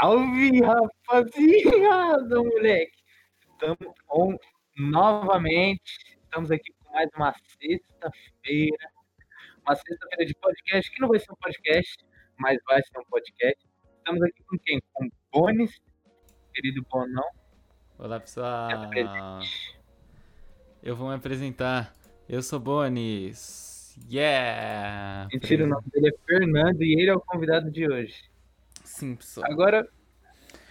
[0.00, 3.02] Salve, rapaziada, moleque!
[3.50, 4.36] Estamos on
[4.76, 5.82] novamente.
[6.22, 8.90] Estamos aqui com mais uma sexta-feira.
[9.66, 11.96] Uma sexta-feira de podcast, que não vai ser um podcast,
[12.38, 13.66] mas vai ser um podcast.
[13.98, 14.80] Estamos aqui com quem?
[14.92, 15.80] Com Bones,
[16.54, 17.28] querido Bonão.
[17.98, 18.70] Olá, pessoal.
[20.80, 21.92] Eu vou me apresentar.
[22.28, 23.98] Eu sou Bones.
[24.08, 25.26] Yeah!
[25.32, 28.37] Mentira, o nome dele é Fernando e ele é o convidado de hoje.
[28.84, 29.50] Sim, pessoal.
[29.50, 29.88] Agora,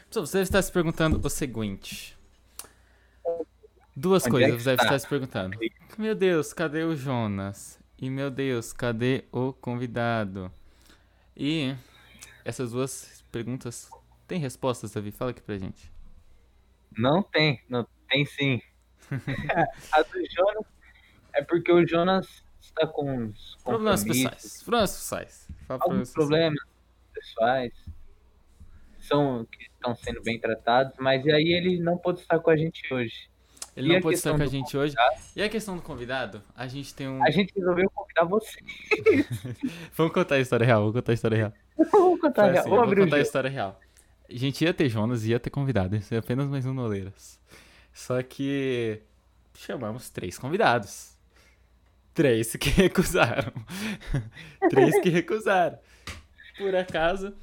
[0.08, 2.18] Pessoal, você deve estar se perguntando o seguinte.
[3.96, 4.84] Duas Onde é coisas que você deve está?
[4.96, 5.58] estar se perguntando.
[5.98, 7.80] Meu Deus, cadê o Jonas?
[7.98, 10.52] E meu Deus, cadê o convidado?
[11.36, 11.76] E
[12.46, 13.90] essas duas perguntas
[14.28, 15.12] têm respostas, Davi?
[15.12, 15.92] Fala aqui pra gente.
[16.98, 18.62] não tem, não tem sim.
[19.92, 20.66] A do Jonas
[21.34, 24.64] é porque o Jonas está com Problemas pessoais.
[24.64, 25.48] Problemas pessoais.
[25.68, 26.60] Fala alguns problemas
[27.14, 27.74] pessoais
[29.08, 32.82] são que estão sendo bem tratados, mas aí ele não pôde estar com a gente
[32.94, 33.30] hoje.
[33.76, 34.96] Ele E não a pode estar com a gente hoje.
[35.36, 36.42] E a questão do convidado?
[36.56, 37.24] A gente tem um.
[37.24, 38.60] A gente resolveu convidar você.
[39.94, 41.54] Vamos contar a história real, vamos contar a história real.
[41.92, 42.62] Vamos contar, Foi real.
[42.62, 43.80] assim, Vou contar a história real.
[44.28, 45.96] A gente ia ter Jonas e ia ter convidado.
[45.96, 47.40] Isso é apenas mais um Noleiras.
[47.94, 49.00] Só que
[49.56, 51.16] chamamos três convidados.
[52.16, 53.54] Três que recusaram.
[54.72, 55.78] três que recusaram.
[56.58, 57.36] Por acaso,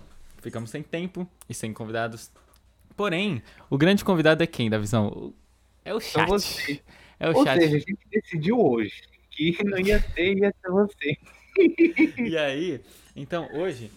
[0.45, 2.31] ficamos sem tempo e sem convidados.
[2.95, 5.33] Porém, o grande convidado é quem, da visão?
[5.84, 6.28] É o São chat.
[6.28, 6.83] vocês.
[7.19, 7.61] É o Ou chat.
[7.61, 11.17] seja, a gente decidiu hoje que não ia ter, ia ser você.
[12.19, 12.81] E aí,
[13.15, 13.89] então hoje,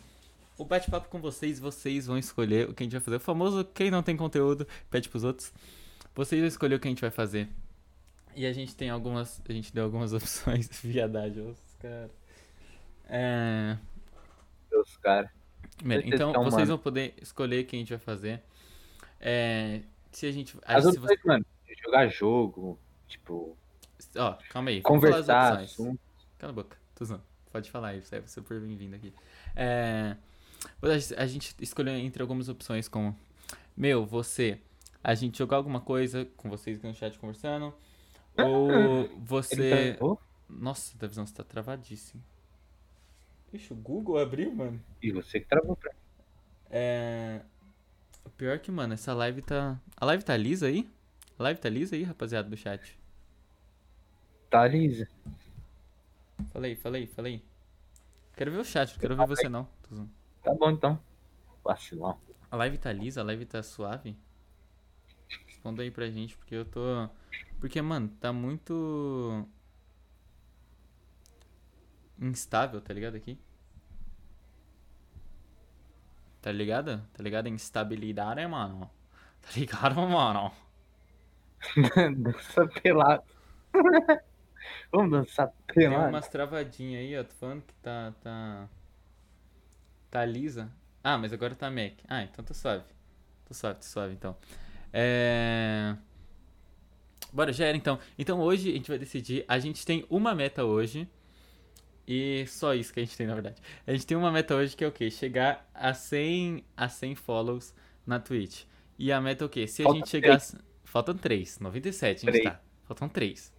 [0.59, 3.17] o bate-papo com vocês, vocês vão escolher o que a gente vai fazer.
[3.17, 5.51] O famoso quem não tem conteúdo, pede pros outros.
[6.13, 7.49] Vocês vão escolher o que a gente vai fazer.
[8.35, 9.41] E a gente tem algumas.
[9.49, 10.69] A gente deu algumas opções.
[10.83, 12.11] Viadagem, os caras.
[13.09, 13.77] É.
[14.69, 15.31] Deus, cara.
[15.77, 18.41] Primeiro, então, estão, vocês vão poder escolher o que a gente vai fazer.
[19.19, 19.81] É.
[20.11, 20.57] Se a gente.
[20.65, 21.45] As se opções, mano,
[21.83, 23.55] jogar jogo, tipo,
[23.97, 24.81] você- ó, calma aí.
[24.81, 25.65] conversar.
[26.37, 27.21] Cala a boca, Tuzão.
[27.51, 29.13] Pode falar aí, você é super bem-vindo aqui.
[29.55, 30.15] É,
[31.17, 33.17] a gente escolheu entre algumas opções como
[33.75, 34.59] Meu, você,
[35.03, 37.73] a gente jogar alguma coisa com vocês aqui no chat conversando.
[38.37, 39.97] Ou você.
[40.49, 42.23] Nossa, da visão, você tá travadíssimo.
[43.57, 44.81] Ixi, o Google abriu, mano.
[45.01, 45.99] E você que travou pra mim.
[46.69, 47.41] É.
[48.23, 49.79] O pior que, mano, essa live tá.
[49.95, 50.87] A live tá lisa aí?
[51.37, 52.97] A live tá lisa aí, rapaziada do chat?
[54.49, 55.07] Tá, Lisa.
[56.53, 57.43] Falei, falei, falei.
[58.35, 59.67] Quero ver o chat, não quero ver você não.
[60.43, 60.99] Tá bom, então.
[61.63, 62.17] Vacilão.
[62.49, 63.21] A live tá lisa?
[63.21, 64.15] A live tá suave?
[65.47, 67.09] Responda aí pra gente, porque eu tô.
[67.59, 69.47] Porque, mano, tá muito.
[72.19, 73.39] Instável, tá ligado aqui?
[76.41, 77.01] Tá ligado?
[77.13, 77.47] Tá ligado?
[77.49, 78.89] Instabilidade, mano.
[79.41, 80.51] Tá ligado, mano?
[82.17, 83.23] Dança pelado.
[84.91, 86.09] Vamos dançar Tem pelado?
[86.09, 87.23] umas travadinhas aí, ó.
[87.23, 88.13] Tô falando que tá.
[88.21, 88.69] tá.
[90.09, 90.71] Tá lisa.
[91.03, 91.93] Ah, mas agora tá Mac.
[92.07, 92.83] Ah, então tá suave.
[93.45, 94.35] Tô suave, tô suave então.
[94.93, 95.95] É.
[97.31, 97.99] Bora, já era então.
[98.17, 99.45] Então hoje a gente vai decidir.
[99.47, 101.09] A gente tem uma meta hoje.
[102.07, 103.61] E só isso que a gente tem, na verdade.
[103.85, 105.11] A gente tem uma meta hoje que é o quê?
[105.11, 107.75] Chegar a 100, a 100 follows
[108.05, 108.63] na Twitch.
[108.97, 109.67] E a meta é o quê?
[109.67, 110.41] Se a Falta gente chegar.
[110.85, 112.43] Faltam 3, 97 a gente Três.
[112.55, 112.61] tá.
[112.85, 113.53] Faltam 3.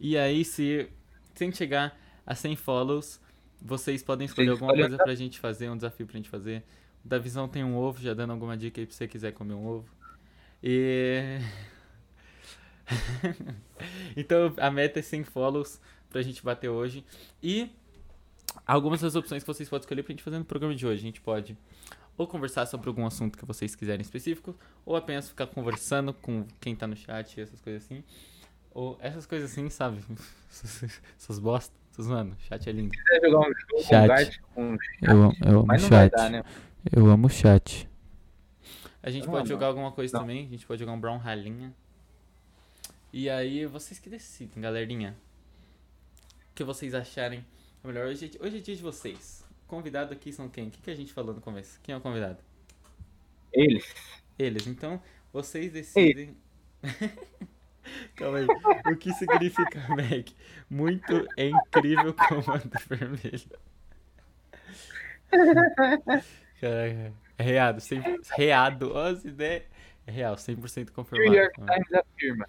[0.00, 0.90] E aí, se,
[1.32, 1.96] se a gente chegar
[2.26, 3.20] a 100 follows,
[3.62, 6.64] vocês podem escolher alguma coisa pra gente fazer, um desafio pra gente fazer.
[7.04, 9.64] O Davizão tem um ovo, já dando alguma dica aí pra você quiser comer um
[9.64, 9.88] ovo.
[10.60, 11.38] E.
[14.16, 15.80] então a meta é 100 follows
[16.10, 17.04] pra gente bater hoje.
[17.42, 17.70] E
[18.66, 21.00] algumas das opções que vocês podem escolher pra gente fazer no programa de hoje.
[21.00, 21.56] A gente pode
[22.16, 24.56] ou conversar sobre algum assunto que vocês quiserem específico,
[24.86, 28.02] ou apenas ficar conversando com quem tá no chat, essas coisas assim.
[28.72, 30.02] Ou essas coisas assim, sabe?
[31.18, 31.74] Essas bosta.
[31.92, 32.94] Essas, mano, chat é lindo.
[32.94, 34.40] Se quiser jogar um jogo, Chat.
[34.54, 34.62] Eu,
[35.12, 36.44] amo- eu amo Mas não vai dar, né?
[36.94, 37.88] Eu amo chat.
[39.02, 39.46] A gente pode não.
[39.46, 40.20] jogar alguma coisa Não.
[40.20, 40.44] também.
[40.46, 41.74] A gente pode jogar um Brown Ralinha.
[43.12, 45.16] E aí, vocês que decidem, galerinha.
[46.56, 47.46] Que vocês acharem
[47.84, 48.06] melhor.
[48.06, 49.44] Hoje, é- hoje é dia de vocês.
[49.68, 50.68] Convidado aqui são quem?
[50.68, 51.78] O que, que a gente falou no começo?
[51.82, 52.38] Quem é o convidado?
[53.52, 53.84] Eles.
[54.38, 54.66] Eles.
[54.66, 55.00] Então,
[55.32, 56.36] vocês decidem.
[58.16, 58.46] Calma aí.
[58.92, 60.28] O que significa Mac?
[60.70, 63.50] Muito é incrível comando vermelho.
[66.60, 67.12] Caraca.
[67.38, 67.80] É reado.
[67.80, 68.96] 100%, reado.
[68.98, 69.64] As ideias.
[70.06, 71.36] É real, 100% New confirmado.
[71.36, 72.46] York Times afirma.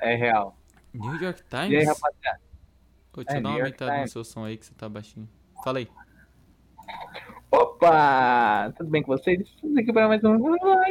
[0.00, 0.56] É real.
[0.94, 1.88] New York E aí, Times?
[1.88, 2.47] rapaziada?
[3.24, 5.28] Deixa É, New uma aumentada no seu som aí que você tá baixinho.
[5.64, 5.88] Fala aí.
[7.50, 8.72] Opa!
[8.76, 9.40] Tudo bem com vocês?
[9.40, 10.36] Estamos aqui para mais um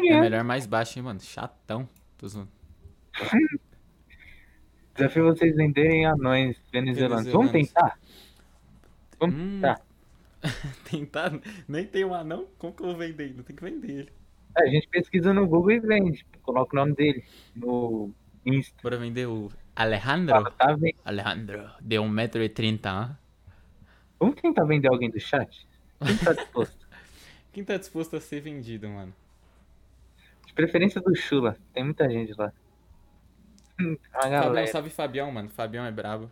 [0.05, 1.19] É melhor mais baixo, hein, mano?
[1.21, 1.87] Chatão.
[2.17, 2.49] Tô zoando.
[4.95, 7.31] Desafio vocês venderem anões venezuelanos.
[7.31, 7.99] Vamos tentar?
[9.19, 9.61] Vamos Hum.
[9.61, 9.81] tentar.
[10.89, 11.39] Tentar.
[11.67, 12.47] Nem tem um anão?
[12.57, 13.33] Como que eu vou vender?
[13.35, 14.13] Não tem que vender ele.
[14.57, 16.25] É, a gente pesquisa no Google e vende.
[16.41, 17.23] Coloca o nome dele
[17.55, 18.11] no
[18.45, 18.75] Insta.
[18.81, 20.51] Bora vender o Alejandro?
[20.51, 20.75] Tá?
[21.05, 23.15] Alejandro, de 1,30m.
[24.19, 25.67] Vamos tentar vender alguém do chat?
[26.03, 26.87] Quem tá disposto?
[27.53, 29.13] Quem tá disposto a ser vendido, mano?
[30.47, 31.55] De preferência do Chula.
[31.73, 32.51] Tem muita gente lá.
[33.79, 35.49] Hum, A Fabião, salve Fabião, mano.
[35.49, 36.31] Fabião é brabo.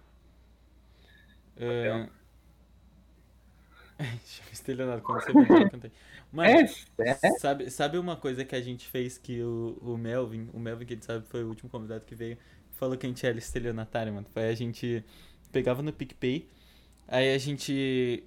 [1.56, 2.06] Fabião.
[2.06, 2.25] Ver
[4.52, 5.34] estelionato quando você
[5.70, 5.92] cantei.
[6.32, 6.60] Mano,
[7.00, 7.40] É sério?
[7.40, 10.94] sabe, sabe uma coisa que a gente fez que o, o Melvin, o Melvin que
[10.94, 12.38] a gente sabe foi o último convidado que veio,
[12.74, 14.28] falou que a gente era estelionatário, mano.
[14.32, 15.04] Foi a gente
[15.52, 16.50] pegava no PicPay,
[17.08, 18.24] aí a gente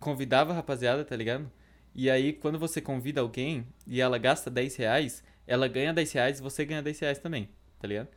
[0.00, 1.50] convidava a rapaziada, tá ligado?
[1.94, 6.38] E aí quando você convida alguém e ela gasta 10 reais, ela ganha 10 reais
[6.40, 7.48] e você ganha 10 reais também,
[7.80, 8.08] tá ligado?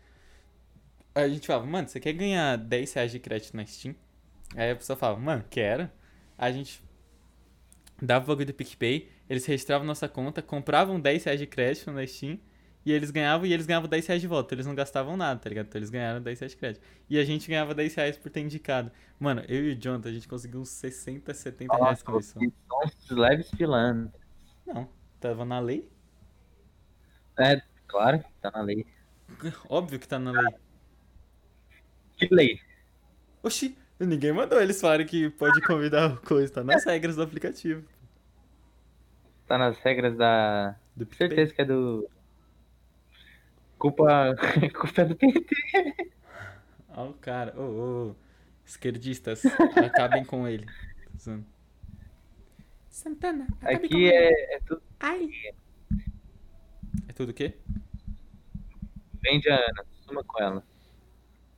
[1.16, 3.96] Aí a gente falava, mano, você quer ganhar 10 reais de crédito na Steam?
[4.56, 5.90] Aí a pessoa falava, mano, quero.
[6.38, 6.82] Aí a gente
[8.02, 12.06] dava o bagulho do PicPay, eles registravam nossa conta, compravam 10 reais de crédito na
[12.06, 12.40] Steam,
[12.86, 14.54] e eles ganhavam, e eles ganhavam 10 reais de volta.
[14.54, 15.68] Eles não gastavam nada, tá ligado?
[15.68, 16.84] Então eles ganharam 10 reais de crédito.
[17.10, 18.92] E a gente ganhava 10 reais por ter indicado.
[19.18, 22.34] Mano, eu e o Jonathan, a gente conseguiu uns 60, 70 reais Nossa, com isso.
[22.38, 24.12] vocês são leves pilando.
[24.66, 25.90] Não, tava na lei?
[27.40, 28.86] É, claro, tá na lei.
[29.70, 30.56] Óbvio que tá na lei.
[32.18, 32.60] Que lei?
[33.42, 37.84] Oxi, ninguém mandou eles falarem que pode convidar o coisa, tá nas regras do aplicativo.
[39.48, 40.76] Tá nas regras da.
[40.96, 41.28] Do Com PicPay.
[41.30, 42.10] certeza que é do.
[43.78, 44.36] Culpa.
[44.80, 45.56] Culpa é do PT.
[46.96, 48.16] Ó o cara, ô, ô,
[48.66, 49.44] esquerdistas,
[49.84, 50.66] acabem com ele.
[52.90, 54.14] Santana, acabe com Aqui ele.
[54.14, 54.82] é, é tudo.
[55.00, 55.30] Ai.
[57.08, 57.58] É tudo o quê?
[59.22, 60.64] Vende a Ana, suma com ela.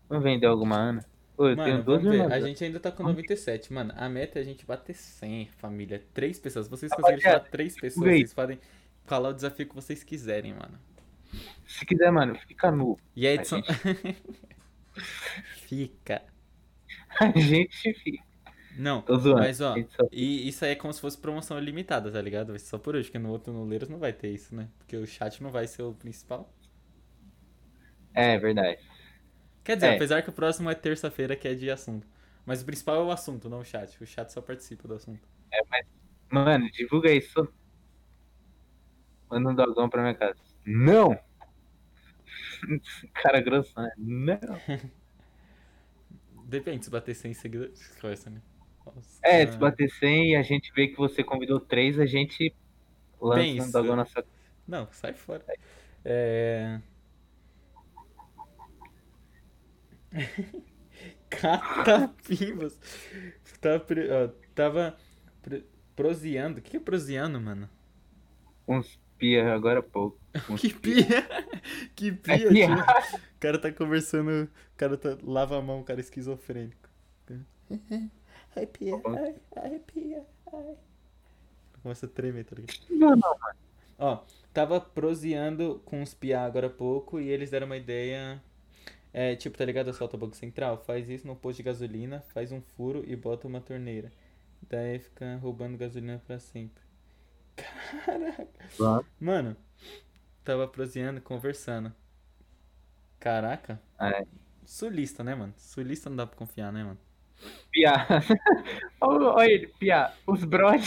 [0.07, 1.05] Vamos vender alguma Ana?
[1.37, 2.31] Mano, vamos ver.
[2.31, 3.73] A gente ainda tá com 97.
[3.73, 6.03] Mano, a meta é a gente bater 100, família.
[6.13, 6.67] Três pessoas.
[6.67, 8.59] Vocês Rapaziada, conseguirem chamar três pessoas, vocês podem
[9.05, 10.79] falar o desafio que vocês quiserem, mano.
[11.65, 12.97] Se quiser, mano, fica nu.
[13.15, 13.61] E a A edição.
[15.67, 16.21] Fica.
[17.19, 18.23] A gente fica.
[18.77, 19.03] Não,
[19.35, 22.49] mas ó, gente e isso aí é como se fosse promoção ilimitada, tá ligado?
[22.49, 24.67] Vai ser só por hoje, porque no outro no Leiros não vai ter isso, né?
[24.77, 26.53] Porque o chat não vai ser o principal.
[28.13, 28.79] É, verdade.
[29.65, 29.95] Quer dizer, É.
[29.95, 32.07] apesar que o próximo é terça-feira, que é de assunto.
[32.45, 34.01] Mas o principal é o assunto, não o chat.
[34.01, 35.27] O chat só participa do assunto.
[36.31, 37.51] Mano, divulga isso.
[39.29, 40.35] Manda um dogão pra minha casa.
[40.63, 41.17] Não!
[43.15, 43.91] Cara grosso, né?
[43.97, 44.37] Não.
[46.45, 47.87] Depende, se bater 100 seguidores.
[47.99, 48.39] Coisa, né?
[48.85, 49.19] Nossa.
[49.23, 52.53] É, se bater 100 e a gente vê que você convidou três, a gente
[53.19, 54.23] lança um dogão na sua
[54.67, 55.43] Não, sai fora.
[56.03, 56.79] É.
[61.29, 62.79] Catapimbas.
[63.59, 64.97] Tava, pre- ó, tava
[65.41, 65.65] pre-
[65.95, 66.59] proseando.
[66.59, 67.69] O que é proseando, mano?
[68.67, 70.17] uns pia agora há pouco.
[70.49, 71.05] Uns Que pia!
[71.95, 72.65] Que pia, É pia.
[72.67, 72.75] tio.
[72.75, 74.43] O cara tá conversando.
[74.45, 75.17] O cara tá.
[75.23, 76.89] Lava a mão, o cara é esquizofrênico.
[78.55, 78.93] Ai, pia.
[79.05, 80.23] Ai, ai, pia.
[80.51, 80.75] Ai.
[81.81, 82.77] Começa a tremer, tá ligado?
[82.89, 83.35] Não, não.
[83.97, 84.23] Ó,
[84.53, 88.41] tava proseando com os piá agora há pouco e eles deram uma ideia.
[89.17, 89.89] É, tipo, tá ligado?
[89.89, 90.77] Assalta o Banco Central?
[90.77, 94.11] Faz isso no posto de gasolina, faz um furo e bota uma torneira.
[94.69, 96.83] Daí fica roubando gasolina pra sempre.
[98.05, 98.47] Caraca.
[98.77, 99.05] Vamos.
[99.17, 99.55] Mano,
[100.43, 101.93] tava proseando, conversando.
[103.17, 103.81] Caraca.
[104.01, 104.25] É.
[104.65, 105.53] Sulista, né, mano?
[105.55, 106.99] Sulista não dá pra confiar, né, mano?
[107.71, 107.93] Pia.
[108.99, 110.11] Olha ele, Pia.
[110.27, 110.83] Os brod.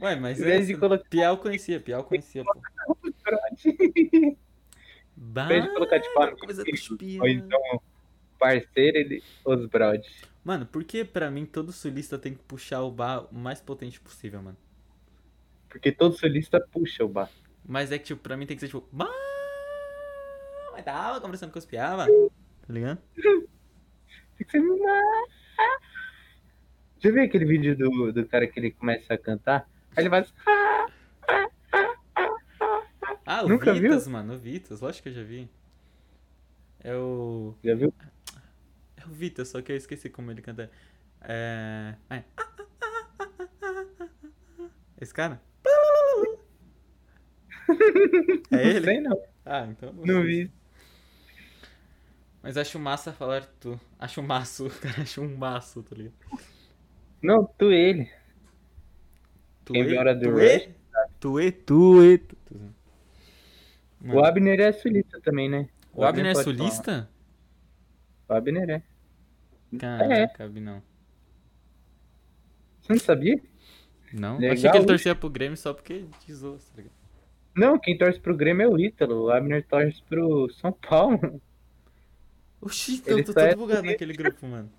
[0.00, 2.52] Ué, mas essa- colocar- Piau conhecia, Piau conhecia, pô.
[3.02, 4.36] Os brod.
[5.26, 6.62] Bah, colocar tipo ah, coisa
[7.20, 7.60] ou então
[8.38, 9.22] parceiro, ele.
[9.44, 10.04] Os brod.
[10.44, 13.98] Mano, por que pra mim todo sulista tem que puxar o bar o mais potente
[13.98, 14.56] possível, mano?
[15.68, 17.30] Porque todo solista puxa o bar.
[17.66, 18.86] Mas é que, tipo, pra mim tem que ser tipo.
[18.92, 19.08] Bah,
[20.72, 22.30] mas tava conversando com os mano.
[22.66, 22.98] Tá ligado?
[24.36, 24.62] Tem que ser.
[26.98, 29.68] Já viu aquele vídeo do, do cara que ele começa a cantar?
[29.94, 30.26] Aí ele vai.
[33.26, 33.82] Ah, o Nunca viu?
[33.82, 34.34] Vitas, mano.
[34.34, 35.48] O Vitas, lógico que eu já vi.
[36.80, 37.54] É o.
[37.64, 37.92] Já viu?
[38.96, 40.70] É o Vitas, só que eu esqueci como ele canta.
[41.22, 41.94] É.
[42.10, 42.24] ah, é.
[45.00, 45.40] Esse cara?
[48.50, 48.84] É Não ele?
[48.84, 49.22] sei não.
[49.44, 49.92] Ah, então.
[49.92, 50.50] Não vi.
[52.42, 53.80] Mas acho massa falar tu.
[53.98, 54.68] Acho maço.
[54.80, 56.14] Cara acha um maço, tá ligado?
[57.22, 58.10] Não, tu ele.
[59.64, 60.68] Quem viu Hora do tuê, Rush.
[61.18, 62.20] tuê, tuê.
[64.04, 65.68] Mano, O Abner é sulista também, né?
[65.92, 66.92] o Abner é pode sulista?
[66.92, 67.10] falar.
[68.28, 68.82] O Abner é.
[69.78, 70.82] Caraca, Abi, não.
[72.80, 73.40] Você não sabia?
[74.12, 74.34] Não?
[74.34, 76.92] Eu Legal, achei que ele torcia pro Grêmio só porque desou, tá ligado?
[77.56, 79.24] Não, quem torce pro Grêmio é o Ítalo.
[79.24, 81.40] O Abner torce pro São Paulo.
[82.60, 84.70] Oxi, Ele eu tô só todo é bugado naquele grupo, mano.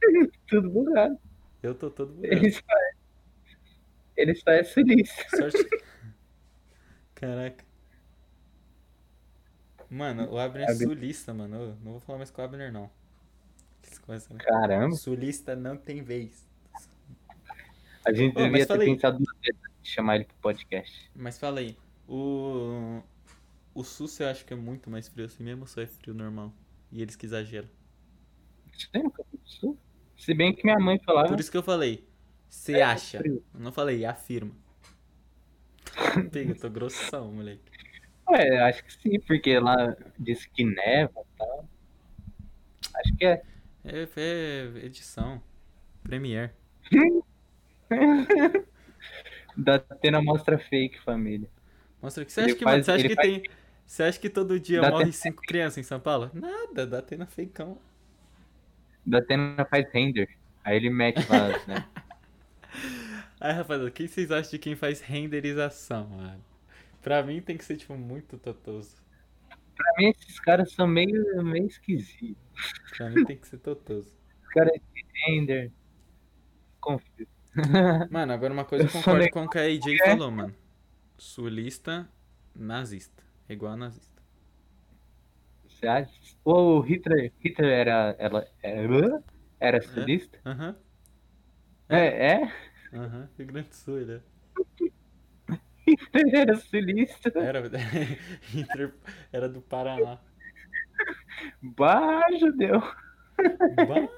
[0.48, 1.18] Tudo bugado.
[1.62, 2.34] Eu tô todo bugado.
[2.34, 2.92] Ele só é,
[4.16, 5.36] ele só é sulista.
[5.36, 5.58] Sorte.
[7.14, 7.64] Caraca.
[9.92, 11.54] Mano, o Abner é sulista, mano.
[11.54, 12.90] Eu não vou falar mais com o Abner, não.
[14.08, 14.38] Né?
[14.38, 14.96] Caramba.
[14.96, 16.46] Sulista não tem vez.
[18.04, 21.10] A gente Ô, devia ter pensado duas vezes chamar ele pro podcast.
[21.14, 21.76] Mas fala aí,
[22.08, 23.00] o.
[23.74, 26.14] O sul você acha que é muito mais frio assim mesmo ou só é frio
[26.14, 26.52] normal?
[26.90, 27.68] E eles que exageram?
[29.44, 29.78] Sul?
[30.16, 31.28] Se bem que minha mãe falava.
[31.28, 32.06] Por isso que eu falei.
[32.48, 33.18] Você É acha?
[33.18, 33.42] frio.
[33.54, 34.52] Eu não falei, afirma.
[36.30, 37.71] Pega, eu tô grossão, moleque.
[38.28, 41.68] Ué, acho que sim, porque lá diz que neva e tal.
[42.94, 43.42] Acho que é.
[43.84, 45.42] É, é edição.
[46.02, 46.52] Premiere.
[49.56, 51.48] Da Atena mostra fake, família.
[52.00, 53.42] Mostra que você Ele acha que, faz- você acha que faz- tem.
[53.86, 56.30] Você acha que todo dia Dá morre cinco crianças em São Paulo?
[56.32, 57.78] Nada, dá até na feicão.
[59.06, 60.28] Da Atena faz render.
[60.64, 61.84] Aí ele mete lá, né?
[63.40, 66.42] Aí, rapaziada, o que vocês acham de quem faz renderização, mano?
[67.02, 69.02] Pra mim tem que ser, tipo, muito totoso.
[69.76, 72.40] Pra mim, esses caras são meio, meio esquisitos.
[72.96, 74.16] Pra mim tem que ser totoso.
[74.42, 75.72] Os caras de render.
[76.80, 77.26] Confio.
[78.10, 80.10] Mano, agora uma coisa eu concordo com o que a AJ É.
[80.10, 80.54] falou, mano.
[81.18, 82.08] Sulista,
[82.54, 83.22] nazista.
[83.48, 84.22] É igual a nazista.
[85.68, 86.12] Você acha?
[86.44, 89.22] O Hitler, Hitler era, ela, era,
[89.60, 90.38] era sulista?
[90.46, 90.76] Aham,
[91.88, 92.52] É, é?
[92.92, 93.28] aham.
[93.36, 94.20] Rio Grande do Sul, ele é.
[95.86, 97.32] Hitler era sulista.
[97.38, 97.60] Era,
[98.52, 98.92] Hitler
[99.32, 100.18] era do Paraná.
[101.60, 102.80] Bah, judeu.
[103.76, 104.08] Bah,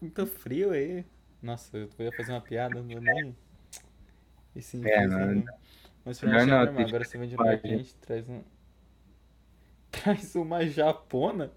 [0.00, 1.04] muito frio aí.
[1.42, 3.36] Nossa, eu ia fazer uma piada, não nem.
[4.54, 5.44] Esse É, não-
[6.04, 6.66] Mas pra não, normal.
[6.74, 7.68] deixa Agora você vende que pra pode.
[7.68, 8.42] gente, traz um.
[9.90, 11.50] Traz uma japona?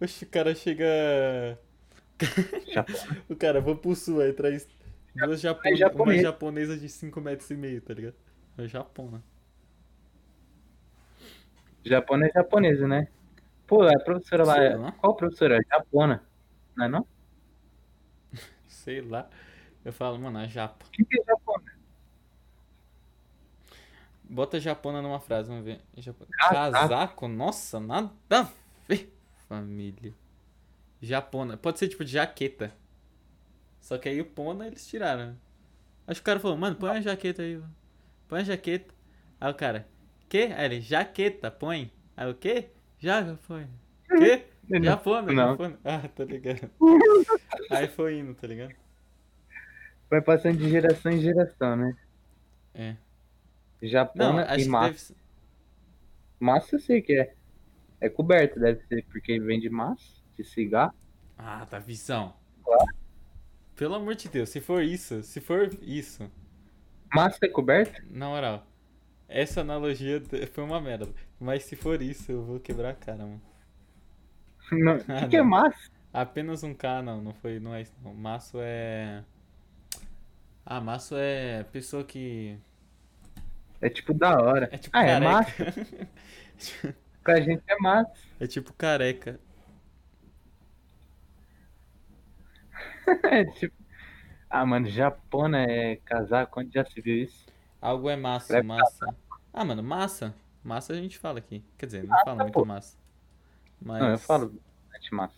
[0.00, 1.58] Oxe, o cara chega.
[3.28, 4.68] O cara, vou pro sul aí, traz
[5.14, 5.40] duas.
[5.44, 5.80] É japonês.
[5.96, 8.14] uma japonesa de 5 metros e meio, tá ligado?
[8.58, 9.22] É japona.
[11.84, 13.08] Japona é japonesa, né?
[13.66, 14.62] Pô, a professora lá.
[14.62, 14.92] É-.
[14.92, 15.58] Qual professora?
[15.68, 16.22] Japona.
[16.76, 17.06] Não é não?
[18.68, 19.28] Sei lá.
[19.84, 20.84] Eu falo, mano, a japa.
[20.86, 21.72] O que, que é japona?
[24.24, 25.80] Bota japona numa frase, vamos ver.
[25.96, 26.72] Japo- Casaco.
[26.88, 27.28] Casaco?
[27.28, 28.48] Nossa, nada a
[28.88, 29.12] ver.
[29.48, 30.14] Família.
[31.00, 31.56] Japona.
[31.56, 32.72] Pode ser tipo de jaqueta.
[33.80, 35.36] Só que aí o pona eles tiraram.
[36.06, 37.60] Acho que o cara falou, mano, põe a jaqueta aí.
[38.32, 38.94] Põe a jaqueta.
[39.38, 39.86] Aí o cara,
[40.26, 40.48] quê?
[40.56, 41.92] Aí ele, jaqueta, põe.
[42.16, 42.70] Aí o quê?
[42.98, 43.68] Já, põe.
[44.08, 44.46] Quê?
[44.66, 44.82] Não.
[44.82, 45.50] Japona, Não.
[45.50, 45.78] japona.
[45.84, 46.70] Ah, tá ligado.
[47.70, 48.74] Aí foi indo, tá ligado?
[50.08, 51.94] Vai passando de geração em geração, né?
[52.72, 52.96] É.
[53.82, 55.12] Não, Japona acho e que massa.
[55.12, 55.24] deve.
[56.40, 57.34] Massa eu sei que é.
[58.00, 60.06] É coberto, deve ser, porque vende massa
[60.38, 60.94] de cigarro.
[61.36, 62.34] Ah, tá visão.
[62.64, 62.96] Claro.
[63.76, 66.30] Pelo amor de Deus, se for isso, se for isso,
[67.14, 68.02] Massa é coberto?
[68.10, 68.66] na moral,
[69.28, 71.08] essa analogia foi uma merda.
[71.40, 73.42] Mas se for isso, eu vou quebrar a cara, mano.
[74.72, 74.96] Não.
[74.96, 75.90] O Ah, que, que é massa?
[76.12, 78.14] Apenas um K, não, não foi, não é isso não.
[78.14, 79.24] Maço é.
[80.64, 82.58] Ah, maço é pessoa que.
[83.80, 84.68] É tipo da hora.
[84.72, 85.52] É tipo ah, é massa?
[85.52, 86.08] careca.
[87.22, 88.12] Pra gente é massa.
[88.40, 89.40] é tipo careca.
[93.30, 93.81] É tipo.
[94.54, 97.46] Ah, mano, Japona é casaco, onde já se viu isso?
[97.80, 99.16] Algo é massa, Vai massa.
[99.50, 100.34] Ah, mano, massa.
[100.62, 101.64] Massa a gente fala aqui.
[101.78, 102.62] Quer dizer, não fala muito pô.
[102.66, 102.98] massa.
[103.80, 104.02] Mas.
[104.02, 105.34] Não, eu falo bastante massa.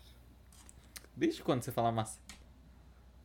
[1.15, 2.19] Desde quando você fala massa?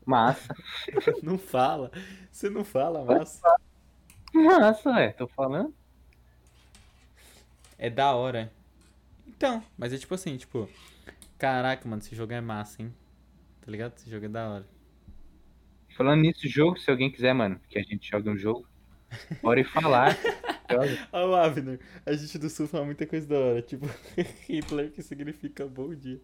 [0.06, 0.56] Massa.
[1.24, 1.92] Não fala.
[2.32, 3.42] Você não fala massa.
[4.32, 5.74] Massa, ué, tô falando.
[7.80, 8.52] É da hora.
[9.28, 10.70] Então, mas é tipo assim, tipo.
[11.38, 12.94] Caraca, mano, esse jogo é massa, hein?
[13.62, 13.94] Tá ligado?
[13.98, 14.79] Esse jogo é da hora.
[16.00, 18.66] Falando nisso, jogo, se alguém quiser, mano, que a gente jogue um jogo,
[19.44, 20.16] bora ir falar.
[21.12, 23.62] Ó, o Avner, a gente do Sul fala muita coisa da hora.
[23.62, 23.86] Tipo,
[24.48, 26.22] Hitler que significa bom dia.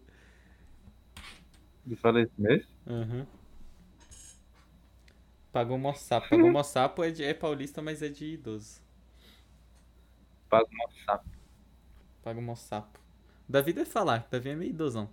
[1.86, 2.66] Ele fala isso mesmo?
[2.86, 3.26] Aham.
[5.52, 6.30] Pagou moçapo.
[6.30, 8.80] Pagou moçapo é, de, é paulista, mas é de idoso.
[10.48, 11.28] Paga uma sapo.
[12.22, 12.98] Paga moçapo.
[13.46, 15.10] Davi deve falar, Davi é meio idosão.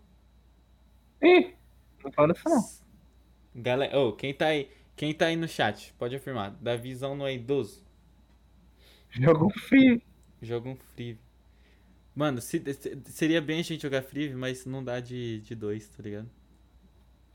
[1.21, 1.53] Ih,
[2.01, 2.82] não fala isso não.
[3.55, 6.51] Galera, ô, quem tá aí, Quem tá aí no chat, pode afirmar.
[6.61, 7.83] Davizão não é idoso?
[9.09, 10.01] Jogo frio.
[10.41, 11.17] Joga um Free.
[12.15, 15.87] Mano, se- se- seria bem a gente jogar Free, mas não dá de, de dois,
[15.87, 16.29] tá ligado?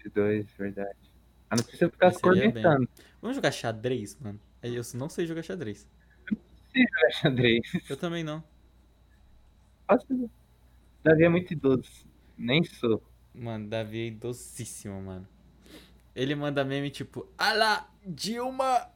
[0.02, 0.96] De dois, verdade.
[1.50, 2.88] A não ser se eu ficar cornetando.
[3.22, 4.38] Vamos jogar xadrez, mano?
[4.62, 5.88] Eu não sei jogar xadrez.
[6.72, 7.62] Se jogar xadrez.
[7.88, 8.44] Eu também não.
[9.86, 10.30] Posso-
[11.02, 12.06] Davi é muito idoso.
[12.36, 13.02] Nem sou.
[13.34, 15.26] Mano, Davi é idosíssimo, mano.
[16.18, 18.90] Ele manda meme tipo, Alá, Dilma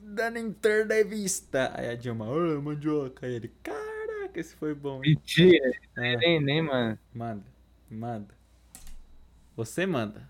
[0.00, 1.70] dando entrevista.
[1.74, 3.26] Aí a Dilma, ô, mandioca.
[3.26, 5.14] Aí ele, caraca, esse foi bom, hein?
[5.14, 5.70] Mentira.
[5.98, 6.98] É, Nem, nem, mano.
[7.12, 7.44] manda,
[7.90, 8.34] manda.
[9.54, 10.26] Você manda.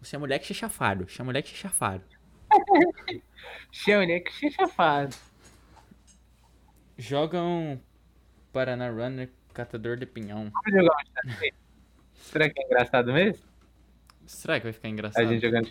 [0.00, 2.02] Você é moleque xixafado, você é moleque xixafado.
[3.70, 5.14] Chama que chafado.
[6.96, 7.78] Joga um
[8.50, 10.50] Paraná Runner catador de pinhão.
[10.64, 11.54] Xadrez?
[12.14, 13.51] Será que é engraçado mesmo?
[14.26, 15.28] Será que vai ficar A engraçado?
[15.28, 15.68] gente jogando?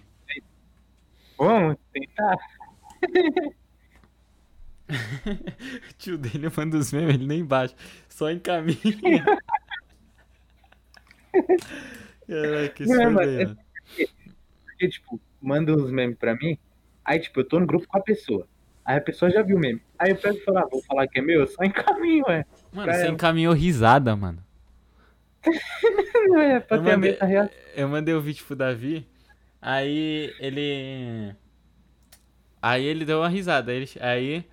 [1.37, 2.35] Vamos tentar?
[4.89, 7.75] o tio dele manda os memes, ele nem baixa,
[8.09, 8.77] só encaminha.
[12.27, 13.57] Caraca, isso Não, mas é- mano.
[14.65, 16.57] Porque, tipo, manda uns memes pra mim.
[17.03, 18.47] Aí, tipo, eu tô no grupo com a pessoa.
[18.85, 19.81] Aí a pessoa já viu o meme.
[19.97, 22.45] Aí eu pego e falo, ah, vou falar que é meu, eu só encaminho, é.
[22.73, 23.11] Mano, pra você ela.
[23.13, 24.43] encaminhou risada, mano.
[25.43, 27.55] É, pra Eu ter a mandei- reação.
[27.75, 29.07] Eu mandei o vídeo pro Davi,
[29.61, 31.33] aí ele.
[32.61, 33.71] Aí ele deu uma risada.
[33.71, 34.45] Aí ele, aí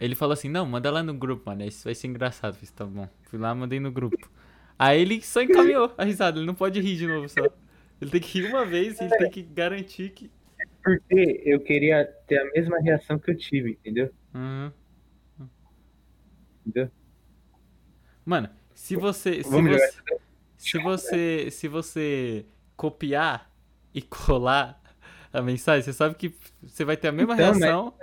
[0.00, 1.64] ele falou assim: Não, manda lá no grupo, mano.
[1.64, 2.54] Isso vai ser engraçado.
[2.54, 3.08] Eu Fiz, tá bom.
[3.22, 4.30] Fui lá, mandei no grupo.
[4.78, 6.38] Aí ele só encaminhou a risada.
[6.38, 7.40] Ele não pode rir de novo só.
[8.00, 10.30] Ele tem que rir uma vez e ele tem que garantir que.
[10.84, 14.10] Porque eu queria ter a mesma reação que eu tive, entendeu?
[14.34, 14.70] Uhum.
[16.66, 16.90] Entendeu?
[18.24, 19.42] Mano, se você.
[19.42, 19.92] Se Vamos você,
[20.56, 21.50] se você.
[21.50, 23.50] Se você copiar
[23.92, 24.80] e colar
[25.32, 26.32] a mensagem, você sabe que
[26.62, 27.94] você vai ter a mesma Então, mas- reação.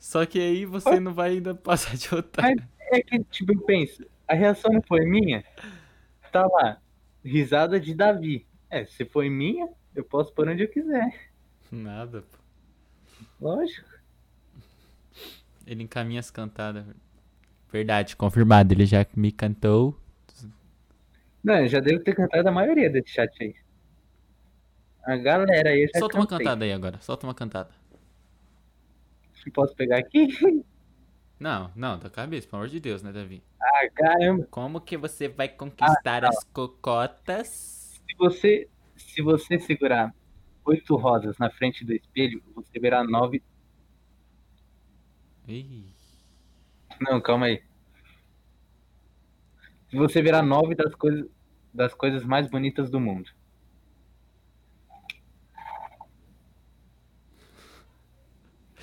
[0.00, 2.68] Só que aí você não vai ainda passar de otário.
[2.90, 5.44] É que, tipo, eu penso, a reação não foi minha?
[6.32, 6.82] Tá lá,
[7.24, 8.44] risada de Davi.
[8.68, 11.30] É, se foi minha, eu posso pôr onde eu quiser.
[11.70, 12.38] Nada, pô.
[13.40, 13.88] Lógico.
[15.64, 16.84] Ele encaminha as cantadas.
[17.72, 18.74] Verdade, confirmado.
[18.74, 19.98] Ele já me cantou.
[21.42, 23.54] Não, eu já devo ter cantado a maioria desse chat aí.
[25.04, 26.46] A galera aí já Solta uma cantei.
[26.46, 27.00] cantada aí agora.
[27.00, 27.70] Solta uma cantada.
[29.52, 30.28] Posso pegar aqui?
[31.40, 33.42] Não, não, da cabeça, pelo amor de Deus, né, Davi?
[33.60, 34.46] Ah, caramba.
[34.48, 38.00] Como que você vai conquistar as cocotas?
[38.08, 40.14] Se você, se você segurar
[40.64, 43.42] oito rosas na frente do espelho, você verá nove.
[45.48, 45.92] Ih,
[47.02, 47.62] Não, calma aí.
[49.92, 51.28] Você verá nove das coisas,
[51.72, 53.30] das coisas mais bonitas do mundo.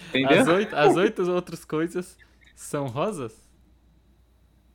[0.09, 0.41] Entendeu?
[0.41, 2.17] as, oito, as oito outras coisas
[2.55, 3.47] são rosas?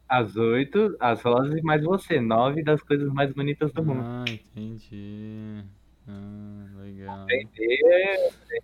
[0.08, 2.20] As oito, as rosas e mais você.
[2.20, 4.02] Nove das coisas mais bonitas do mundo.
[4.04, 5.64] Ah, entendi.
[6.06, 7.26] Ah, legal.
[7.30, 7.88] Entendeu?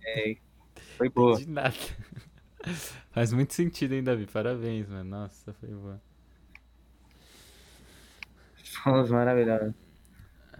[0.05, 0.35] É,
[0.97, 1.37] Foi boa.
[1.37, 1.75] De nada.
[3.11, 4.25] Faz muito sentido, hein, Davi?
[4.25, 5.03] Parabéns, mano.
[5.03, 6.01] Nossa, foi boa.
[8.63, 9.73] Somos maravilhosos.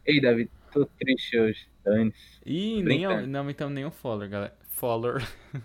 [0.06, 1.70] Ei, David, tô triste hoje.
[1.84, 2.42] Dane-se.
[2.46, 3.28] Ih, nem, Brincando.
[3.28, 4.58] não aumentamos nenhum follower, galera.
[4.70, 5.28] Follower.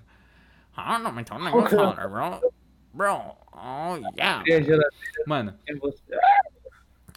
[0.77, 2.53] ah, não aumentamos nenhum follower, bro.
[2.95, 4.43] Bro, oh yeah.
[4.47, 4.89] Geladeira
[5.27, 5.75] Mano, é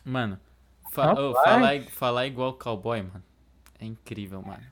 [0.03, 0.38] mano.
[0.91, 3.23] Fa oh, falar, falar igual cowboy, mano.
[3.79, 4.65] É incrível, mano.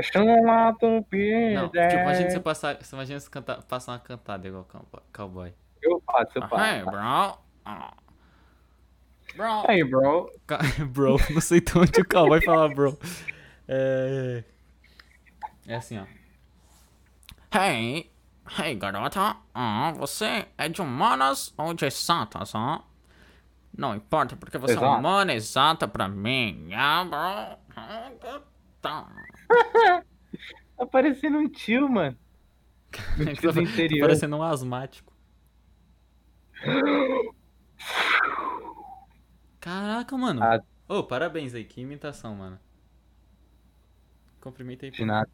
[0.00, 1.54] Chama tupi.
[1.54, 5.52] Não, tipo, imagina você passar, você imagina você cantar, passar uma cantada igual cow- cowboy.
[5.82, 6.64] Eu faço, eu faço.
[6.64, 7.38] Hey, bro.
[9.36, 9.64] Bro.
[9.68, 10.30] Aí, bro.
[10.92, 12.98] Bro, não sei de onde o cowboy fala bro.
[13.68, 14.44] É...
[15.66, 16.04] é assim, ó.
[17.54, 18.10] Hey,
[18.58, 19.36] hey, garota.
[19.54, 22.82] Ah, você é de humanas ou de exatas, ó?
[23.76, 24.98] Não importa, porque você é Exato.
[24.98, 26.70] humana exata pra mim.
[26.74, 28.42] Ah, bro.
[28.82, 29.06] Tá.
[30.76, 32.16] Tá parecendo um tio, mano.
[33.20, 34.00] Um Tá tio do interior.
[34.00, 35.12] parecendo um asmático.
[39.60, 40.42] Caraca, mano.
[40.42, 40.60] Ah.
[40.88, 42.58] Ô, parabéns aí, que imitação, mano.
[44.40, 44.90] Cumprimenta aí.
[44.90, 45.30] De nada.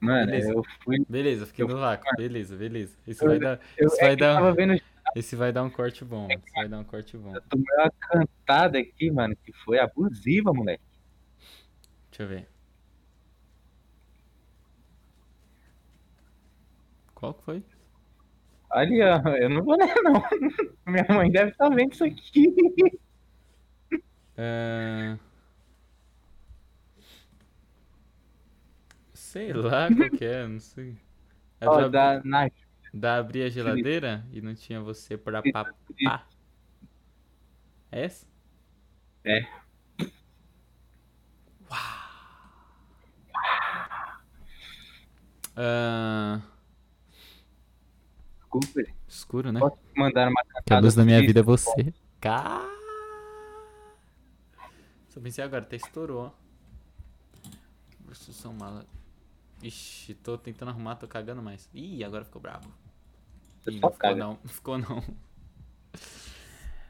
[0.00, 0.52] Mano, Beleza.
[0.52, 1.04] eu fui.
[1.08, 2.08] Beleza, fiquei Eu- no vácuo.
[2.16, 2.96] Beleza, beleza.
[3.06, 4.80] Isso Eu- vai dar, Eu, isso é vai dar, vendo.
[5.16, 6.34] esse vai dar um corte bom, mano.
[6.34, 7.34] Isso vai dar um corte bom.
[7.34, 10.84] Eu tomei uma cantada aqui, mano, que foi abusiva, moleque.
[12.18, 12.48] Deixa eu ver.
[17.14, 17.64] Qual que foi?
[18.70, 20.14] Ali, eu não vou ler, não.
[20.84, 22.52] Minha mãe deve estar vendo isso aqui.
[24.36, 25.16] É...
[29.14, 30.98] Sei lá qual que é, não sei.
[31.60, 32.20] É Ó, da,
[32.92, 35.72] da, abrir a geladeira e não tinha você pra papá.
[37.92, 38.26] É essa?
[39.24, 39.67] É.
[48.38, 48.94] Desculpa, gente.
[49.08, 49.60] escuro, né?
[49.60, 50.62] Posso mandar uma cantada?
[50.66, 51.28] Que a luz da minha feliz?
[51.28, 51.94] vida é você.
[52.20, 52.64] Cá.
[55.08, 56.34] Só pensei agora, até estourou.
[58.12, 58.86] São Mala.
[59.62, 61.68] Ixi, tô tentando arrumar, tô cagando mais.
[61.74, 62.68] Ih, agora ficou brabo.
[63.60, 64.16] Você Ih, ficou caga.
[64.16, 65.02] não, ficou não.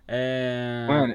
[0.06, 0.86] É...
[0.88, 1.14] Mano,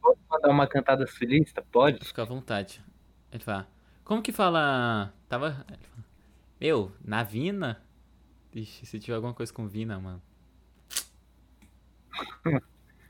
[0.00, 1.62] posso mandar uma cantada sulista?
[1.70, 2.04] Pode?
[2.04, 2.82] Fica à vontade.
[3.30, 3.68] Ele fala,
[4.04, 5.12] como que fala...
[5.28, 5.64] Tava...
[5.68, 6.05] Ele fala,
[6.60, 7.82] Meu, na Vina?
[8.54, 10.22] Ixi, se tiver alguma coisa com Vina, mano.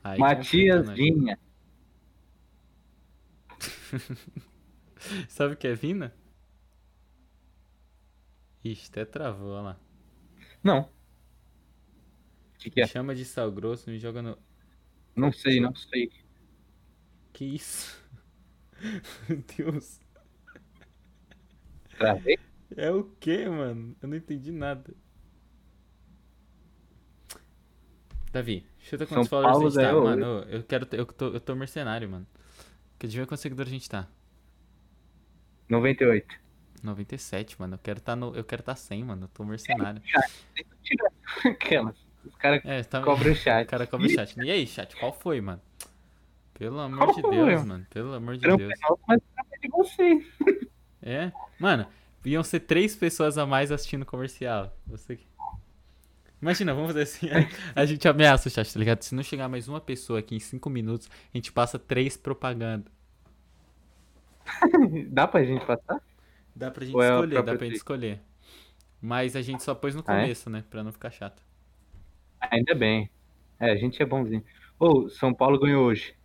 [0.03, 0.89] Aí Matias?
[0.89, 1.39] Vinha.
[5.29, 6.13] Sabe o que é Vina?
[8.63, 9.79] Ixi, até travou, olha lá.
[10.61, 10.89] Não.
[12.57, 12.87] Que, que é?
[12.87, 14.37] chama de sal grosso, me joga no...
[15.15, 16.11] Não sei, não sei.
[17.31, 18.03] Que isso?
[19.29, 20.01] Meu Deus.
[21.97, 22.37] Travei?
[22.75, 23.95] É o que, mano?
[24.01, 24.93] Eu não entendi nada.
[28.31, 30.25] Davi, chuta São quantos followers a Paulo gente tá, mano.
[30.49, 30.87] Eu quero.
[30.91, 32.27] Eu tô, eu tô mercenário, mano.
[32.99, 34.07] Que dia quantos seguidores a gente tá?
[35.69, 36.35] 98.
[36.83, 37.75] 97, mano.
[37.75, 38.35] Eu quero tá no.
[38.35, 39.23] Eu quero tá 100, mano.
[39.25, 40.01] Eu tô mercenário.
[41.45, 41.95] Aquelas.
[42.25, 43.01] Os caras É, tá.
[43.01, 43.65] cobram o O chat.
[43.67, 44.37] cara cobra o chat.
[44.39, 45.61] E aí, chat, qual foi, mano?
[46.53, 47.67] Pelo amor de Qual foi, Deus, mano?
[47.67, 47.87] mano.
[47.89, 48.61] Pelo amor de Deus.
[48.73, 48.75] é
[49.07, 49.21] mas
[49.61, 50.25] de você.
[51.01, 51.31] É?
[51.59, 51.87] Mano,
[52.25, 54.75] iam ser três pessoas a mais assistindo o comercial.
[54.87, 55.19] Você.
[56.41, 57.27] Imagina, vamos fazer assim.
[57.75, 59.01] A gente ameaça o chat, tá ligado?
[59.01, 62.91] Se não chegar mais uma pessoa aqui em cinco minutos, a gente passa três propaganda.
[65.09, 66.01] Dá pra gente passar?
[66.55, 68.19] Dá pra gente Ou é escolher, dá própria pra gente escolher.
[69.01, 70.21] Mas a gente só pôs no Ah, é?
[70.21, 70.63] começo, né?
[70.69, 71.41] Pra não ficar chato.
[72.39, 73.09] Ainda bem.
[73.59, 74.43] É, a gente é bonzinho.
[74.79, 76.15] Ô, São Paulo ganhou hoje.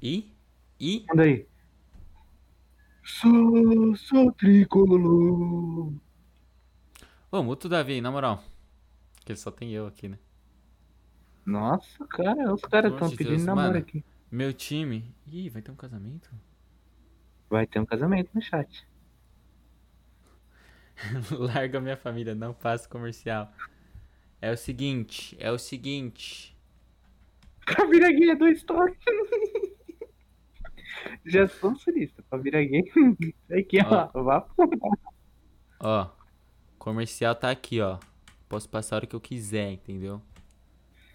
[0.00, 0.32] E?
[0.80, 1.04] E?
[1.08, 1.46] Manda aí.
[3.04, 5.92] Sou, sou tricolor.
[7.30, 8.42] Ô, muta o Davi, na moral.
[9.24, 10.18] Que só tem eu aqui, né?
[11.44, 13.78] Nossa, cara, os caras estão de pedindo Deus, namoro mano.
[13.78, 14.04] aqui.
[14.30, 15.14] Meu time.
[15.26, 16.30] Ih, vai ter um casamento?
[17.50, 18.86] Vai ter um casamento no chat.
[21.38, 23.52] Larga minha família, não faça comercial.
[24.40, 26.56] É o seguinte, é o seguinte.
[27.66, 28.96] Gay é dois toques.
[31.24, 32.22] Já sou solista.
[32.28, 32.82] Pra virar gay.
[33.50, 34.22] Aqui, ó.
[34.22, 34.46] Vá.
[35.80, 36.10] Ó,
[36.78, 37.98] comercial tá aqui, ó.
[38.48, 40.22] Posso passar a hora que eu quiser, entendeu?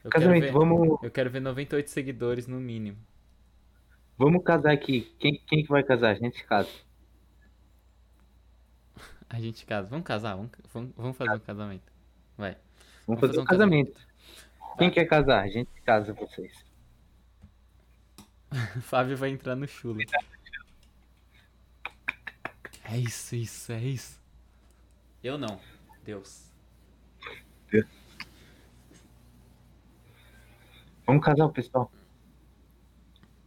[0.03, 2.97] Eu Casamento, ver, vamos, eu quero ver 98 seguidores no mínimo.
[4.17, 5.13] vamos casar aqui.
[5.19, 6.11] Quem, quem que vai casar?
[6.11, 6.69] A gente casa.
[9.29, 9.87] A gente casa.
[9.89, 10.35] Vamos casar?
[10.35, 10.51] Vamos,
[10.95, 11.91] vamos, fazer um casamento.
[12.37, 12.57] Vai.
[13.05, 13.99] Vamos, Vamos fazer fazer um um casamento.
[14.77, 15.43] Quem quer casar?
[15.43, 16.66] A gente casa vocês.
[18.81, 19.99] Fábio vai entrar no chulo.
[22.83, 24.21] É isso, isso, é isso.
[25.23, 25.59] Eu não.
[26.03, 26.47] Deus.
[31.05, 31.91] Vamos casar pessoal.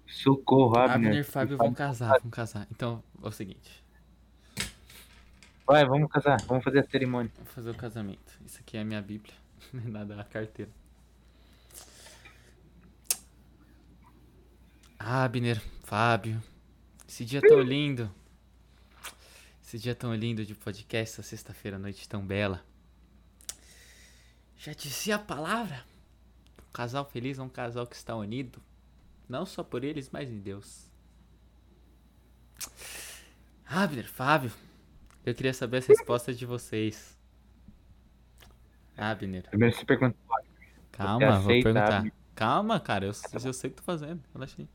[0.06, 1.20] Socorro, Abner Abner.
[1.20, 2.66] e Fábio vão casar, vão casar.
[2.70, 3.82] Então, é o seguinte.
[5.66, 6.40] Vai, vamos casar.
[6.46, 7.30] Vamos fazer a cerimônia.
[7.36, 8.38] Vou fazer o casamento.
[8.44, 9.34] Isso aqui é a minha bíblia.
[9.72, 10.70] Não é nada, é a carteira.
[15.02, 16.42] Abner, Fábio.
[17.08, 18.14] Esse dia tão lindo.
[19.62, 22.62] Esse dia tão lindo de podcast, essa sexta-feira, noite tão bela.
[24.58, 25.86] Já dizia a palavra?
[26.68, 28.60] Um casal feliz é um casal que está unido.
[29.26, 30.86] Não só por eles, mas em Deus.
[33.66, 34.52] Abner, Fábio.
[35.24, 37.18] Eu queria saber as respostas de vocês.
[38.98, 40.14] Abner, Primeiro você pergunta.
[40.92, 42.04] calma, vou perguntar.
[42.34, 43.12] Calma, cara, eu,
[43.44, 44.22] eu sei o que tô fazendo.
[44.34, 44.68] Relaxa aí.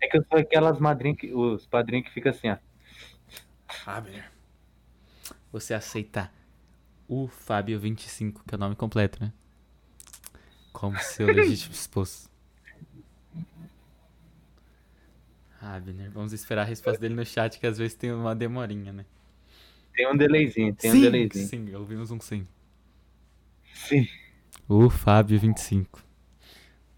[0.00, 2.56] É que eu sou aquelas madrinhas, que, os padrinhos que ficam assim, ó.
[3.86, 4.30] Abner.
[5.52, 6.30] Você aceita
[7.08, 9.32] o Fábio 25, que é o nome completo, né?
[10.72, 12.28] Como seu legítimo esposo.
[15.60, 19.04] Abner, vamos esperar a resposta dele no chat, que às vezes tem uma demorinha, né?
[19.94, 21.48] Tem um delayzinho, tem sim, um delayzinho.
[21.48, 22.46] sim, ouvimos um sim.
[23.72, 24.06] Sim.
[24.68, 26.04] O Fábio 25.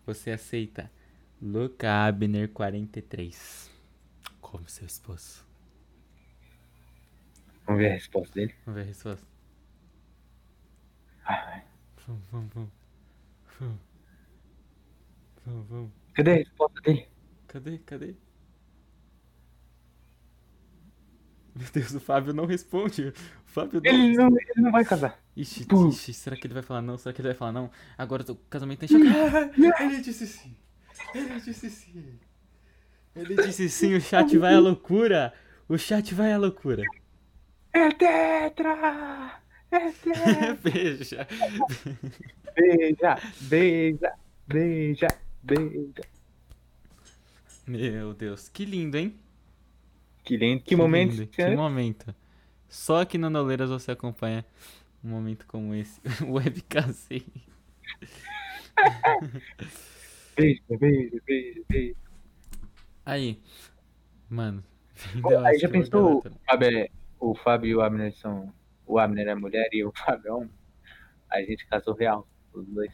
[0.04, 0.90] Você aceita
[1.40, 3.70] Luca Abner 43
[4.40, 5.44] como seu esposo?
[7.66, 8.54] Vamos ver a resposta dele.
[8.64, 9.26] Vamos ver a resposta.
[11.24, 11.64] Ai,
[12.06, 12.70] Vamos, vamos, vamos.
[13.60, 13.78] Vamos.
[15.44, 15.90] Vamos, vamos.
[16.14, 17.08] Cadê a resposta dele?
[17.46, 17.78] Cadê?
[17.78, 18.14] Cadê?
[21.54, 23.08] Meu Deus, o Fábio não responde.
[23.08, 23.12] O
[23.44, 23.90] Fábio não.
[23.90, 25.20] Ele não, ele não vai casar.
[25.36, 26.96] Ixi, ixi, será que ele vai falar não?
[26.96, 27.70] Será que ele vai falar não?
[27.96, 29.04] Agora o casamento tem choque.
[29.82, 30.56] Ele disse sim.
[31.14, 32.18] Ele disse sim.
[33.14, 35.32] Ele disse sim, o chat vai à loucura.
[35.68, 36.82] O chat vai à loucura.
[37.72, 39.40] É tetra!
[39.70, 40.54] É tetra!
[40.62, 41.28] Beija.
[42.54, 44.12] beija, beija,
[44.46, 45.08] beija,
[45.42, 46.02] beija.
[47.66, 49.14] Meu Deus, que lindo, hein?
[50.24, 51.12] Que lindo, que, momento.
[51.12, 52.14] lindo, Que momento.
[52.68, 54.44] Só aqui no Noleiras você acompanha
[55.02, 56.00] um momento como esse.
[56.26, 56.62] Web
[60.38, 61.96] Beija, beija, beija, beija.
[63.04, 63.42] Aí,
[64.30, 64.62] mano.
[65.44, 68.52] Aí já pensou, o Fábio, é- o Fábio e o Abner são.
[68.86, 70.50] O Abner é mulher e o Fábio é homem.
[71.30, 72.92] A gente casou real, os dois.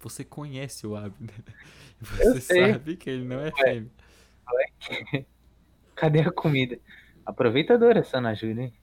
[0.00, 1.34] Você conhece o Abner.
[2.20, 2.72] Eu Você sei.
[2.72, 3.90] sabe que ele não é fêmea.
[5.94, 6.78] Cadê a comida?
[7.24, 8.74] Aproveitadora essa Ana Júlia, hein?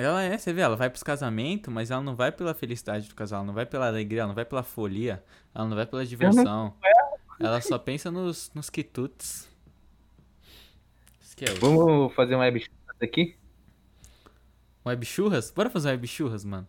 [0.00, 3.14] Ela é, você vê, ela vai pros casamentos, mas ela não vai pela felicidade do
[3.14, 5.22] casal, ela não vai pela alegria, ela não vai pela folia,
[5.54, 6.74] ela não vai pela diversão.
[7.38, 9.48] Ela só pensa nos, nos quitutes.
[11.42, 12.70] É Vamos fazer um web chat
[13.02, 13.34] aqui?
[14.84, 15.50] web churras?
[15.50, 16.68] Bora fazer web churras, mano.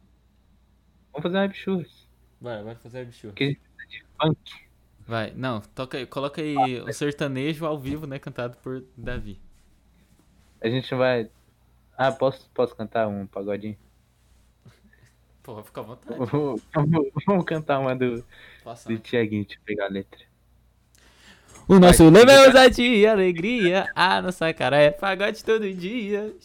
[1.12, 2.08] Vamos fazer um web churras.
[2.40, 3.36] Bora, bora fazer web churras.
[3.36, 4.72] Que a gente precisa de funk.
[5.06, 9.42] Vai, não, toca aí, coloca aí o sertanejo ao vivo, né, cantado por Davi.
[10.62, 11.30] A gente vai.
[12.04, 13.78] Ah, posso, posso cantar um pagodinho?
[15.44, 16.18] Porra, fica à vontade.
[16.18, 18.26] Vamos, vamos- vamos cantar uma do,
[18.64, 18.90] Passa.
[18.90, 20.20] do Tiaguinho, deixa eu pegar a letra.
[21.68, 23.88] O nosso Vai, lema é ousadia e alegria.
[23.96, 26.36] A nossa cara é pagode todo dia.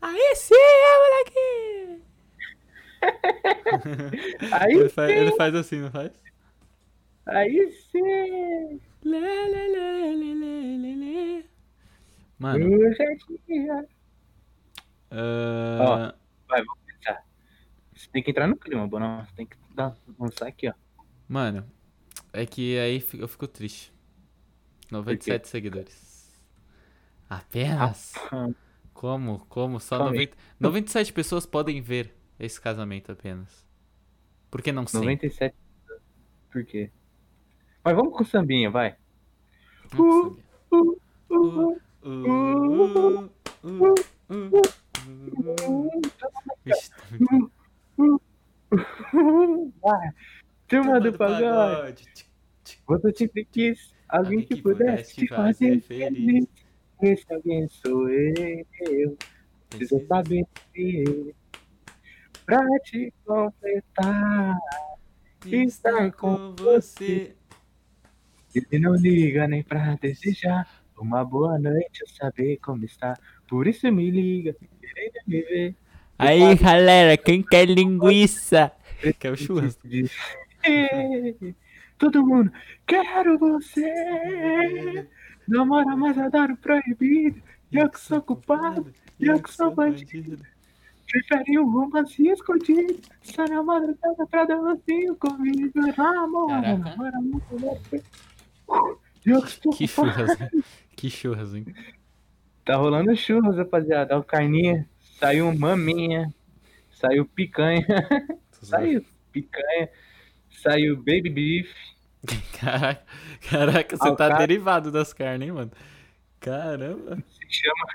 [0.00, 2.02] Aí sim, é, moleque!
[4.52, 6.12] Aí Ele faz, sim, ele faz assim, não faz?
[7.26, 8.80] aí sim!
[9.04, 11.44] Lê, lê, lê, lê, lê, lê.
[12.38, 13.02] Mano, Hoje
[15.10, 15.16] é
[15.76, 16.06] dia.
[16.08, 16.14] ah,
[16.48, 17.24] Vai, vamos começar.
[17.94, 19.24] Você tem que entrar no clima, Bonão.
[19.24, 20.74] Você tem que dar, lançar aqui, ó.
[21.28, 21.66] mano,
[22.32, 23.92] é que aí eu fico triste.
[24.90, 26.40] 97 seguidores.
[27.28, 28.14] Apenas?
[28.94, 29.44] Como?
[29.46, 29.80] Como?
[29.80, 30.18] Só Calma aí.
[30.26, 33.66] 90, 97 pessoas podem ver esse casamento apenas.
[34.50, 35.00] Por que não 100?
[35.00, 35.56] 97.
[36.50, 36.90] Por quê?
[37.84, 38.96] Mas vamos com o sambinha, vai.
[39.98, 40.36] Uh,
[40.72, 40.98] Uh,
[41.30, 43.30] uh, uh,
[44.30, 44.62] uh,
[50.68, 52.04] Turma do pagode.
[52.86, 56.46] Você sempre quis alguém que pudesse te fazer feliz.
[57.00, 59.16] Esse alguém sou eu.
[59.68, 61.34] Precisa saber se
[62.44, 64.56] pra te completar.
[65.44, 67.36] estar com você.
[68.54, 70.66] Ele não liga nem pra desejar.
[70.98, 73.18] Uma boa noite eu saber como está.
[73.48, 75.74] Por isso me liga, querendo me ver.
[76.18, 78.72] Aí, galera, quem quer linguiça?
[79.18, 79.78] Quer o churras?
[79.84, 80.10] Diz,
[80.64, 81.54] "Ei,
[81.98, 82.52] Todo mundo,
[82.86, 85.06] quero você.
[85.48, 87.40] Namora, mas adoro proibido.
[87.72, 90.38] Eu que sou culpado, eu que sou bandido.
[91.10, 92.98] Prefere um romance escondido.
[93.22, 94.76] Só na madrugada pra dar um
[95.18, 95.72] comigo.
[95.96, 96.90] Namora, Caraca.
[96.90, 98.02] namora muito você.
[99.24, 100.10] Eu que estou Que culpado.
[100.26, 100.64] churras, hein?
[100.96, 101.66] Que churras, hein?
[102.66, 104.18] Tá rolando churras, rapaziada.
[104.18, 104.88] Ó, carninha.
[105.20, 106.34] Saiu maminha.
[106.90, 107.86] Saiu picanha.
[108.60, 109.88] Saiu picanha.
[110.50, 111.72] Saiu baby beef.
[112.60, 113.04] Caraca,
[113.48, 115.70] caraca, você o tá derivado das carnes, hein, mano?
[116.40, 117.22] Caramba.
[117.30, 117.86] Se chama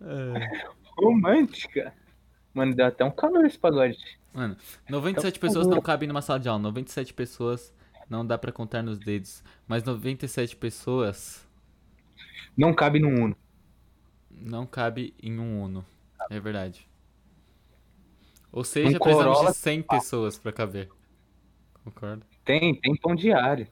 [0.96, 1.92] romântica.
[2.54, 3.98] Mano, deu até um calor esse pagode.
[4.32, 4.56] Mano,
[4.88, 6.62] 97 Então, pessoas por não cabem numa sala de aula.
[6.62, 7.74] 97 pessoas
[8.08, 9.42] não dá pra contar nos dedos.
[9.66, 11.46] Mas 97 pessoas
[12.56, 13.36] Não cabe no Uno.
[14.30, 15.84] não cabe em um Uno.
[16.30, 16.86] É verdade.
[18.50, 20.88] Ou seja, Um precisamos Corolla- de 100 pessoas pra caber.
[21.84, 22.24] Concorda?
[22.44, 23.66] Tem, tem pão alho.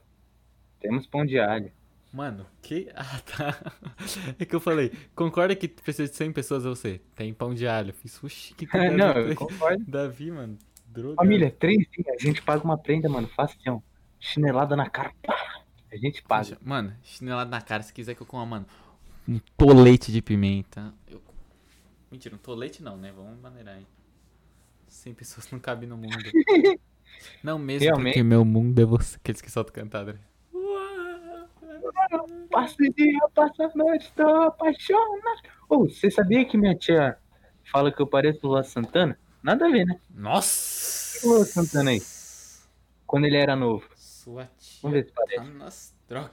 [0.81, 1.71] Temos pão alho.
[2.13, 2.89] Mano, que.
[2.97, 3.73] Ah, tá.
[4.39, 7.01] É que eu falei, concorda que precisa de 100 pessoas ou você?
[7.15, 7.93] Tem pão de alho.
[7.93, 8.67] Fiz, uxi, que
[8.97, 9.85] Não, eu concordo.
[9.87, 10.59] Davi, mano.
[10.87, 11.17] Droga.
[11.17, 12.09] Família, três dias.
[12.09, 13.29] A gente paga uma prenda, mano.
[13.29, 13.81] Facião.
[14.21, 15.13] Chinelada na cara.
[15.27, 16.57] pá, A gente paga.
[16.63, 18.67] Mano, chinelado na cara, se quiser que eu coma, mano.
[19.29, 20.93] Um tolete de pimenta.
[21.09, 21.21] Eu...
[22.11, 23.13] Mentira, um tolete não, né?
[23.17, 23.87] Vamos maneirar aí.
[24.89, 26.09] 100 pessoas não cabem no mundo.
[27.43, 28.13] Não mesmo, Realmente.
[28.15, 29.17] porque meu mundo é você.
[29.17, 30.13] Aqueles que soltam cantada.
[30.13, 30.21] né?
[32.51, 35.43] Passo o dia, passo a noite, tô apaixonado.
[35.69, 37.19] Ô, você sabia que minha tia
[37.71, 39.19] fala que eu pareço o Lua Santana?
[39.43, 40.01] Nada a ver, né?
[40.15, 41.27] Nossa!
[41.27, 42.01] Ô, Santana aí.
[43.07, 43.85] Quando ele era novo.
[44.25, 45.37] Sua tia Vamos ver se parece.
[45.37, 46.33] tá nas Droga.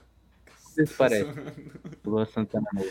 [0.60, 1.34] Vocês parecem.
[2.06, 2.90] Lua Santana novo.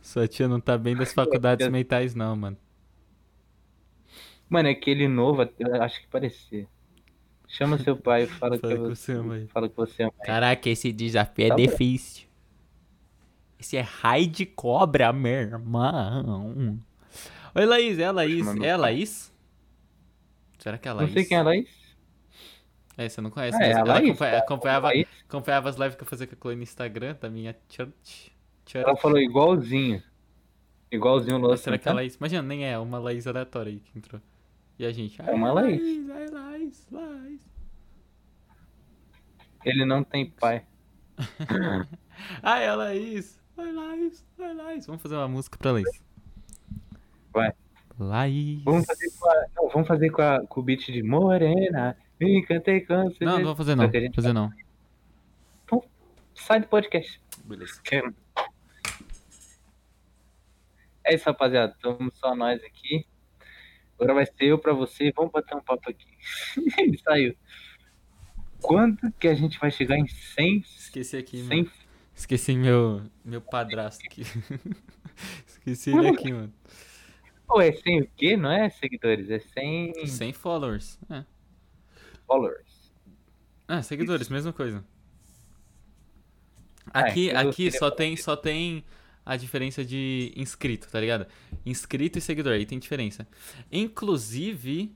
[0.00, 2.56] Sua tia não tá bem das faculdades tia- mentais, não, mano.
[4.48, 6.66] Mano, é aquele novo, eu acho que parecia.
[7.48, 9.46] Chama seu pai e fala, Fala que, que você, ama ele.
[9.48, 10.12] fala que você ama.
[10.24, 11.62] Caraca, esse desafio é Tá bom.
[11.62, 12.28] difícil.
[13.58, 16.78] Esse é raio de cobra, meu irmão.
[17.54, 18.44] Oi, Laís, é a Laís.
[18.46, 18.82] Mano, É a tá.
[18.82, 19.32] Laís?
[20.58, 21.12] Será que é a Não Laís?
[21.12, 21.79] sei quem é a Laís.
[23.00, 24.08] É, você não conhece, Ah, é ela Laís.
[24.10, 25.06] acompanha- acompanhava, Laís.
[25.26, 28.30] acompanhava as lives que eu fazia com a Chloe no Instagram, da minha church.
[28.66, 28.84] church.
[28.86, 30.02] Ela falou igualzinho.
[30.92, 31.94] Igualzinho o será que é a.
[31.94, 32.16] Laís?
[32.16, 34.20] Imagina, nem é, uma Laís aleatória aí que entrou.
[34.78, 35.18] E a gente.
[35.22, 37.40] É uma "Ai, Laís." Ai, Laís, Laís.
[39.64, 40.64] Ele não tem pai.
[42.42, 43.40] Ai, é a Laís.
[43.56, 44.86] Ai, Laís, ai, Laís.
[44.86, 46.02] Vamos fazer uma música pra Laís.
[47.32, 47.52] Vai.
[47.98, 48.62] Laís.
[48.64, 51.96] Vamos fazer com, a, não, vamos fazer com, a, com o beat de Morena.
[52.20, 53.24] Me cantei você.
[53.24, 53.90] Não, não vou fazer não.
[53.90, 54.52] gente Fazer não.
[56.34, 57.20] Sai do podcast.
[57.44, 57.80] Beleza.
[61.04, 61.72] É isso, rapaziada.
[61.72, 63.06] Estamos só nós aqui.
[63.94, 65.12] Agora vai ser eu pra você.
[65.14, 66.06] Vamos bater um papo aqui.
[66.78, 67.36] Ele saiu.
[68.60, 70.64] Quando que a gente vai chegar em 100?
[70.76, 71.64] Esqueci aqui, mano.
[71.64, 71.70] 100
[72.14, 74.22] Esqueci meu, meu padrasto aqui.
[75.46, 76.52] Esqueci ele aqui, mano.
[77.46, 78.36] Pô, é 100 o quê?
[78.36, 80.98] Não é seguidores, é 100 100 followers.
[81.08, 81.24] É.
[82.30, 82.92] followers.
[83.66, 84.84] Ah, seguidores, mesma coisa.
[86.92, 88.84] Ah, Aqui, aqui só tem, só tem
[89.26, 91.26] a diferença de inscrito, tá ligado?
[91.66, 93.26] Inscrito e seguidor, aí tem diferença.
[93.70, 94.94] Inclusive,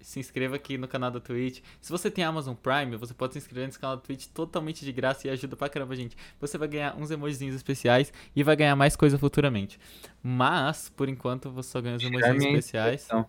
[0.00, 1.60] se inscreva aqui no canal da Twitch.
[1.80, 4.92] Se você tem Amazon Prime, você pode se inscrever nesse canal da Twitch totalmente de
[4.92, 6.16] graça e ajuda pra caramba, gente.
[6.40, 9.78] Você vai ganhar uns emojizinhos especiais e vai ganhar mais coisa futuramente.
[10.22, 13.02] Mas, por enquanto, você só ganha os emojizinhos especiais.
[13.02, 13.26] inscrição.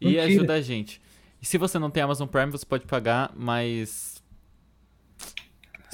[0.00, 1.00] E ajuda a gente.
[1.42, 4.22] E se você não tem Amazon Prime, você pode pagar, mas.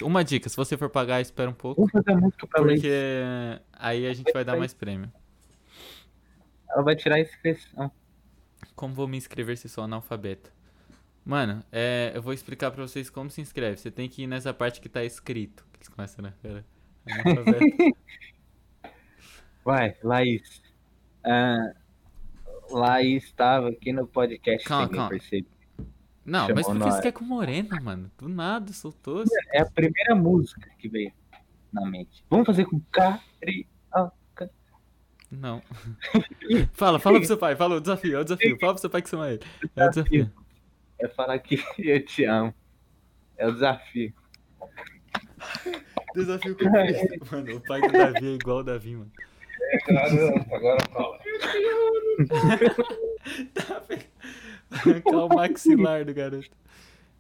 [0.02, 1.80] Uma dica, se você for pagar, espera um pouco.
[1.80, 2.62] Vamos fazer música pra.
[2.62, 2.92] Porque
[3.72, 5.10] aí a gente vai dar mais prêmio.
[6.68, 7.90] Ela vai tirar a inscrição.
[8.76, 10.52] Como vou me inscrever se sou analfabeto?
[11.24, 13.78] Mano, é, eu vou explicar pra vocês como se inscreve.
[13.78, 15.66] Você tem que ir nessa parte que tá escrito.
[15.72, 16.34] Que eles começam, né?
[17.10, 17.96] Analfabeto.
[19.64, 20.62] Vai, Laís.
[22.70, 24.66] Ah, Laís estava aqui no podcast.
[24.66, 25.08] Calma, calma.
[25.08, 25.46] percebe.
[26.24, 28.10] Não, Chamou mas por que você quer com morena, mano?
[28.18, 29.24] Do nada, soltou.
[29.52, 31.12] É a primeira música que veio
[31.72, 32.22] na mente.
[32.28, 33.66] Vamos fazer com Cari.
[35.30, 35.62] Não.
[36.72, 38.58] fala, fala pro seu pai, fala o desafio, é o desafio.
[38.58, 39.42] Fala pro seu pai que você ama ele.
[39.76, 40.32] É o desafio.
[40.98, 42.54] É falar que eu te amo.
[43.36, 44.12] É o desafio.
[46.14, 47.26] Desafio cumprido.
[47.30, 49.12] Mano, o pai do Davi é igual o Davi, mano.
[50.52, 51.18] Agora fala.
[53.54, 54.02] Tá, velho.
[54.70, 56.50] Vai arrancar o maxilar do garoto.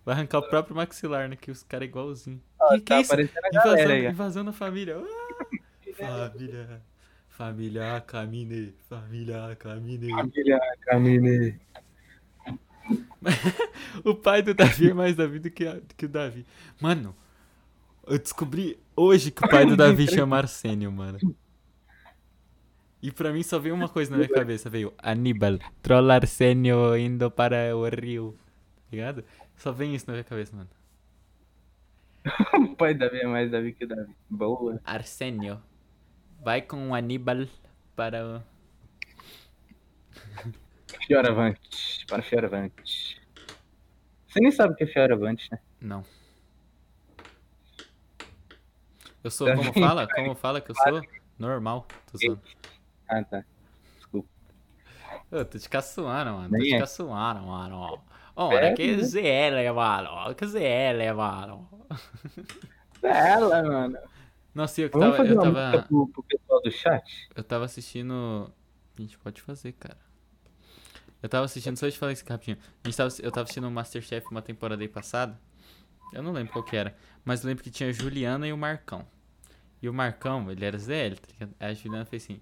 [0.04, 1.36] Vai arrancar o próprio maxilar, né?
[1.36, 2.40] Que os caras é igualzinho.
[2.70, 3.12] que, que tá é isso?
[3.12, 4.96] aparecendo a família.
[4.98, 6.30] Ah!
[6.30, 6.82] Família.
[7.28, 8.74] Família Camine.
[8.88, 10.10] Família Camine.
[10.10, 11.60] Família Camine.
[14.04, 16.46] O pai do Davi é mais Davi do que, a- do que o Davi.
[16.80, 17.14] Mano,
[18.06, 21.18] eu descobri hoje que o pai do Davi chama Arsênio, mano.
[23.00, 27.30] E pra mim só veio uma coisa na minha cabeça, veio Aníbal, troll Arsênio indo
[27.30, 28.36] para o rio.
[28.76, 29.24] Tá ligado?
[29.56, 30.68] Só vem isso na minha cabeça, mano.
[32.76, 34.14] Pai da Davi é mais Davi que Davi.
[34.28, 34.80] Boa.
[34.84, 35.62] Arsênio.
[36.42, 37.46] Vai com o Aníbal
[37.94, 38.42] para o...
[41.06, 42.04] Fioravante.
[42.06, 43.20] Para Fioravante.
[44.26, 45.58] Você nem sabe o que é Fioravante, né?
[45.80, 46.04] Não.
[49.22, 50.08] Eu sou, Davi como fala?
[50.14, 51.02] Como fala que eu sou?
[51.38, 51.86] Normal.
[52.10, 52.40] Tô zoando.
[53.08, 53.44] Ah, tá.
[53.96, 54.28] Desculpa.
[55.30, 56.48] Eu tô te caçoando, mano.
[56.48, 56.78] Tô Nem te é.
[56.78, 58.00] caçoando, mano.
[58.36, 59.02] Ora, É, que né?
[59.02, 60.34] ZL, mano.
[60.34, 61.68] Que ZL, mano.
[63.02, 63.98] Ela, mano.
[64.54, 65.28] Nossa, eu que Vamos tava.
[65.28, 67.28] Eu tava, pro, pro pessoal do chat?
[67.34, 68.52] eu tava assistindo.
[68.96, 69.96] A gente pode fazer, cara.
[71.22, 72.58] Eu tava assistindo, só te falar isso rapidinho.
[72.84, 75.38] A gente tava, eu tava assistindo o Masterchef uma temporada aí passada.
[76.12, 76.96] Eu não lembro qual que era.
[77.24, 79.04] Mas eu lembro que tinha a Juliana e o Marcão.
[79.82, 81.54] E o Marcão, ele era ZL, tá ligado?
[81.60, 82.40] Aí a Juliana fez assim: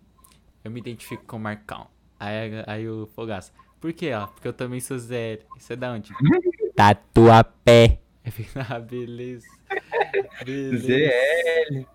[0.67, 1.87] Eu me identifico com o Marcão.
[2.19, 4.13] Aí, aí o Fogaça, por quê?
[4.13, 5.47] Ó, porque eu também sou ZL.
[5.57, 6.13] Isso é da onde?
[6.75, 8.01] Tatuapé.
[8.25, 9.47] Eu fiquei, ah, beleza.
[10.45, 10.87] Beleza.
[10.89, 11.87] ZL.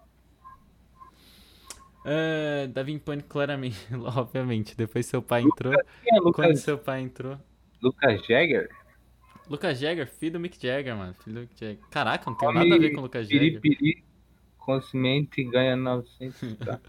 [2.06, 3.78] Ah, Davi em pânico, claramente,
[4.16, 4.74] obviamente.
[4.78, 5.74] Depois seu pai entrou.
[5.74, 7.38] Quem é Quando Lucas, seu pai entrou.
[7.82, 8.70] Lucas Jagger?
[9.50, 11.14] Lucas Jagger, filho do Mick Jagger, mano.
[11.16, 11.84] Filho do Mick Jagger.
[11.90, 13.60] Caraca, não tem nada a ver com o Lucas Jagger.
[13.60, 14.04] Piripiri.
[14.58, 16.56] Consumente ganha 900.
[16.64, 16.80] Tá.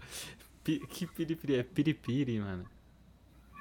[0.63, 1.55] Que piripiri?
[1.55, 2.65] É piripiri, mano.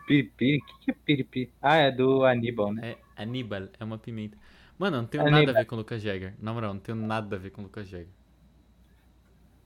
[0.06, 0.58] Piripiri?
[0.58, 1.52] O que, que é piripiri?
[1.60, 2.96] Ah, é do Aníbal, né?
[3.16, 4.36] É Aníbal, é uma pimenta.
[4.78, 6.34] Mano, eu não tenho É, nada a ver com o Lucas Jagger.
[6.40, 8.12] Na moral, não tenho nada a ver com o Lucas Jagger.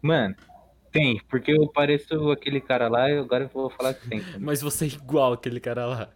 [0.03, 0.37] Mano,
[0.93, 4.29] tem, porque eu pareço aquele cara lá e agora eu vou falar que tem.
[4.41, 6.15] Mas você é igual aquele cara lá.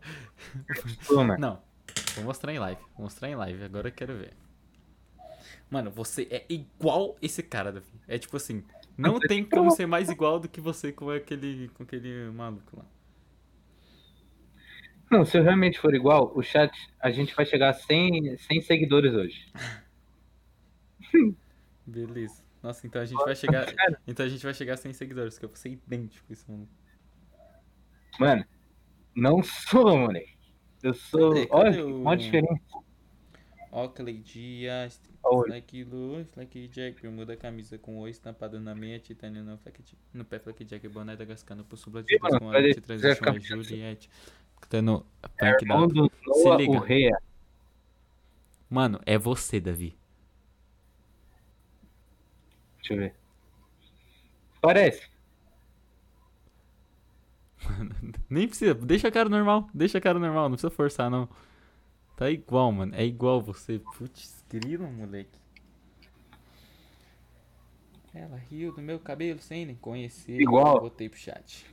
[1.06, 1.38] Pô, mano.
[1.38, 1.62] Não,
[2.14, 2.80] vou mostrar em live.
[2.96, 4.34] Vou mostrar em live, agora eu quero ver.
[5.70, 7.92] Mano, você é igual esse cara, Davi.
[8.08, 8.64] É tipo assim,
[9.00, 12.84] não tem como ser mais igual do que você com aquele, com aquele maluco lá.
[15.10, 18.62] Não, se eu realmente for igual, o chat, a gente vai chegar a 100, 100
[18.62, 19.52] seguidores hoje.
[21.84, 22.44] Beleza.
[22.62, 23.66] Nossa, então a gente vai chegar.
[24.06, 26.70] Então a gente vai chegar a 100 seguidores, que eu vou ser idêntico esse maluco.
[28.18, 28.44] Mano,
[29.16, 30.38] não sou, moleque.
[30.82, 31.30] Eu sou.
[31.30, 31.46] Cadê?
[31.46, 32.60] Cadê Olha, o- uma diferença.
[33.72, 35.46] Oakley Dias, Olha.
[35.46, 40.24] Fleck Lu, Fleck Jack, bermuda camisa com o estampado na meia, titânio no, Fleck, no
[40.24, 43.40] pé, Fleck Jack, boné da Gascano, pulsula de Ih, luz mano, com a dizer transition.
[43.40, 44.10] Juliette.
[45.38, 46.34] É punk da...
[46.34, 47.22] Se liga.
[48.68, 49.96] Mano, é você, Davi.
[52.76, 53.14] Deixa eu ver.
[54.60, 55.08] Parece.
[58.28, 61.28] Nem precisa, deixa a cara normal, deixa a cara normal, não precisa forçar, não.
[62.20, 63.80] Tá igual, mano, é igual você.
[63.96, 65.40] Putz, grilo, moleque.
[68.12, 70.38] Ela riu do meu cabelo sem nem conhecer.
[70.38, 70.82] Igual.
[70.82, 71.64] Botei pro chat.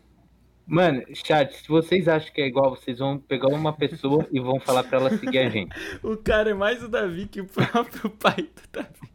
[0.65, 4.57] Mano, chat, se vocês acham que é igual, vocês vão pegar uma pessoa e vão
[4.57, 5.75] falar pra ela seguir a gente.
[6.01, 9.11] O cara é mais o Davi que o próprio pai do Davi.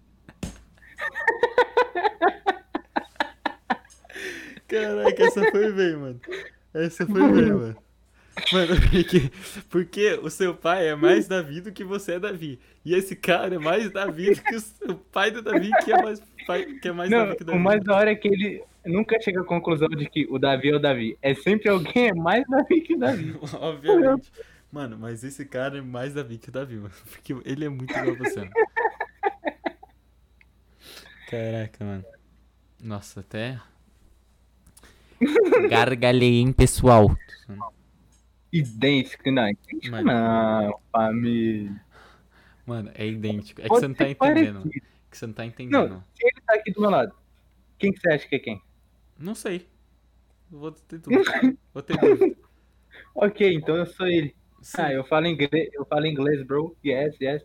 [4.69, 6.21] Caraca, essa foi bem, mano.
[6.75, 7.92] Essa foi bem, mano.
[8.53, 9.33] Mano, porque,
[9.69, 12.59] porque o seu pai é mais Davi do que você é Davi.
[12.85, 16.03] E esse cara é mais Davi do que o seu pai do Davi, que é
[16.03, 17.59] mais, pai, que é mais Não, Davi que o Davi.
[17.59, 20.71] o mais da hora é que ele nunca chega à conclusão de que o Davi
[20.71, 21.19] é o Davi.
[21.21, 23.37] É sempre alguém é mais Davi que o Davi.
[23.61, 24.33] Obviamente.
[24.71, 26.95] Mano, mas esse cara é mais Davi que o Davi, mano.
[27.11, 28.53] Porque ele é muito igual você, mano.
[31.29, 32.05] Caraca, mano.
[32.83, 33.61] Nossa, até.
[35.71, 37.15] Gargalhei, hein, pessoal.
[38.53, 39.49] Idêntico, não.
[39.49, 40.07] Idêntico Mano.
[40.07, 41.85] não, família.
[42.67, 43.61] Mano, é idêntico.
[43.61, 44.61] É que você não tá entendendo.
[44.61, 44.87] parecido.
[44.87, 46.05] É que você não tá Não, entendendo.
[46.15, 47.15] se ele tá aqui do meu lado,
[47.79, 48.63] quem que você acha que é quem?
[49.19, 49.69] Não, sei.
[50.51, 51.23] Vou ter dúvida.
[51.73, 52.37] Vou ter dúvida.
[53.15, 54.35] Ok, então eu sou ele.
[54.61, 54.83] Sim.
[54.83, 56.77] Ah, eu falo inglês, eu falo inglês, bro.
[56.85, 57.43] Yes, yes.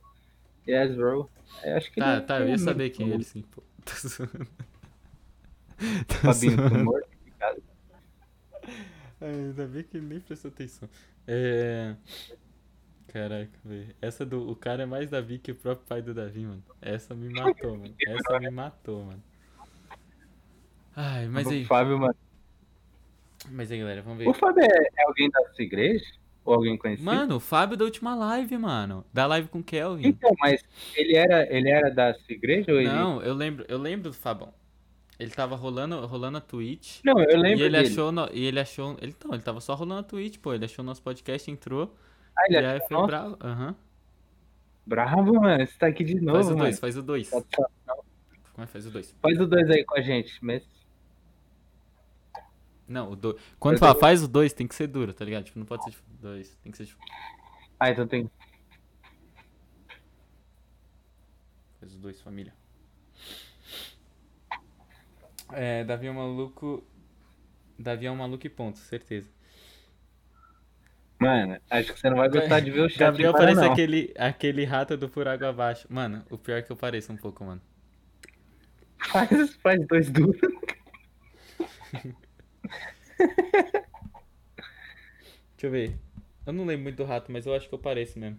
[0.67, 1.29] Yes, bro.
[1.63, 3.63] Eu acho que Tá, ele tá, eu ia é saber quem é ele sim, pô.
[3.85, 4.47] Tô zoando.
[6.07, 6.69] Tô Fabinho zoando.
[6.69, 7.63] do mortificado.
[9.19, 10.89] Ai, ainda bem que nem prestou atenção.
[11.27, 11.95] É.
[13.07, 13.95] Caraca, velho.
[14.01, 14.49] Essa do.
[14.49, 16.63] O cara é mais Davi que o próprio pai do Davi, mano.
[16.81, 17.95] Essa me matou, mano.
[18.05, 19.23] Essa me matou, mano.
[20.95, 21.65] Ai, mas O aí.
[21.65, 22.15] Fábio, mano.
[23.49, 24.27] Mas aí, galera, vamos ver.
[24.27, 26.05] O Fábio é, é alguém da sua igreja?
[26.43, 27.05] Ou alguém conhecido?
[27.05, 29.05] Mano, o Fábio da última live, mano.
[29.13, 30.07] Da live com o Kelvin.
[30.07, 30.63] Então, mas
[30.95, 32.89] ele era, ele era da sua igreja ou ele.
[32.89, 34.53] Não, eu lembro, eu lembro do Fabão.
[35.19, 36.99] Ele tava rolando, rolando a Twitch.
[37.03, 37.87] Não, eu E lembro ele dele.
[37.91, 38.11] achou.
[38.11, 38.95] No, e ele achou.
[39.01, 40.53] Ele, não, ele tava só rolando a Twitch, pô.
[40.53, 41.95] Ele achou nosso podcast, entrou.
[42.37, 43.07] Ah, ele e aí foi nosso?
[43.07, 43.37] bravo.
[43.41, 43.75] Aham.
[44.85, 45.65] Bravo, mano.
[45.67, 46.63] Você tá aqui de novo, Faz o mano.
[46.65, 47.29] 2, faz o 2.
[47.29, 47.65] Tá-.
[48.53, 49.15] Como é faz o 2?
[49.21, 50.63] Faz o dois aí com a gente, mas.
[52.87, 53.35] Não, o 2.
[53.59, 54.01] Quando o fala dois.
[54.01, 55.43] faz o 2, tem que ser duro, tá ligado?
[55.45, 56.55] Tipo, não pode ser tipo 2.
[56.63, 57.01] Tem que ser tipo.
[57.79, 58.29] Ah, então tem.
[61.79, 62.53] Faz o 2, família.
[65.53, 66.83] É, Davi é um maluco.
[67.77, 69.29] Davi é um maluco e ponto, certeza.
[71.19, 72.99] Mano, acho que você não vai gostar de ver o chat.
[72.99, 73.71] Gabriel parece não.
[73.71, 75.87] aquele, aquele rato do por água abaixo.
[75.89, 77.61] Mano, o pior é que eu pareço um pouco, mano.
[78.99, 80.39] Faz, faz dois duros.
[85.57, 85.97] Deixa eu ver.
[86.45, 88.37] Eu não lembro muito do rato, mas eu acho que eu pareço mesmo.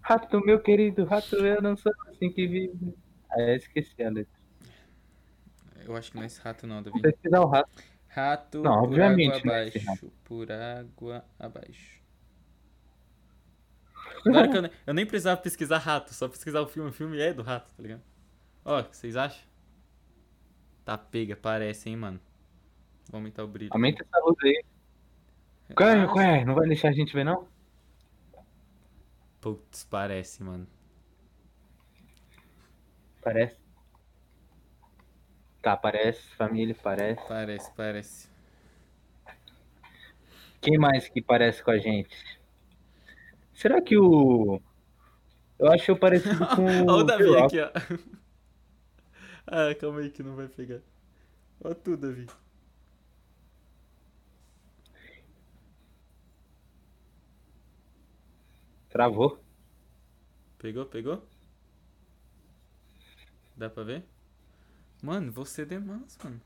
[0.00, 2.94] Rato, meu querido, rato, eu não sou assim que vive.
[3.30, 4.39] Ah, eu esqueci a letra.
[5.90, 7.02] Eu acho que não é esse rato não, Davi.
[7.02, 7.82] Pesquisar o rato.
[8.06, 10.12] Rato Não, por obviamente água é abaixo.
[10.24, 12.00] Por água abaixo.
[14.24, 16.90] Agora que eu, nem, eu nem precisava pesquisar rato, só pesquisar o filme.
[16.90, 18.02] O filme é do rato, tá ligado?
[18.64, 19.42] Ó, o que vocês acham?
[20.84, 22.20] Tá pega, parece, hein, mano.
[23.10, 23.72] Vou aumentar o brilho.
[23.72, 24.64] Aumenta essa luz aí.
[25.74, 26.44] Qual é, Ah, qual é?
[26.44, 27.48] Não vai deixar a gente ver, não?
[29.40, 30.68] Putz, parece, mano.
[33.22, 33.69] Parece.
[35.62, 36.22] Tá, parece.
[36.36, 37.26] Família, parece.
[37.28, 38.30] Parece, parece.
[40.60, 42.16] Quem mais que parece com a gente?
[43.54, 44.60] Será que o.
[45.58, 47.70] Eu acho eu parecido com Olha o Davi aqui, ó.
[49.46, 50.80] ah, calma aí que não vai pegar.
[51.62, 52.26] Olha tu, Davi.
[58.88, 59.38] Travou.
[60.58, 61.22] Pegou, pegou?
[63.56, 64.04] Dá pra ver?
[65.02, 66.40] Mano, você é demais, mano.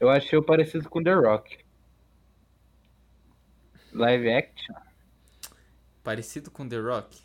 [0.00, 1.58] Eu achei o parecido com The Rock.
[3.92, 4.74] Live action?
[6.02, 7.22] Parecido com The Rock?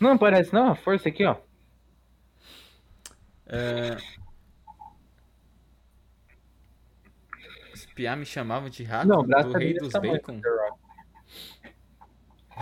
[0.00, 1.36] Não parece não, força aqui, ó.
[3.46, 3.96] É...
[7.72, 10.40] Os piá me chamavam de rato Não, do rei dos tamanho, bacon.
[10.40, 10.81] The Rock.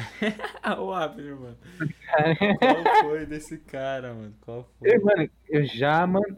[0.80, 1.58] o Abner, mano.
[2.58, 4.34] Qual foi desse cara, mano?
[4.40, 4.96] Qual foi?
[4.96, 6.36] Eu, mano, eu já, mano.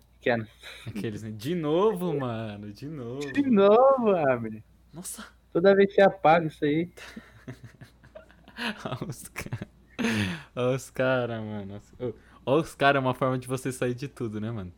[0.86, 1.30] Aqueles, né?
[1.30, 2.72] De novo, mano.
[2.72, 3.32] De novo.
[3.32, 4.64] De novo, Abre.
[4.92, 5.26] Nossa.
[5.52, 6.90] Toda vez que você apaga isso aí.
[8.84, 9.68] Olha os caras.
[10.54, 11.82] Olha os caras, mano.
[12.46, 14.72] Olha os caras, é uma forma de você sair de tudo, né, mano?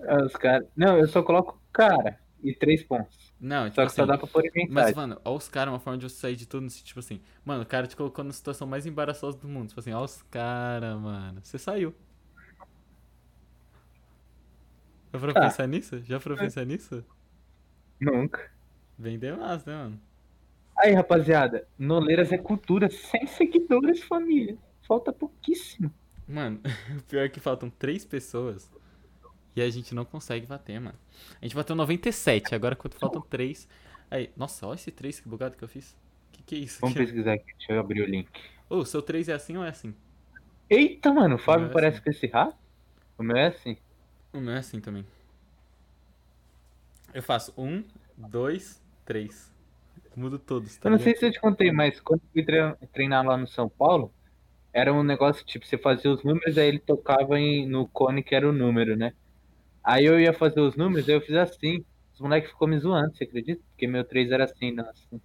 [0.00, 0.66] Ah, Os caras.
[0.76, 3.32] Não, eu só coloco cara e três pontos.
[3.40, 5.80] Não, tipo Só que só assim, dá pra pôr Mas, mano, olha os caras, uma
[5.80, 7.20] forma de você sair de tudo, nesse tipo assim.
[7.44, 9.68] Mano, o cara te colocou na situação mais embaraçosa do mundo.
[9.68, 11.40] Tipo assim, olha os caras, mano.
[11.42, 11.94] Você saiu.
[15.12, 15.40] Já foram Tá.
[15.42, 16.02] pensar nisso?
[16.04, 17.04] Já foram pensar nisso?
[18.00, 18.50] Nunca.
[18.96, 20.00] Bem demais, né, mano?
[20.76, 24.56] Aí, rapaziada, Noleiras é cultura, sem seguidores, família.
[24.82, 25.92] Falta pouquíssimo.
[26.26, 26.60] Mano,
[26.98, 28.70] o pior é que faltam três pessoas
[29.62, 30.98] e a gente não consegue bater, mano.
[31.40, 33.68] A gente bateu 97, agora quanto faltam três.
[34.10, 35.96] Aí, nossa, olha esse três, que bugado que eu fiz.
[36.32, 36.80] Que que é isso?
[36.80, 38.28] Vamos pesquisar aqui, deixa eu abrir o link.
[38.68, 39.94] Ô, o seu três é assim ou é assim?
[40.70, 42.02] Eita, mano, o Fábio meu é parece assim.
[42.02, 42.56] com esse rato?
[43.18, 43.76] O meu é assim.
[44.32, 45.04] O meu é assim também.
[47.12, 47.82] Eu faço um,
[48.16, 49.52] dois, três.
[50.16, 52.76] Mudo todos, tá Eu não sei se eu te contei, mas quando eu fui tre-
[52.92, 54.12] treinar lá no São Paulo,
[54.72, 58.34] era um negócio tipo, você fazia os números, aí ele tocava em- no cone que
[58.34, 59.14] era o número, né?
[59.90, 61.84] Aí eu ia fazer os números, aí eu fiz assim.
[62.14, 63.60] Os moleques ficou me zoando, você acredita?
[63.70, 65.20] Porque meu 3 era assim, não assim.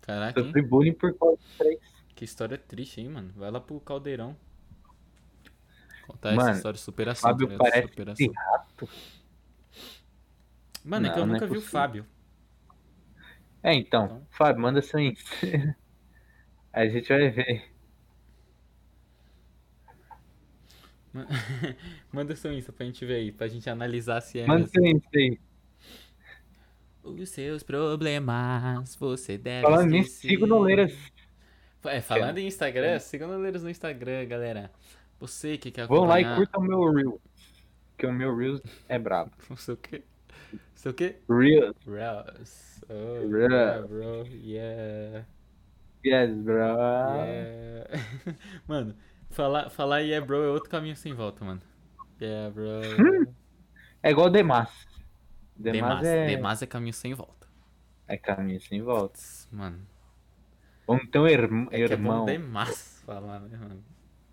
[0.00, 0.42] Caraca?
[0.42, 1.78] Sofri bullying por causa do 3.
[2.14, 3.30] Que história triste, hein, mano?
[3.36, 4.34] Vai lá pro caldeirão.
[6.06, 7.30] Contar Mano, essa história de superação.
[7.30, 7.58] Fábio ligado?
[7.58, 8.32] parece superação.
[8.34, 8.88] rato.
[10.82, 11.62] Mano, é que eu Não, não é nunca vi o.
[11.62, 12.06] Fábio.
[13.62, 14.26] É, então, Então.
[14.30, 15.30] Fábio, manda seu Insta.
[16.72, 17.71] Aí a gente vai ver.
[22.12, 25.10] Manda seu Insta pra gente ver aí, pra gente analisar se é Manda seu Insta
[25.14, 25.38] aí.
[27.02, 30.94] Os seus problemas, você deve Falando nisso, siga o Noleiras.
[31.84, 34.70] É, falando em Instagram, siga o Noleiros no Instagram, galera.
[35.18, 36.36] Você que quer Vão lá e acompanhar...
[36.36, 37.20] curtam o meu Reels.
[37.90, 39.32] Porque o meu Reels é brabo.
[39.50, 40.02] O seu quê?
[40.52, 41.16] O seu quê?
[41.28, 41.76] Reels.
[41.86, 42.84] Ross.
[42.88, 43.52] Oh, Reels.
[43.52, 44.26] yeah, bro.
[44.32, 45.26] Yeah.
[46.04, 46.54] Yes, bro.
[47.24, 47.90] Yeah.
[48.66, 48.96] mano,
[49.32, 51.62] falar, falar yeah, bro é outro caminho sem volta, mano.
[52.20, 53.02] Yeah, bro.
[54.02, 54.70] É igual Demas.
[55.56, 56.18] Demas, Demas, é...
[56.22, 57.48] Demas é caminho sem volta.
[58.06, 59.18] é caminho sem volta.
[59.52, 59.86] Mano,
[60.86, 62.24] Vamos ter um irm- é que é bom irmão.
[62.24, 63.84] demais falar, né, mano?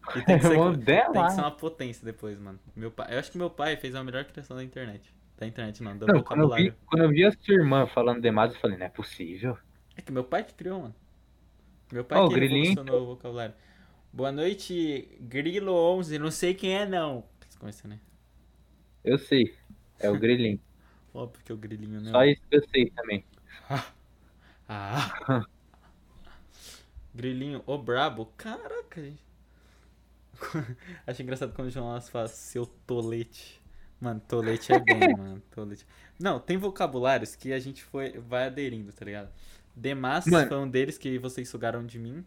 [0.16, 0.76] E tem que, ser, Irmão
[1.14, 1.41] tem que ser Demas.
[1.41, 2.60] uma potência depois, mano.
[2.76, 5.14] Meu pai, eu acho que meu pai fez a melhor criação da internet.
[5.38, 6.76] Da internet, não, do Não, quando eu, vi, vocabulário.
[6.86, 9.58] quando eu vi a sua irmã falando Demas, eu falei, não é possível.
[9.95, 10.95] É que meu pai que criou, mano.
[11.91, 13.56] Meu pai Ó, o que revolucionou o vocabulário.
[14.12, 17.24] Boa noite, Grilo 11, não sei quem é não.
[17.84, 17.99] Né?
[19.03, 19.55] Eu sei.
[19.99, 20.60] É o grilinho.
[21.14, 22.12] Óbvio que é o grilinho, né?
[22.12, 23.24] Só isso que eu sei também.
[24.72, 25.43] Ah.
[27.12, 28.28] Grilinho, ô brabo.
[28.38, 29.26] Caraca, gente.
[31.07, 33.60] Acho engraçado quando o Jonas fala seu tolete.
[33.99, 35.41] Mano, tolete é bem, mano.
[35.49, 35.88] Tolete.
[36.20, 39.30] Não, tem vocabulários que a gente foi, vai aderindo, tá ligado?
[39.76, 40.47] Demas Mano.
[40.47, 42.24] foi um deles que vocês sugaram de mim.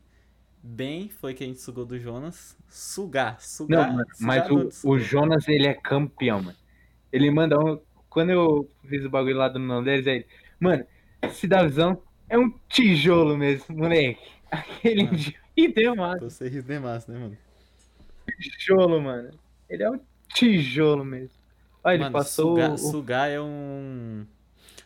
[0.63, 2.57] Bem foi que a gente sugou do Jonas.
[2.69, 3.89] Sugar, sugar.
[3.89, 4.99] Não, mano, mas o, o.
[4.99, 6.57] Jonas, ele é campeão, mano.
[7.13, 7.81] Ele manda um.
[8.09, 10.27] Quando eu fiz o bagulho lá do não deles, aí, ele,
[10.61, 10.85] mano,
[11.49, 14.21] Davizão é um tijolo mesmo, moleque.
[14.51, 15.17] Aquele Mano.
[15.57, 16.51] de Demas, Você
[17.09, 17.37] né, mano?
[18.41, 19.31] tijolo, mano.
[19.69, 20.01] Ele é um
[20.35, 21.37] tijolo mesmo.
[21.85, 22.57] Olha, ele passou.
[22.57, 24.27] sugar, o- sugar é um.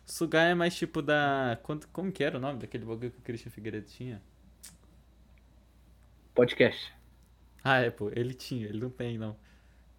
[0.07, 1.59] Sugar é mais tipo da.
[1.93, 4.23] Como que era o nome daquele bagulho que o Christian Figueiredo tinha?
[6.37, 6.93] Podcast.
[7.65, 9.37] Ah, é, pô, ele tinha, ele não tem, não.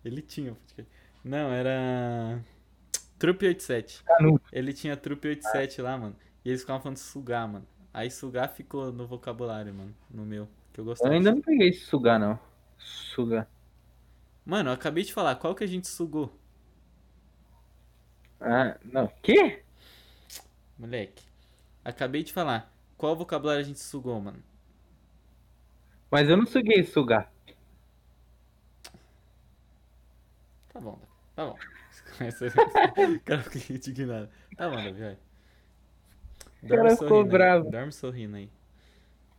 [0.06, 0.90] Ele tinha, podcast.
[1.24, 2.42] Não, era.
[3.20, 4.04] Trupe 87.
[4.06, 4.42] Canudo.
[4.54, 6.16] Ele tinha Trupe 87 lá, mano.
[6.46, 7.68] E eles ficavam falando sugar, mano.
[7.94, 9.94] Aí sugar ficou no vocabulário, mano.
[10.10, 10.48] No meu.
[10.72, 11.14] Que eu Eu gostava.
[11.14, 12.40] ainda não peguei esse sugar, não.
[12.78, 13.48] Sugar.
[14.46, 16.34] Mano, eu acabei de falar, qual que a gente sugou?
[18.40, 19.08] Ah, não.
[19.22, 19.64] Quê?
[20.78, 21.24] Moleque.
[21.84, 22.72] Acabei de falar.
[22.98, 24.44] Qual vocabulário a gente sugou, mano?
[26.10, 27.32] Mas eu não suguei sugar.
[30.70, 31.00] Tá bom,
[31.36, 31.58] tá bom.
[32.18, 34.30] O cara fica indignado.
[34.56, 35.18] Tá bom, Davi, vai.
[36.68, 37.32] cara ficou sorrindo aí.
[37.32, 37.72] bravo.
[37.72, 38.50] Dorme sorrindo aí.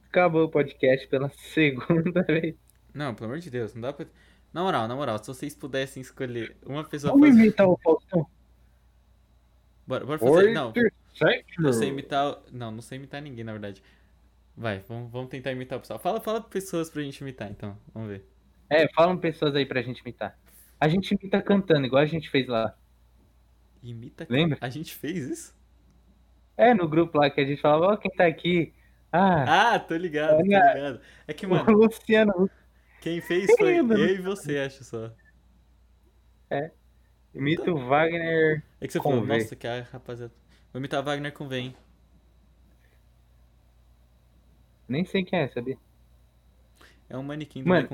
[0.09, 2.55] Acabou o podcast pela segunda vez.
[2.95, 4.07] Não, pelo amor de Deus, não dá pra.
[4.53, 7.41] Na moral, na moral, se vocês pudessem escolher uma pessoa Vamos fazer.
[7.41, 8.27] imitar o Faustão.
[9.87, 10.53] Bora, bora fazer.
[10.53, 10.73] Não,
[11.59, 12.39] não sei imitar.
[12.51, 13.83] Não, não sei imitar ninguém, na verdade.
[14.59, 16.01] Vai, vamos, vamos tentar imitar o pessoal.
[16.01, 17.79] Fala, fala pessoas pra gente imitar, então.
[17.95, 18.25] Vamos ver.
[18.69, 20.37] É, falam pessoas aí pra gente imitar.
[20.81, 22.77] A gente imita cantando, igual a gente fez lá.
[23.81, 24.27] Imita.
[24.29, 24.59] Lembra?
[24.61, 25.55] A gente fez isso?
[26.57, 28.75] É, no grupo lá que a gente falava, ó, quem tá aqui?
[29.13, 31.01] Ah, Ah, tô ligado, tô ligado.
[31.29, 32.51] É que, mano, Luciano.
[33.01, 35.13] quem fez foi eu e você, acho só.
[37.33, 38.65] Imita o Wagner.
[38.81, 40.33] É que você falou, nossa, que a rapaziada.
[40.73, 41.77] Vou imitar Wagner com Vem.
[44.89, 45.79] Nem sei quem é, sabia?
[47.09, 47.89] É um manequim do Mano.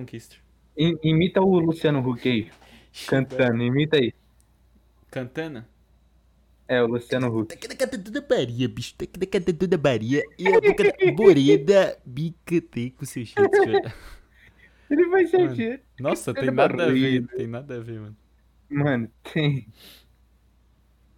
[0.76, 2.51] I- imita o Luciano Huck aí,
[3.07, 3.62] cantando.
[3.62, 4.12] Imita aí.
[5.11, 5.64] Cantando?
[6.68, 7.57] É, o Luciano Huck.
[8.12, 8.95] Da Bahia, bicho.
[9.68, 10.22] Da Bahia.
[10.38, 13.59] E a boca da Boreda bica tem com seu jeito.
[14.90, 15.84] Ele vai ser?
[15.99, 18.16] Nossa, tem nada a ver, tem nada a ver, mano.
[18.68, 19.72] Mano, tem.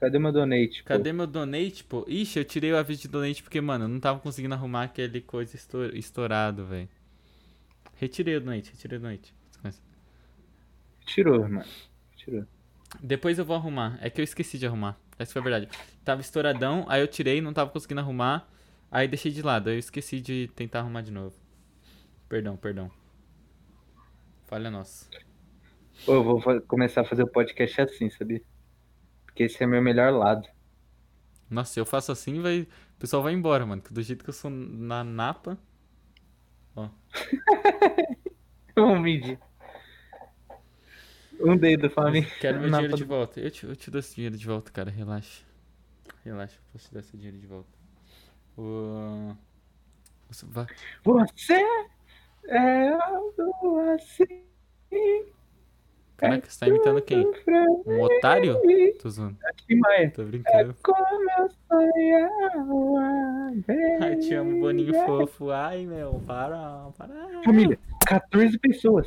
[0.06, 0.82] Cadê meu donate?
[0.82, 0.88] pô?
[0.88, 2.04] Cadê meu donate, pô?
[2.06, 5.20] Ixi, eu tirei o aviso de donate porque, mano, eu não tava conseguindo arrumar aquele
[5.20, 6.88] coisa estou- estourado, velho.
[7.96, 9.34] Retirei o donate, retirei o donate.
[11.04, 11.64] Tirou, mano.
[12.16, 12.44] Tirou.
[13.00, 13.98] Depois eu vou arrumar.
[14.00, 14.96] É que eu esqueci de arrumar.
[15.18, 15.68] Essa foi a verdade.
[16.04, 18.48] Tava estouradão, aí eu tirei, não tava conseguindo arrumar.
[18.90, 19.68] Aí deixei de lado.
[19.70, 21.34] Aí eu esqueci de tentar arrumar de novo.
[22.28, 22.90] Perdão, perdão.
[24.46, 25.08] Falha nossa.
[26.06, 28.40] Eu vou começar a fazer o podcast assim, sabia?
[29.36, 30.48] Porque esse é meu melhor lado.
[31.50, 32.62] Nossa, se eu faço assim, vai...
[32.62, 33.82] o pessoal vai embora, mano.
[33.90, 35.58] Do jeito que eu sou na napa.
[38.74, 39.38] Vamos medir.
[41.38, 42.26] Um dedo, família.
[42.40, 43.38] Quero meu dinheiro de volta.
[43.38, 44.90] Eu te, eu te dou esse dinheiro de volta, cara.
[44.90, 45.44] Relaxa.
[46.24, 47.68] Relaxa, eu posso te dar esse dinheiro de volta.
[48.56, 49.36] O...
[50.30, 50.66] Você vai-
[51.04, 51.62] Você
[52.48, 54.46] é algo assim.
[56.16, 57.30] Caraca, você tá imitando quem?
[57.86, 58.58] Um otário?
[59.00, 59.36] Tô zoando.
[60.14, 60.74] Tô brincando.
[60.82, 63.06] Como eu sonhava.
[64.00, 65.50] Ai, te amo, boninho fofo.
[65.50, 67.42] Ai, meu, para, para.
[67.44, 69.04] Família, 14 pessoas.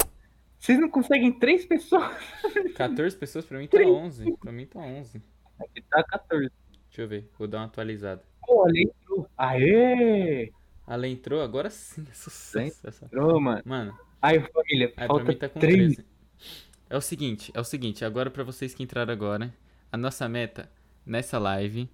[0.59, 2.15] Vocês não conseguem 3 pessoas?
[2.75, 3.45] 14 pessoas?
[3.45, 4.37] Pra mim tá 11.
[4.37, 5.21] Pra mim tá 11.
[5.59, 6.51] Aqui tá 14.
[6.89, 8.21] Deixa eu ver, vou dar uma atualizada.
[8.45, 9.27] Pô, ali entrou.
[9.37, 10.51] Aê!
[10.87, 13.05] Ela entrou, agora sim, é sucesso.
[13.05, 13.61] Entrou, mano.
[13.65, 15.95] Mano, Aí, família, aí pra falta mim tá com 3.
[15.95, 16.05] 13.
[16.89, 19.53] É o seguinte, é o seguinte, agora pra vocês que entraram agora,
[19.91, 20.71] a nossa meta
[21.05, 21.89] nessa live,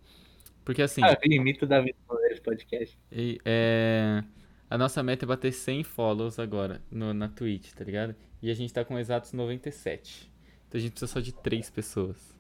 [0.64, 1.96] porque assim, Ah, eu imito o David
[2.30, 2.98] nesse podcast.
[3.12, 4.24] E, é,
[4.70, 8.16] a nossa meta é bater 100 follows agora no, na Twitch, tá ligado?
[8.41, 10.32] E a gente tá com exatos 97.
[10.68, 12.36] Então a gente precisa só de 3 pessoas.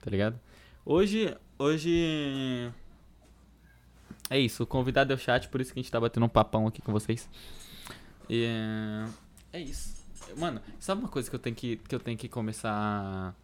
[0.00, 0.38] Tá ligado?
[0.84, 1.34] Hoje.
[1.58, 2.72] Hoje.
[4.28, 6.28] É isso, o convidado é o chat, por isso que a gente tá batendo um
[6.28, 7.28] papão aqui com vocês.
[8.28, 8.44] E,
[9.52, 10.03] é, é isso.
[10.36, 13.34] Mano, sabe uma coisa que eu tenho que, que, eu tenho que começar a.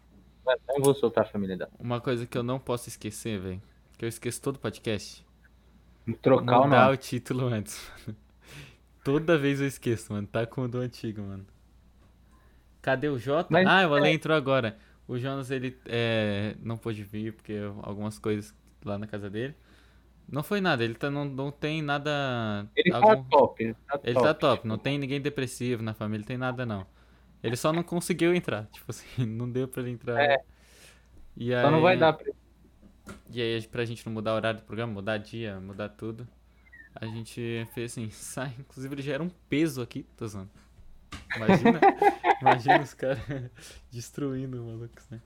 [0.67, 1.71] Não vou soltar a família dela.
[1.79, 3.61] Uma coisa que eu não posso esquecer, velho.
[3.97, 5.25] Que eu esqueço todo podcast.
[6.21, 6.93] Trocar o Mudar nome.
[6.93, 8.17] o título antes, mano.
[9.03, 10.27] Toda vez eu esqueço, mano.
[10.27, 11.45] Tá com o do antigo, mano.
[12.81, 13.47] Cadê o Jota?
[13.51, 14.77] Mas- ah, o Ale entrou agora.
[15.07, 19.55] O Jonas, ele é, não pôde vir porque algumas coisas lá na casa dele.
[20.27, 22.65] Não foi nada, ele tá, não, não tem nada.
[22.75, 23.63] Ele algum- tá top.
[23.63, 24.25] Ele tá ele top.
[24.25, 26.85] tá top, não tem ninguém depressivo na família, tem nada não.
[27.43, 30.21] Ele só não conseguiu entrar, tipo assim, não deu pra ele entrar.
[30.21, 30.37] É.
[31.35, 32.31] E Só não vai dar pra
[33.33, 36.27] e aí, pra gente não mudar o horário do programa, mudar dia, mudar tudo,
[36.95, 38.53] a gente fez assim, sai.
[38.59, 40.49] Inclusive ele já era um peso aqui, tô zoando.
[41.35, 41.79] Imagina,
[42.41, 43.19] imagina os caras
[43.89, 45.21] destruindo malucos, né?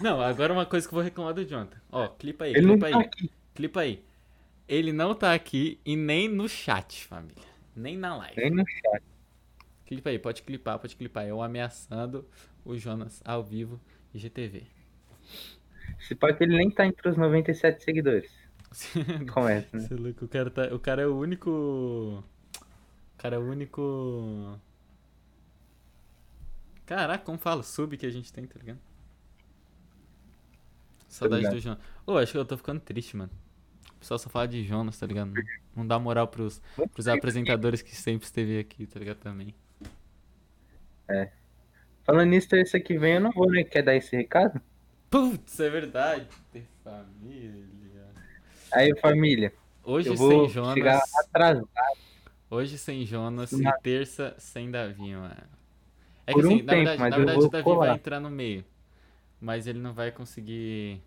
[0.00, 1.78] Não, agora uma coisa que eu vou reclamar do Jonathan.
[1.90, 4.04] Ó, clipa aí, Ele não clipa tá aí, clipa aí.
[4.68, 7.42] Ele não tá aqui e nem no chat, família.
[7.76, 8.40] Nem na live.
[8.40, 9.02] Nem no chat.
[9.84, 11.26] Clipa aí, pode clipar, pode clipar.
[11.26, 12.26] Eu ameaçando
[12.64, 13.80] o Jonas ao vivo
[14.14, 14.66] IGTV.
[16.00, 18.30] Se pode que ele nem tá entre os 97 seguidores.
[19.32, 19.82] Começa, né?
[19.86, 21.50] Você é louco, o cara, tá, o cara é o único.
[21.50, 24.58] O cara é o único.
[26.86, 27.62] Caraca, como fala?
[27.62, 28.80] Sub que a gente tem, tá ligado?
[31.08, 31.54] Saudade ligado.
[31.54, 31.78] do Jonas.
[32.06, 33.30] Ô, acho que eu tô ficando triste, mano.
[34.04, 35.32] Pessoal só fala de Jonas, tá ligado?
[35.74, 36.60] Não, dá moral pros,
[36.92, 39.16] pros apresentadores que sempre esteve aqui, tá ligado?
[39.16, 39.54] Também.
[42.02, 43.64] Falando nisso, terça que vem eu não vou, né?
[43.64, 44.60] Quer dar esse recado?
[45.08, 46.28] Putz, é verdade.
[46.84, 47.64] Família.
[48.74, 50.74] Aí, família, Hoje eu sem Jonas.
[50.74, 51.66] chegar atrasado.
[52.50, 55.34] Hoje sem Jonas e terça sem Davi, mano.
[56.26, 57.86] É que Por um assim, na tempo, verdade, mas na verdade o Davi colar.
[57.86, 58.66] vai entrar no meio.
[59.40, 61.00] Mas ele não vai conseguir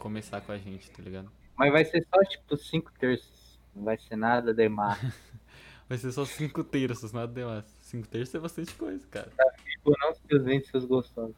[0.00, 1.30] começar com a gente, tá ligado?
[1.56, 3.60] Mas vai ser só, tipo, cinco terços.
[3.74, 4.98] Não vai ser nada demais.
[5.88, 7.64] Vai ser só 5 terços, nada demais.
[7.80, 9.28] 5 terços é bastante coisa, cara.
[9.64, 11.34] Tipo, não seus dentes, seus gostosos.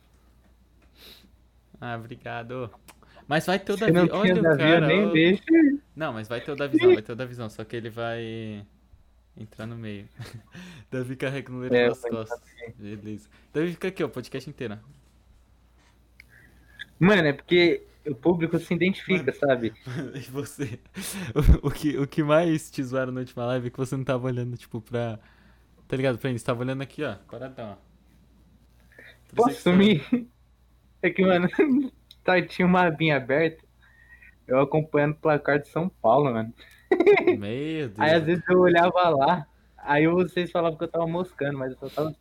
[1.80, 2.70] Ah, obrigado.
[3.26, 4.10] Mas vai ter o Se Davi.
[4.10, 4.86] Olha o Davi, cara.
[4.86, 5.10] nem ó.
[5.10, 5.42] deixo.
[5.96, 7.88] Não, mas vai ter o da visão, vai ter o da visão, só que ele
[7.88, 8.66] vai
[9.38, 10.06] entrar no meio.
[10.90, 12.42] Davi carrega no leiro É, entrar costas.
[12.76, 13.30] Beleza.
[13.54, 14.78] Davi fica aqui, ó, o podcast inteiro.
[17.00, 19.72] Mano, é porque o público se identifica, sabe?
[20.14, 20.78] E você?
[21.62, 24.04] O, o que, o que mais te zoaram na última live é que você não
[24.04, 25.18] tava olhando, tipo, pra.
[25.86, 26.18] Tá ligado?
[26.18, 27.16] Pra ele, você tava olhando aqui, ó.
[27.30, 27.92] Paradão, ó.
[29.28, 30.02] Por Posso sumir?
[31.04, 31.48] É que, mano,
[32.22, 33.64] tá, tinha uma abinha aberta.
[34.46, 36.54] Eu acompanhando o placar de São Paulo, mano.
[37.26, 37.98] Meu Deus.
[37.98, 39.46] Aí às vezes eu olhava lá,
[39.78, 42.14] aí vocês falavam que eu tava moscando, mas eu só tava.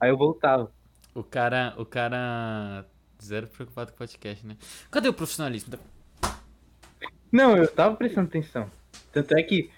[0.00, 0.72] Aí eu voltava.
[1.14, 1.74] O cara.
[1.76, 2.86] O cara.
[3.24, 4.56] Zero preocupado com o podcast, né?
[4.90, 5.78] Cadê o profissionalismo?
[7.32, 8.70] Não, eu tava prestando atenção.
[9.12, 9.70] Tanto é que.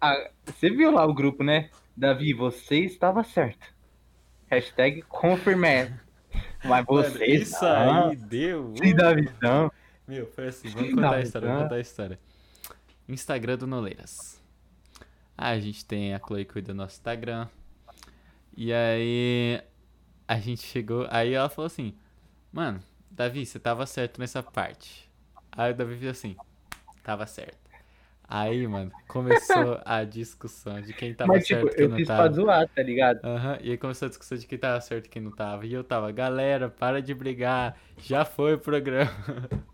[0.00, 1.70] a- você viu lá o grupo, né?
[1.96, 3.66] Davi, você estava certo.
[4.50, 5.98] Hashtag confirmé.
[6.64, 7.24] Mas Mano, você.
[7.26, 8.08] isso não.
[8.10, 8.74] aí deu.
[8.76, 9.72] Se dá visão.
[10.06, 12.18] Meu, foi assim, vamos contar não, a história, vamos contar a história.
[13.08, 14.40] Instagram do Noleiras.
[15.36, 17.48] Ah, a gente tem a Chloe que cuida do nosso Instagram.
[18.56, 19.60] E aí
[20.28, 21.94] a gente chegou, aí ela falou assim:
[22.52, 25.08] "Mano, Davi, você tava certo nessa parte".
[25.52, 26.36] Aí o Davi fez assim:
[27.02, 27.58] "Tava certo".
[28.28, 31.96] Aí, mano, começou a discussão de quem tava Mas, certo tipo, e quem eu não
[31.96, 32.28] fiz tava.
[32.28, 33.20] pra zoar, tá ligado?
[33.24, 35.66] Aham, e aí começou a discussão de quem tava certo e quem não tava.
[35.66, 39.10] E eu tava, galera, para de brigar, já foi o programa.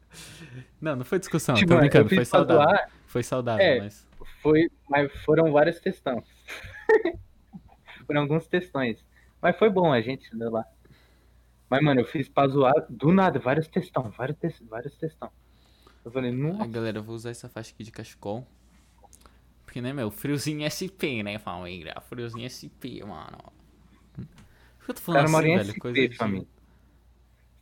[0.80, 2.62] Não, não foi discussão, tipo, tô eu brincando, fiz foi saudável.
[2.62, 3.78] zoar, Foi saudável, É.
[3.78, 4.06] mas.
[4.42, 6.24] foi, mas foram várias questões.
[8.06, 9.04] foram alguns textões.
[9.40, 10.64] Mas foi bom, a gente deu lá.
[11.68, 15.30] Mas, mano, eu fiz pra zoar do nada, vários textão, vários, te vários textão.
[16.04, 18.46] Eu falei, nossa, galera, eu vou usar essa faixa aqui de cachecol.
[19.64, 22.00] Porque, né, meu, friozinho SP, né, família?
[22.02, 23.52] Friozinho SP, mano.
[24.78, 25.70] Por que eu tô falando cara assim, velho?
[25.74, 26.16] SP, Coisa de...
[26.16, 26.48] família.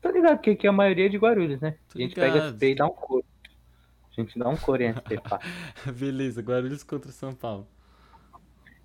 [0.03, 1.79] Tá ligado que aqui a maioria é de Guarulhos, né?
[1.89, 2.33] Tô a gente ligado.
[2.33, 3.25] pega SP e dá um couro.
[4.17, 5.41] A gente dá um couro em SP, pá.
[5.99, 7.67] Beleza, Guarulhos contra São Paulo.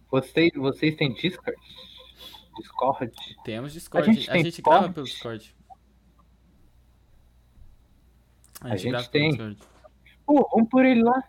[0.09, 1.59] Vocês, vocês têm Discord?
[2.59, 3.11] Discord?
[3.43, 4.09] Temos Discord.
[4.09, 5.55] A gente gente, tem grava pelo Discord.
[8.61, 9.35] A gente grava tem.
[9.35, 9.79] pelo Discord.
[10.25, 11.23] Pô, vamos por ele lá.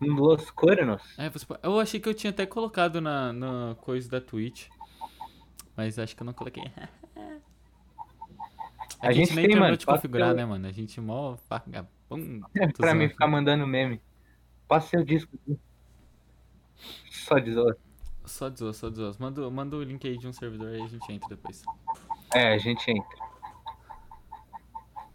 [0.00, 1.02] Los Coronos.
[1.16, 4.68] É, você Eu achei que eu tinha até colocado na, na coisa da Twitch.
[5.76, 6.64] Mas acho que eu não coloquei.
[9.00, 10.66] A gente nem tem, mano, de configurar, né, mano?
[10.66, 12.46] A gente mó vagabundo.
[12.54, 14.00] É pra mim ficar mandando meme.
[14.66, 15.38] Passa seu disco.
[17.10, 17.76] Só de zoa.
[18.26, 19.16] Só de zoas, só de zoas.
[19.18, 21.62] Manda, manda o link aí de um servidor aí a gente entra depois.
[22.34, 23.18] É, a gente entra.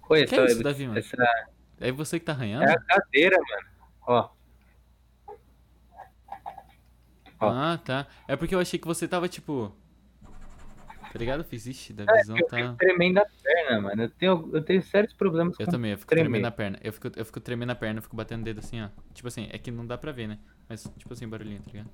[0.09, 0.97] Oi, Que é isso, Davi, mano?
[0.99, 1.17] essa
[1.79, 2.63] É você que tá arranhando?
[2.63, 3.69] é a cadeira, mano.
[4.07, 4.29] Ó,
[7.39, 7.49] ó.
[7.49, 8.07] Ah, tá.
[8.27, 9.75] É porque eu achei que você tava tipo.
[11.11, 11.41] Tá ligado?
[11.41, 12.55] Eu fiz, ixi, da É, visão eu tá.
[12.57, 14.03] fico tremendo a perna, mano.
[14.03, 16.23] Eu tenho, eu tenho sérios problemas Eu com também, eu fico tremer.
[16.23, 16.79] tremendo a perna.
[16.81, 18.87] Eu fico, eu fico tremendo a perna, eu fico batendo o dedo assim, ó.
[19.13, 20.39] Tipo assim, é que não dá pra ver, né?
[20.69, 21.89] Mas, tipo assim, barulhinho, tá ligado?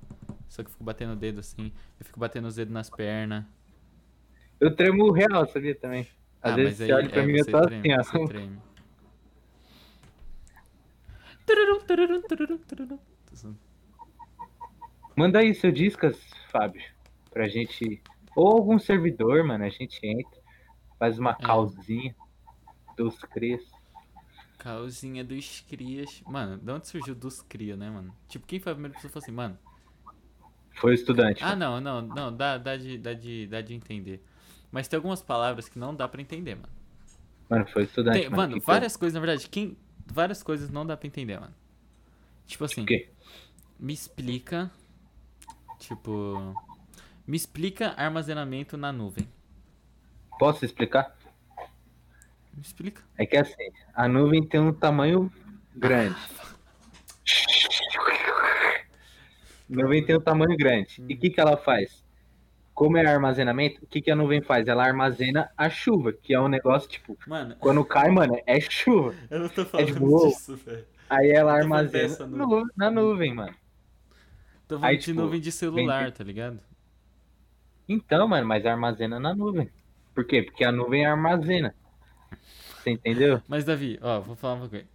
[0.48, 3.44] Só que eu fico batendo o dedo assim, eu fico batendo os dedos nas pernas.
[4.60, 6.06] Eu tremo real, sabia também.
[6.40, 7.92] Às ah, vezes mas aí você olha pra é, mim e eu você tô treme,
[7.94, 8.26] assim, você ó.
[8.28, 8.58] treme.
[13.28, 13.58] Tô zoando.
[15.16, 16.16] Manda aí seu discas,
[16.52, 16.82] Fábio.
[17.32, 18.00] Pra gente.
[18.38, 19.64] Ou algum servidor, mano.
[19.64, 20.38] A gente entra.
[20.96, 21.42] Faz uma É.
[21.44, 22.14] causinha.
[22.96, 23.62] Dos crias.
[24.58, 26.22] Calzinha dos crias.
[26.26, 28.14] Mano, de onde surgiu dos cria, né, mano?
[28.28, 29.58] Tipo, quem foi a primeira pessoa que falou assim, mano?
[30.76, 31.42] Foi o estudante.
[31.42, 34.22] Ah, não, não, não, dá, dá, de, dá, de, dá de entender.
[34.70, 36.68] Mas tem algumas palavras que não dá pra entender, mano.
[37.50, 38.20] Mano, foi o estudante.
[38.20, 38.74] Tem- mano, foi?
[38.74, 39.76] várias coisas, na verdade, quem,
[40.06, 41.54] várias coisas não dá pra entender, mano.
[42.46, 43.10] Tipo assim, O quê?
[43.80, 44.70] me explica.
[45.78, 46.54] Tipo.
[47.28, 49.28] Me explica armazenamento na nuvem.
[50.38, 51.14] Posso explicar?
[52.54, 53.02] Me explica.
[53.18, 55.30] É que assim, a nuvem tem um tamanho
[55.76, 56.16] grande.
[56.16, 57.28] A
[59.68, 61.04] nuvem tem um tamanho grande.
[61.06, 62.02] E o que, que ela faz?
[62.72, 64.66] Como é armazenamento, o que, que a nuvem faz?
[64.66, 69.14] Ela armazena a chuva, que é um negócio, tipo, Mano, quando cai, mano, é chuva.
[69.28, 70.30] eu não tô falando boa.
[70.30, 70.86] disso, velho.
[71.10, 73.54] Aí ela armazena no- na nuvem, mano.
[74.66, 76.67] Tô falando Aí, de tipo, nuvem de celular, vem- tá ligado?
[77.88, 79.70] Então, mano, mas armazena na nuvem.
[80.14, 80.42] Por quê?
[80.42, 81.74] Porque a nuvem armazena.
[82.76, 83.42] Você entendeu?
[83.48, 84.86] Mas, Davi, ó, vou falar uma coisa.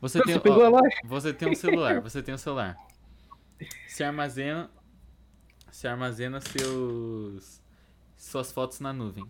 [0.00, 0.82] Você Você tem, ó.
[1.04, 2.76] Você tem um celular, você tem um celular.
[3.88, 4.70] Se armazena.
[5.70, 7.62] Se armazena seus.
[8.16, 9.24] Suas fotos na nuvem.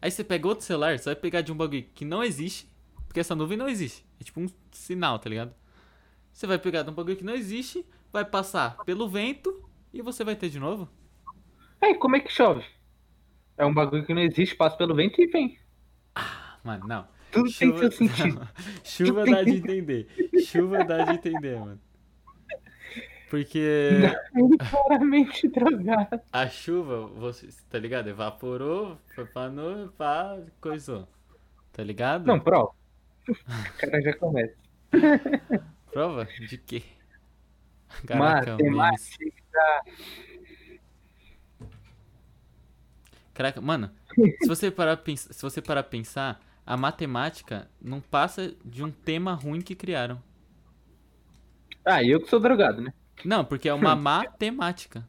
[0.00, 2.68] Aí você pega outro celular, você vai pegar de um bagulho que não existe.
[3.06, 4.04] Porque essa nuvem não existe.
[4.20, 5.54] É tipo um sinal, tá ligado?
[6.32, 10.24] Você vai pegar de um bagulho que não existe, vai passar pelo vento e você
[10.24, 10.88] vai ter de novo.
[11.84, 12.64] Aí, como é que chove?
[13.58, 15.58] É um bagulho que não existe, passa pelo vento e vem.
[16.64, 17.06] Mano, não.
[17.30, 18.40] Tudo tem seu sentido.
[18.40, 18.48] não.
[18.82, 20.08] Chuva dá de entender.
[20.46, 21.78] Chuva dá de entender, mano.
[23.28, 26.22] Porque Ele claramente drogado.
[26.32, 28.08] a chuva, você, tá ligado?
[28.08, 31.06] Evaporou, foi pra nuvem, pá, coisou.
[31.70, 32.26] Tá ligado?
[32.26, 32.72] Não, prova.
[33.28, 34.54] O cara já começa.
[35.92, 36.24] Prova?
[36.24, 36.82] De quê?
[38.06, 39.18] Caraca, memes.
[43.34, 43.90] Caraca, mano,
[44.40, 49.60] se você parar se você parar pensar, a matemática não passa de um tema ruim
[49.60, 50.22] que criaram.
[51.84, 52.92] Ah, eu que sou drogado, né?
[53.24, 55.08] Não, porque é uma matemática.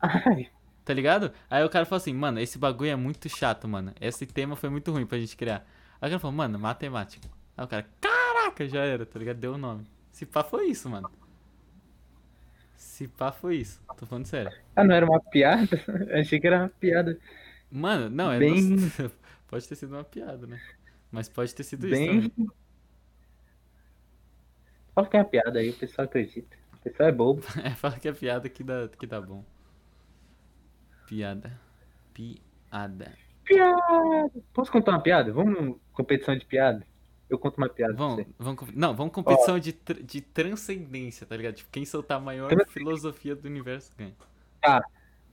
[0.00, 0.50] Ai,
[0.84, 1.32] Tá ligado?
[1.50, 3.92] Aí o cara fala assim, mano, esse bagulho é muito chato, mano.
[4.00, 5.66] Esse tema foi muito ruim pra gente criar.
[6.00, 7.28] Aí o cara falou, mano, matemática.
[7.56, 9.36] Aí o cara, caraca, já era, tá ligado?
[9.38, 9.86] Deu o nome.
[10.10, 11.10] Se pá foi isso, mano.
[12.78, 13.82] Se pá foi isso.
[13.98, 14.52] Tô falando sério.
[14.76, 15.78] ah, não era uma piada?
[16.18, 17.18] Achei que era uma piada.
[17.70, 18.38] Mano, não, é.
[18.38, 19.12] Bem- nossa,
[19.48, 20.60] Pode ter sido uma piada, né?
[21.10, 22.30] Mas pode ter sido isso Bem.
[22.30, 22.32] também.
[24.94, 26.56] Fala que é uma piada aí, o pessoal acredita.
[26.74, 27.42] O pessoal é bobo.
[27.64, 29.44] É, fala que é piada que dá, que dá bom.
[31.06, 31.58] Piada.
[32.14, 33.18] Piada.
[33.44, 34.30] Piada!
[34.52, 35.32] Posso contar uma piada?
[35.32, 36.86] Vamos competição de piada?
[37.28, 38.32] Eu conto uma piada pra Vamos, você.
[38.38, 41.54] vamos, com- não, vamos competição de, tr- de transcendência, tá ligado?
[41.56, 44.14] Tipo, quem soltar a maior Trans- filosofia do universo ganha.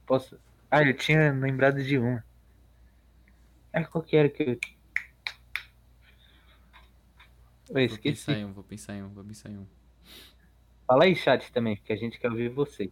[0.05, 0.37] Posso?
[0.69, 2.23] Ah, eu tinha lembrado de uma.
[3.71, 4.59] Ah, qual que era que eu.
[7.69, 8.25] Eu Vou esqueci.
[8.25, 9.65] pensar em um, vou pensar em um, vou pensar em um.
[10.85, 12.91] Fala aí, chat também, que a gente quer ouvir vocês.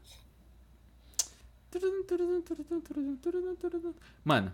[4.23, 4.53] Mano,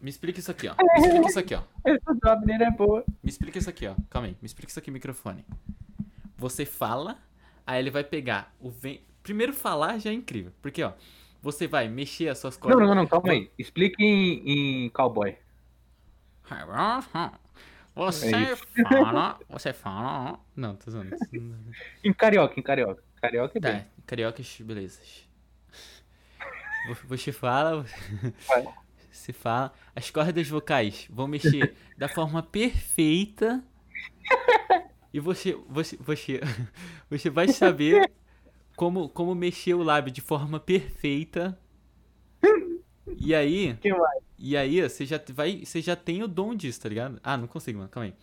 [0.00, 0.74] me explica isso aqui, ó.
[0.76, 1.62] Me explica isso aqui, ó.
[1.84, 3.04] Essa do Abner é boa.
[3.22, 3.94] Me explica isso aqui, ó.
[4.10, 4.36] Calma aí.
[4.40, 5.44] Me explica isso aqui, microfone.
[6.36, 7.18] Você fala,
[7.66, 9.02] aí ele vai pegar o vento.
[9.22, 10.52] Primeiro falar já é incrível.
[10.62, 10.92] Porque, ó,
[11.42, 12.86] você vai mexer as suas Não, cordas.
[12.88, 13.50] não, não, calma aí.
[13.58, 15.36] Explique em, em cowboy.
[17.94, 19.38] Você É fala.
[19.48, 20.38] Você fala.
[20.54, 21.16] Não, tô zoando.
[22.04, 23.02] Em carioca, em carioca.
[23.20, 23.80] Carioca é bem.
[23.80, 25.00] Tá, cariocas, beleza.
[26.88, 27.84] Vo- Você fala.
[28.46, 28.64] Vai.
[29.26, 29.72] Você fala.
[29.94, 33.64] As cordas vocais vão mexer da forma perfeita.
[35.12, 36.40] E você, você, você,
[37.10, 38.08] você vai saber
[38.76, 41.58] como, como mexer o lábio de forma perfeita.
[43.18, 43.76] E aí,
[44.38, 47.18] e aí você já vai, você já tem o dom disso, tá ligado?
[47.24, 47.90] Ah, não consigo, mano.
[47.90, 48.14] Calma aí.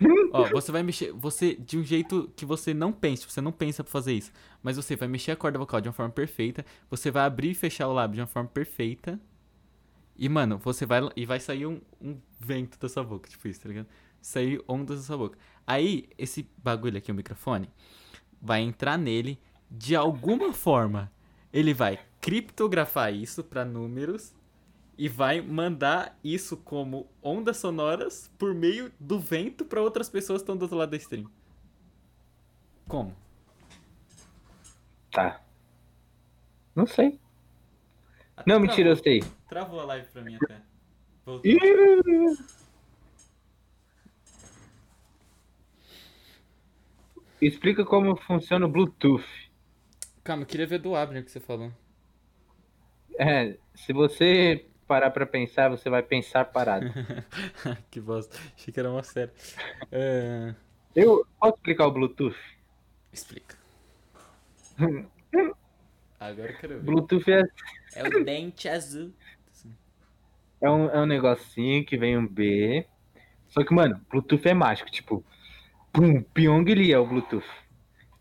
[0.32, 3.82] Ó, você vai mexer, você de um jeito que você não pensa, você não pensa
[3.82, 7.10] pra fazer isso, mas você vai mexer a corda vocal de uma forma perfeita, você
[7.10, 9.20] vai abrir e fechar o lábio de uma forma perfeita.
[10.20, 13.62] E mano, você vai e vai sair um, um vento da sua boca, tipo isso,
[13.62, 13.86] tá ligado?
[14.20, 15.38] Sair ondas da sua boca.
[15.66, 17.70] Aí esse bagulho aqui, o microfone,
[18.38, 19.40] vai entrar nele
[19.70, 21.10] de alguma forma.
[21.50, 24.34] Ele vai criptografar isso pra números
[24.98, 30.44] e vai mandar isso como ondas sonoras por meio do vento pra outras pessoas que
[30.44, 31.30] estão do outro lado da stream.
[32.86, 33.16] Como?
[35.10, 35.40] Tá.
[36.76, 37.18] Não sei.
[38.46, 38.60] Não, travou.
[38.60, 39.22] mentira, eu sei.
[39.48, 40.56] Travou a live pra mim até.
[41.24, 41.50] Voltou.
[47.40, 49.24] Explica como funciona o Bluetooth.
[50.22, 51.72] Calma, eu queria ver do Abner que você falou.
[53.18, 56.86] É, se você parar pra pensar, você vai pensar parado.
[57.90, 58.36] que bosta.
[58.56, 59.30] Achei que era uma série.
[59.90, 60.54] É...
[60.94, 62.36] Eu posso explicar o Bluetooth?
[63.12, 63.56] Explica.
[66.20, 66.82] Agora eu quero ver.
[66.84, 67.42] Bluetooth é,
[67.94, 69.10] É o dente azul.
[70.60, 72.86] é, um, é um negocinho que vem um B.
[73.48, 74.90] Só que, mano, Bluetooth é mágico.
[74.90, 75.24] Tipo,
[75.90, 77.48] pum, Pyongyi é o Bluetooth.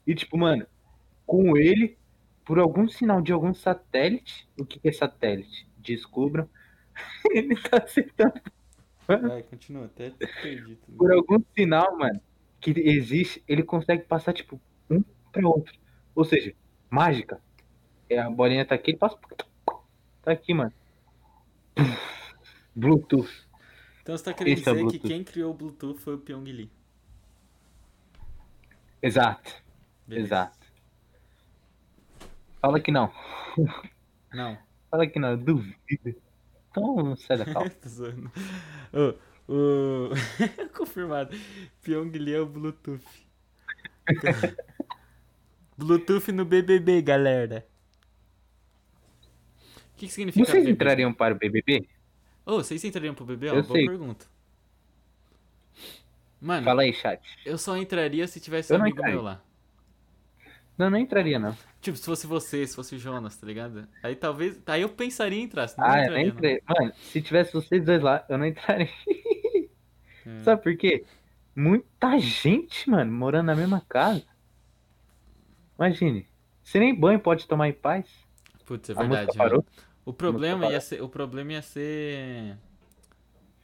[0.07, 0.65] E, tipo, mano,
[1.25, 1.97] com ele,
[2.45, 5.69] por algum sinal de algum satélite, o que, que é satélite?
[5.77, 6.49] Descubram.
[7.31, 8.41] ele tá acertando.
[9.05, 9.85] Vai, continua.
[9.85, 10.97] Até perdi tudo.
[10.97, 12.21] Por algum sinal, mano,
[12.61, 15.73] que existe, ele consegue passar, tipo, um pra outro.
[16.15, 16.55] Ou seja,
[16.89, 17.41] mágica.
[18.09, 19.17] É, a bolinha tá aqui, ele passa.
[20.23, 20.73] Tá aqui, mano.
[22.75, 23.29] Bluetooth.
[24.01, 25.07] Então você tá querendo Esse é dizer que Bluetooth.
[25.07, 26.71] quem criou o Bluetooth foi o Pyong Lee.
[29.01, 29.51] Exato,
[30.07, 30.27] Beleza.
[30.27, 30.67] exato.
[32.61, 33.11] Fala que não.
[34.33, 34.57] Não.
[34.91, 36.21] Fala que não, eu duvido.
[36.71, 37.69] Então, sai da calma.
[37.81, 38.31] Tô zoando.
[38.93, 40.09] Ô, o...
[40.77, 41.35] Confirmado.
[41.81, 43.03] Pyong Lee é o Bluetooth.
[45.77, 47.68] Bluetooth no BBB, galera.
[49.99, 50.71] O que, que significa Vocês BBB?
[50.71, 51.85] entrariam para o BBB?
[52.45, 53.49] Ô, vocês entrariam pro BBB?
[53.49, 53.85] Ó, Eu boa sei.
[53.85, 54.25] pergunta.
[56.39, 57.21] Mano, Fala aí, chat.
[57.45, 59.15] eu só entraria se tivesse Eu um não amigo entraria.
[59.15, 59.41] meu lá.
[60.77, 61.53] Não, não entraria, não.
[61.81, 63.85] Tipo, se fosse você, se fosse o Jonas, tá ligado?
[64.01, 64.57] Aí talvez.
[64.67, 66.17] Aí eu pensaria em entrar, senão Ah, não eu entraria.
[66.23, 66.33] nem não.
[66.37, 66.61] entrei.
[66.65, 68.87] Mano, se tivesse vocês dois lá, eu não entraria.
[70.25, 70.39] É.
[70.45, 71.03] Sabe por quê?
[71.53, 74.23] Muita gente, mano, morando na mesma casa.
[75.77, 76.25] Imagine.
[76.63, 78.05] Você nem banho pode tomar em paz.
[78.65, 79.37] Putz, é A verdade.
[79.37, 79.61] parou.
[79.61, 79.88] velho.
[80.09, 81.01] O problema ia ser.
[81.01, 82.57] O problema ia ser.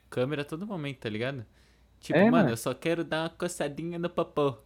[0.09, 1.45] Câmera a todo momento, tá ligado?
[1.99, 2.51] Tipo, É, mano, mano.
[2.51, 4.57] eu só quero dar uma coçadinha no popô.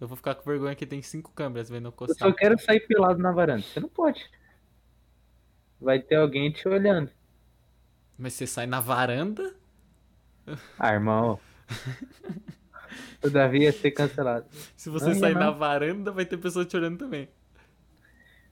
[0.00, 2.16] Eu vou ficar com vergonha que tem cinco câmeras vendo eu Eu coçar.
[2.16, 3.66] só quero sair pelado na varanda.
[3.66, 4.30] Você não pode.
[5.80, 7.10] Vai ter alguém te olhando.
[8.16, 9.56] Mas você sai na varanda?
[10.78, 11.40] Ah, irmão.
[13.22, 14.46] O Davi ia ser cancelado.
[14.76, 15.40] Se você Não sair não.
[15.40, 17.28] na varanda, vai ter pessoa te olhando também.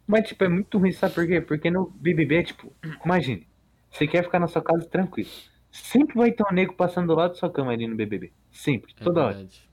[0.09, 1.39] Mas, tipo, é muito ruim, sabe por quê?
[1.41, 2.73] Porque no BBB é tipo,
[3.05, 3.47] imagine,
[3.91, 5.29] você quer ficar na sua casa tranquilo.
[5.71, 8.33] Sempre vai ter um nego passando do lado da sua cama ali no BBB.
[8.51, 9.35] Sempre, É toda hora.
[9.35, 9.69] verdade.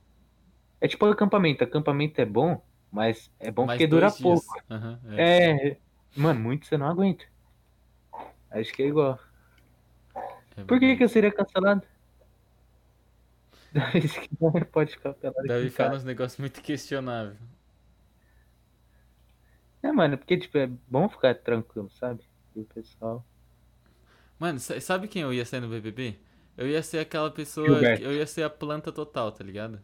[0.82, 1.64] É tipo acampamento.
[1.64, 2.62] Acampamento é bom,
[2.92, 4.22] mas é bom Mais porque dura dias.
[4.22, 4.62] pouco.
[4.70, 5.72] Aham, é.
[5.72, 5.78] É,
[6.18, 7.24] mano, muito você não aguenta.
[8.52, 9.18] Acho que é igual.
[10.58, 11.84] É Por que, que eu seria cancelado?
[14.72, 15.16] Pode ficar
[15.46, 17.38] Deve ficar uns negócios muito questionáveis.
[19.86, 22.24] É, mano, porque, tipo, é bom ficar tranquilo, sabe?
[22.56, 23.24] E o pessoal.
[24.40, 26.16] Mano, sa- sabe quem eu ia ser no BBB?
[26.58, 27.68] Eu ia ser aquela pessoa.
[27.68, 28.04] Gilberto.
[28.04, 29.80] Eu ia ser a planta total, tá ligado?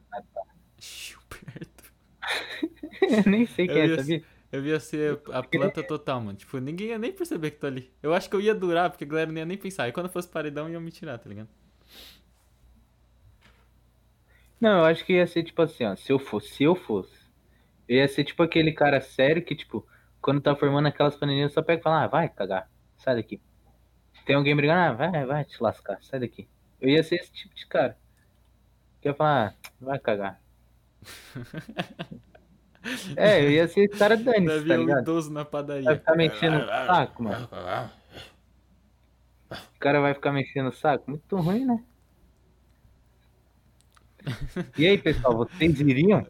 [0.80, 1.92] Gilberto.
[3.08, 4.24] Eu nem sei quem Eu é, ia- sabia?
[4.52, 6.38] Eu ia ser a planta total, mano.
[6.38, 7.90] Tipo, ninguém ia nem perceber que tô ali.
[8.04, 9.88] Eu acho que eu ia durar, porque a galera não ia nem pensar.
[9.88, 11.48] E quando fosse paredão, iam me tirar, tá ligado?
[14.62, 15.96] Não, eu acho que ia ser tipo assim, ó.
[15.96, 17.14] Se eu fosse, se eu fosse,
[17.92, 19.86] eu ia ser tipo aquele cara sério que, tipo,
[20.22, 23.42] quando tá formando aquelas panelinhas, só pega e fala, ah, vai cagar, sai daqui.
[24.26, 26.48] Tem alguém brigando, ah, vai, vai te lascar, sai daqui.
[26.80, 27.98] Eu ia ser esse tipo de cara.
[29.02, 30.42] Que ia falar, ah, vai cagar.
[33.16, 35.02] É, eu ia ser esse cara dane Davi tá ligado?
[35.02, 35.96] idoso na Vai padaria.
[36.00, 37.48] ficar mexendo o saco, mano.
[39.52, 41.12] O cara vai ficar mexendo o saco?
[41.12, 41.84] Muito ruim, né?
[44.80, 46.26] E aí, pessoal, vocês iriam?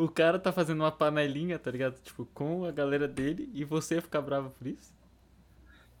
[0.00, 2.00] O cara tá fazendo uma panelinha, tá ligado?
[2.02, 4.94] Tipo, com a galera dele e você ficar bravo por isso?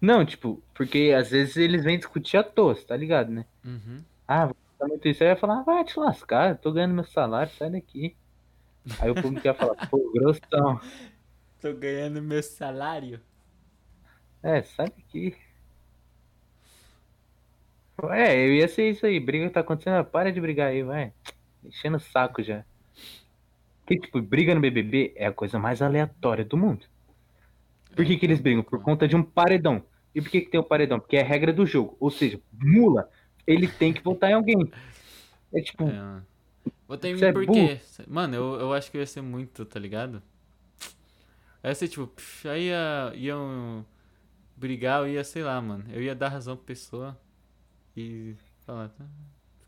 [0.00, 3.44] Não, tipo, porque às vezes eles vêm discutir à toa, tá ligado, né?
[3.62, 4.02] Uhum.
[4.26, 5.22] Ah, tá muito isso.
[5.22, 8.16] Aí ia falar, ah, vai te lascar, eu tô ganhando meu salário, sai daqui.
[8.98, 10.80] Aí o público ia falar, pô, grossão.
[11.60, 13.20] Tô ganhando meu salário.
[14.42, 15.36] É, sai daqui.
[18.04, 20.82] É, eu ia ser isso aí, briga que tá acontecendo, ah, para de brigar aí,
[20.82, 21.12] vai.
[21.62, 22.64] Enchendo o saco já.
[23.90, 26.86] Que, tipo, briga no BBB é a coisa mais aleatória do mundo.
[27.96, 28.62] Por que, que eles brigam?
[28.62, 29.82] Por conta de um paredão.
[30.14, 31.00] E por que, que tem um paredão?
[31.00, 31.96] Porque é a regra do jogo.
[31.98, 33.10] Ou seja, mula,
[33.44, 34.70] ele tem que votar em alguém.
[35.52, 36.22] É tipo, É.
[36.86, 37.80] Votei em mim é por quê?
[38.06, 40.22] Mano, eu, eu acho que ia ser muito, tá ligado?
[41.64, 43.84] Ia ser tipo, pff, aí ia, iam
[44.56, 45.84] brigar, eu ia, sei lá, mano.
[45.90, 47.20] Eu ia dar razão pra pessoa
[47.96, 49.04] e falar, tá,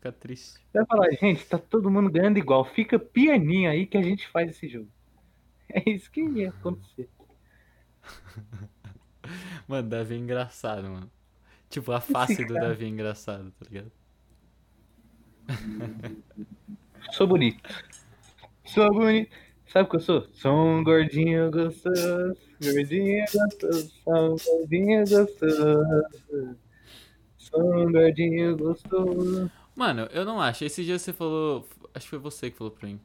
[0.03, 0.59] ficar triste.
[0.73, 2.65] vai falar, gente, tá todo mundo ganhando igual.
[2.65, 4.89] Fica pianinho aí que a gente faz esse jogo.
[5.69, 7.09] É isso que ia acontecer.
[9.65, 11.09] Mano, Davi é engraçado, mano.
[11.69, 12.67] Tipo, a face do cara.
[12.67, 13.91] Davi é engraçado, tá ligado?
[17.13, 17.61] Sou bonito.
[18.65, 19.31] Sou bonito.
[19.65, 20.27] Sabe o que eu sou?
[20.33, 22.37] Sou um gordinho gostoso.
[22.61, 23.93] Gordinho gostoso.
[24.03, 26.57] Sou um gordinho gostoso.
[27.37, 29.51] Sou um gordinho gostoso.
[29.75, 30.63] Mano, eu não acho.
[30.65, 31.67] Esse dia você falou.
[31.93, 32.99] Acho que foi você que falou pra mim.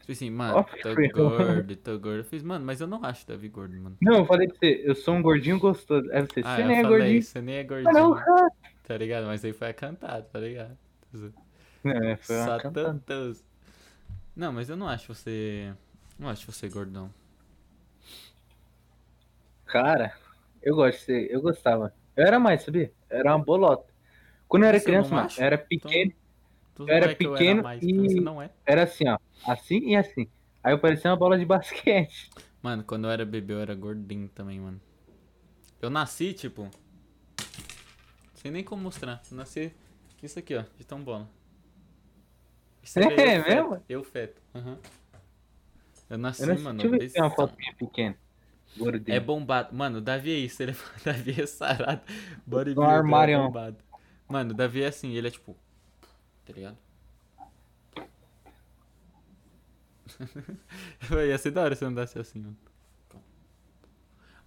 [0.00, 1.10] Tipo assim, mano, tô eu.
[1.12, 2.18] gordo, tô gordo.
[2.18, 3.96] Eu fiz, mano, mas eu não acho Davi gordo, mano.
[4.00, 6.10] Não, eu falei pra você, eu sou um gordinho gostoso.
[6.12, 7.22] Aí você, Ah, você nem é falei, gordinho.
[7.22, 8.16] você nem é gordinho.
[8.84, 9.26] Tá ligado?
[9.26, 10.76] Mas aí foi a cantada, tá ligado?
[11.84, 13.44] Não, é, foi Só tantos.
[14.34, 15.72] Não, mas eu não acho você.
[16.18, 17.08] Não acho você gordão.
[19.66, 20.12] Cara,
[20.62, 21.94] eu gosto de ser, eu gostava.
[22.16, 22.92] Eu era mais, sabia?
[23.08, 23.91] Eu era uma bolota.
[24.52, 26.12] Quando eu era Você criança, mano, eu era pequeno,
[26.74, 28.50] Tu Eu era é que eu pequeno era mais, e- é.
[28.66, 29.16] era assim, ó.
[29.46, 30.28] Assim e assim.
[30.62, 32.30] Aí eu parecia uma bola de basquete.
[32.62, 34.78] Mano, quando eu era bebê eu era gordinho também, mano.
[35.80, 36.68] Eu nasci, tipo.
[38.34, 39.22] Sem nem como mostrar.
[39.30, 39.72] Eu nasci.
[40.22, 41.28] Isso aqui, ó, de tão bola.
[42.82, 43.82] Isso É aqui eu feto, mesmo?
[43.88, 44.42] Eu feto.
[44.54, 44.78] aham.
[46.10, 46.78] Eu nasci, Eu não sei, mano.
[46.78, 48.16] deixa eu ver se tem uma minha pequena.
[48.76, 49.16] Gordinho.
[49.16, 49.74] É bombado.
[49.74, 50.62] Mano, o Davi é isso.
[50.62, 50.74] Ele é...
[51.04, 52.02] Davi é sarado.
[52.46, 53.38] Um Bodybuilder é armário.
[53.44, 53.76] bombado.
[54.32, 55.12] Mano, o Davi é assim.
[55.12, 55.54] Ele é tipo...
[56.46, 56.78] Tá ligado?
[61.28, 62.56] Ia ser da hora se eu andasse assim, mano.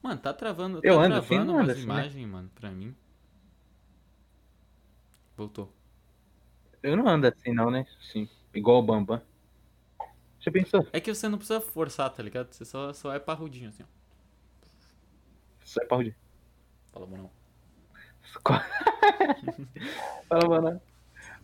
[0.01, 1.93] Mano, tá travando, tá Eu ando assim, travando não ando umas assim, né?
[1.93, 2.95] imagens, mano, pra mim.
[5.37, 5.71] Voltou.
[6.81, 7.85] Eu não ando assim não, né?
[8.11, 8.27] Sim.
[8.53, 9.21] Igual o Bambam.
[10.39, 10.87] Já pensou?
[10.91, 12.51] É que você não precisa forçar, tá ligado?
[12.51, 13.85] Você só, só é parrudinho, assim, ó.
[15.63, 16.15] Só é parrude.
[16.91, 17.31] Fala, mano.
[20.29, 20.81] Fala, mano.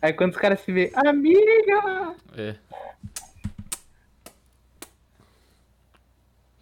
[0.01, 2.15] Aí quando os caras se vê, amiga!
[2.35, 2.55] É.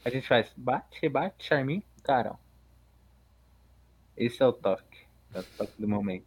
[0.04, 2.38] A gente faz bate, rebate, charminho, carão.
[4.16, 5.00] Esse é o toque.
[5.34, 6.26] É o toque do momento.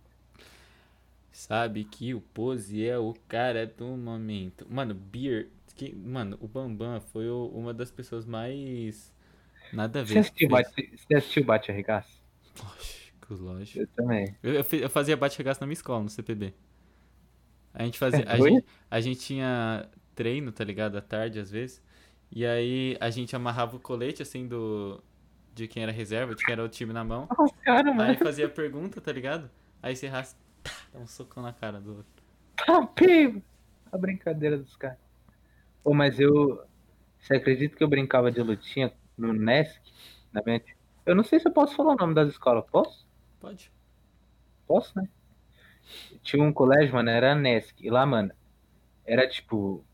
[1.32, 4.66] Sabe que o Pose é o cara do momento.
[4.70, 5.48] Mano, Beer.
[5.74, 9.12] Que, mano, o Bambam foi o- uma das pessoas mais.
[9.72, 10.12] Nada a ver.
[10.14, 12.22] Você assistiu, bate, você assistiu Bate Arregaço?
[13.28, 13.78] Lógico, lógico.
[13.80, 14.36] Eu também.
[14.42, 16.52] Eu, eu eu fazia bate-regaço na minha escola, no CPB.
[17.74, 18.24] A gente fazia.
[18.28, 18.50] A Oi?
[18.50, 20.96] gente, a gente tinha treino, tá ligado?
[20.96, 21.82] À tarde, às vezes.
[22.30, 25.02] E aí a gente amarrava o colete, assim, do.
[25.54, 27.28] De quem era reserva, de quem era o time na mão.
[27.38, 28.02] Os mano.
[28.02, 29.50] Aí fazia pergunta, tá ligado?
[29.82, 32.22] Aí você raspa, tá, dá um socão na cara do outro.
[32.56, 32.88] Tá.
[33.92, 34.98] A brincadeira dos caras.
[35.82, 36.62] Pô, mas eu.
[37.20, 39.80] Você acredita que eu brincava de lutinha no Nesc?
[40.32, 40.60] Na minha...
[41.04, 42.64] Eu não sei se eu posso falar o nome das escolas.
[42.70, 43.06] Posso?
[43.42, 43.70] Pode.
[44.66, 45.08] Posso, né?
[46.22, 47.74] Tinha um colégio, mano, era Nesc.
[47.84, 48.32] E lá, mano,
[49.06, 49.84] era tipo.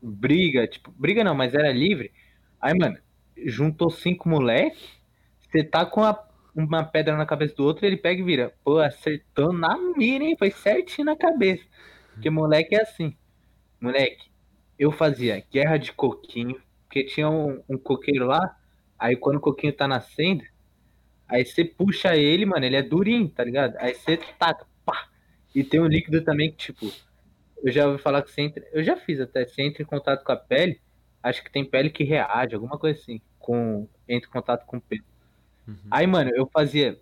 [0.00, 2.12] Briga, tipo, briga não, mas era livre.
[2.60, 2.98] Aí, mano,
[3.46, 4.88] juntou cinco moleque.
[5.40, 6.22] Você tá com a-
[6.54, 8.54] uma pedra na cabeça do outro, ele pega e vira.
[8.64, 10.36] Pô, acertou na mira, hein?
[10.38, 11.64] Foi certinho na cabeça.
[12.12, 13.16] Porque moleque é assim.
[13.80, 14.28] Moleque,
[14.78, 18.56] eu fazia guerra de coquinho, porque tinha um, um coqueiro lá.
[18.98, 20.44] Aí quando o coquinho tá nascendo,
[21.28, 23.76] aí você puxa ele, mano, ele é durinho, tá ligado?
[23.78, 25.08] Aí você taca, pá.
[25.54, 26.92] E tem um líquido também que, tipo,
[27.62, 28.66] eu já ouvi falar que você entra.
[28.72, 30.80] Eu já fiz até, você entra em contato com a pele,
[31.22, 34.80] acho que tem pele que reage, alguma coisa assim, com entra em contato com o
[34.80, 35.04] pelo.
[35.66, 35.76] Uhum.
[35.90, 36.98] Aí, mano, eu fazia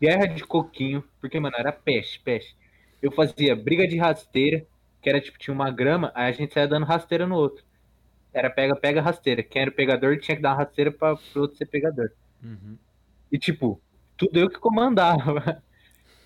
[0.00, 2.56] guerra de coquinho, porque, mano, era peste, peste.
[3.02, 4.64] Eu fazia briga de rasteira,
[5.02, 7.64] que era tipo, tinha uma grama, aí a gente saía dando rasteira no outro.
[8.32, 9.42] Era pega, pega, rasteira.
[9.42, 12.10] Quem era o pegador tinha que dar uma rasteira pra, pro outro ser pegador.
[12.42, 12.76] Uhum.
[13.30, 13.80] E, tipo,
[14.16, 15.62] tudo eu que comandava.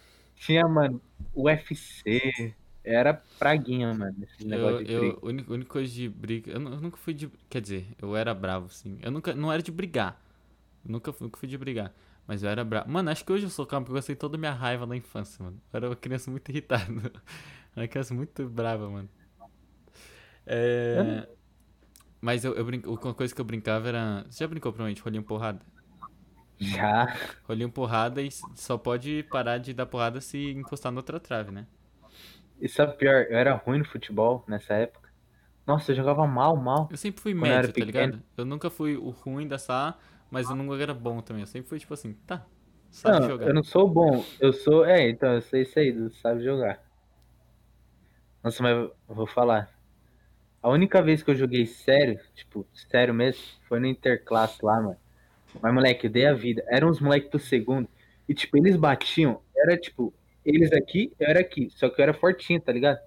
[0.37, 1.01] Tinha, mano,
[1.35, 2.55] UFC.
[2.85, 5.19] Era praguinha, mano, esse Eu, negócio de eu, briga.
[5.23, 6.51] única, única coisa de briga.
[6.53, 7.29] Eu, eu nunca fui de.
[7.49, 8.99] Quer dizer, eu era bravo, assim.
[9.03, 9.35] Eu nunca.
[9.35, 10.21] Não era de brigar.
[10.85, 11.95] Eu nunca fui, nunca fui de brigar.
[12.27, 12.91] Mas eu era bravo.
[12.91, 14.97] Mano, acho que hoje eu sou calmo porque eu gostei toda a minha raiva na
[14.97, 15.61] infância, mano.
[15.73, 16.85] Eu era uma criança muito irritada.
[17.77, 19.09] Era uma criança muito brava, mano.
[20.47, 21.29] É.
[22.21, 24.25] Mas eu, eu brinco, uma coisa que eu brincava era.
[24.31, 25.61] Você já brincou provavelmente rolinho porrada?
[26.59, 27.15] Já.
[27.45, 31.67] Rolinho porrada e só pode parar de dar porrada se encostar na outra trave, né?
[32.61, 33.27] E sabe pior?
[33.31, 35.09] Eu era ruim no futebol nessa época.
[35.67, 36.89] Nossa, eu jogava mal, mal.
[36.91, 38.23] Eu sempre fui médio, tá ligado?
[38.37, 39.99] Eu nunca fui o ruim da sala,
[40.31, 41.43] mas eu nunca era bom também.
[41.43, 42.45] Eu sempre fui tipo assim, tá,
[42.91, 43.49] sabe Não, jogar.
[43.49, 44.25] eu não sou bom.
[44.41, 44.85] Eu sou.
[44.85, 46.81] É, então, eu sei isso aí, sabe jogar.
[48.43, 49.71] Nossa, mas eu vou falar.
[50.63, 54.97] A única vez que eu joguei sério, tipo, sério mesmo, foi no Interclasse lá, mano.
[55.61, 56.65] Mas, moleque, eu dei a vida.
[56.69, 57.89] Eram os moleques do segundo.
[58.29, 59.41] E, tipo, eles batiam.
[59.57, 60.13] Era, tipo,
[60.45, 61.69] eles aqui, eu era aqui.
[61.71, 62.99] Só que eu era fortinho, tá ligado?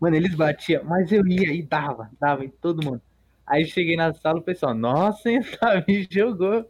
[0.00, 3.00] Mano, eles batiam, mas eu ia e dava, dava em todo mundo.
[3.46, 6.68] Aí cheguei na sala, o pessoal, nossa, hein, Davi jogou.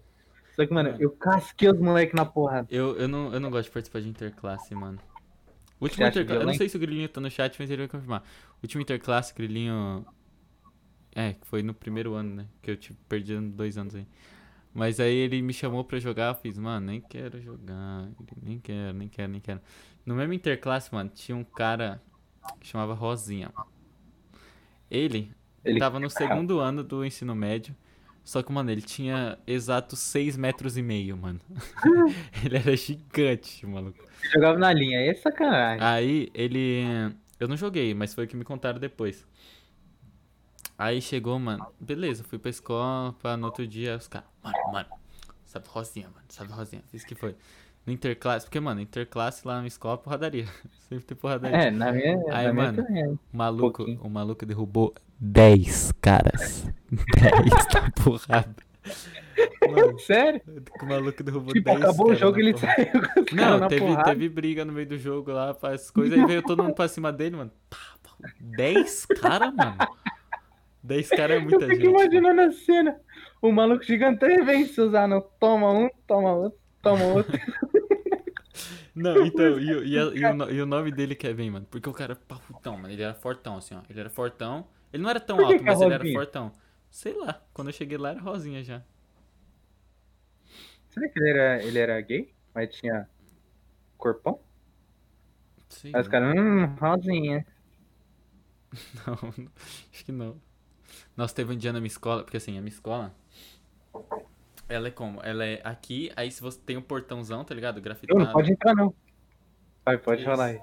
[0.54, 2.66] Só que, mano, eu casquei os moleques na porrada.
[2.70, 4.98] Eu, eu, não, eu não gosto de participar de interclasse, mano.
[5.78, 6.40] O último interclasse.
[6.40, 8.22] Eu não sei se o Grilinho tá no chat, mas ele vai confirmar.
[8.54, 10.06] O último interclasse, Grilinho.
[11.14, 12.46] É, que foi no primeiro ano, né?
[12.62, 14.06] Que eu tive, perdi dois anos aí.
[14.76, 18.10] Mas aí ele me chamou pra jogar, eu fiz, mano, nem quero jogar.
[18.20, 19.60] Ele, Nem quero, nem quero, nem quero.
[20.04, 22.02] No mesmo interclasse, mano, tinha um cara
[22.60, 23.50] que chamava Rosinha.
[24.90, 25.32] Ele
[25.64, 27.74] Ele tava no segundo ano do ensino médio.
[28.22, 31.40] Só que, mano, ele tinha exatos 6 metros e meio, mano.
[32.44, 34.04] ele era gigante, maluco.
[34.34, 35.82] jogava na linha, é sacanagem.
[35.82, 36.82] Aí ele.
[37.40, 39.24] Eu não joguei, mas foi o que me contaram depois.
[40.76, 41.66] Aí chegou, mano.
[41.80, 44.28] Beleza, fui pra escola, pra no outro dia os caras.
[44.52, 44.88] Mano, mano.
[45.44, 46.24] Sabe Rosinha, mano.
[46.28, 46.82] Sabe Rosinha.
[46.90, 47.34] Fiz que foi.
[47.86, 48.46] No interclasse.
[48.46, 50.46] Porque, mano, interclasse lá na minha escola, porradaria.
[50.88, 51.56] Sempre tem porradaria.
[51.56, 53.06] É, na minha, Aí, na minha mano, também.
[53.06, 54.00] O maluco, pouquinho.
[54.02, 56.66] o maluco derrubou 10 caras.
[56.90, 58.56] 10 na porrada.
[59.68, 60.40] Mano, Sério?
[60.80, 63.80] o maluco derrubou Tipo, 10 acabou o jogo na ele saiu com os Não, teve,
[63.84, 64.10] porrada.
[64.10, 67.12] teve briga no meio do jogo lá, faz coisas, aí veio todo mundo pra cima
[67.12, 67.50] dele, mano.
[67.68, 69.76] Pá, pá, 10 caras, mano.
[70.82, 71.86] 10 caras é Eu muita fico gente.
[71.86, 72.96] imaginando a cena.
[73.40, 77.38] O maluco gigante vem Suzano, toma um, toma outro, toma outro.
[78.94, 81.66] Não, então, e, o- e, e o, e o nome dele que é bem, mano.
[81.70, 82.92] Porque o cara é parrutão, mano.
[82.92, 83.82] Ele era fortão, assim, ó.
[83.88, 84.66] Ele era fortão.
[84.92, 86.52] Ele não era tão alto, é mas ele era fortão.
[86.90, 88.82] Sei lá, quando eu cheguei lá era rosinha já.
[90.90, 92.34] Será que ele era, ele era gay?
[92.54, 93.08] Mas tinha
[93.98, 94.40] corpão?
[95.68, 97.44] Sei Aí os caras, hum, rosinha.
[99.06, 99.14] Não,
[99.92, 100.40] acho que não.
[101.16, 103.14] Nossa, teve um dia na minha escola, porque assim, a minha escola.
[104.68, 105.20] Ela é como?
[105.22, 107.80] Ela é aqui, aí se você tem um portãozão, tá ligado?
[107.80, 108.18] Grafitado.
[108.18, 108.92] não pode entrar, não.
[109.84, 110.30] Vai, pode Isso.
[110.30, 110.60] falar aí.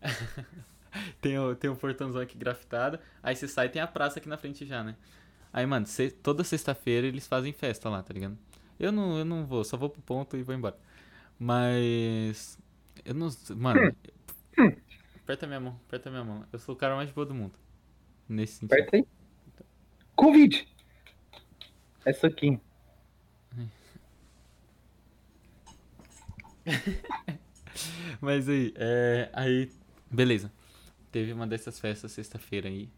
[1.20, 2.98] tem, o, tem um portãozão aqui grafitado.
[3.22, 4.96] Aí você sai e tem a praça aqui na frente já, né?
[5.52, 8.36] Aí, mano, se- toda sexta-feira eles fazem festa lá, tá ligado?
[8.78, 10.76] Eu não, eu não vou, só vou pro ponto e vou embora.
[11.38, 12.58] Mas.
[13.04, 13.28] Eu não.
[13.56, 13.94] Mano.
[15.22, 16.44] aperta minha mão, aperta minha mão.
[16.52, 17.58] Eu sou o cara mais boa do mundo.
[18.28, 18.72] Nesse sentido.
[18.72, 19.06] Aperta aí.
[20.14, 20.68] Convite.
[22.04, 22.60] É soquinho.
[28.20, 29.70] Mas aí, é, aí,
[30.10, 30.50] beleza.
[31.10, 32.88] Teve uma dessas festas sexta-feira aí.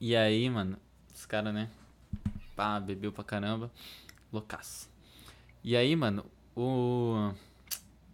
[0.00, 0.76] E aí, mano,
[1.14, 1.70] os caras, né?
[2.56, 3.70] Pá, bebeu pra caramba.
[4.32, 4.90] Loucaço.
[5.62, 6.24] E aí, mano,
[6.56, 7.32] o.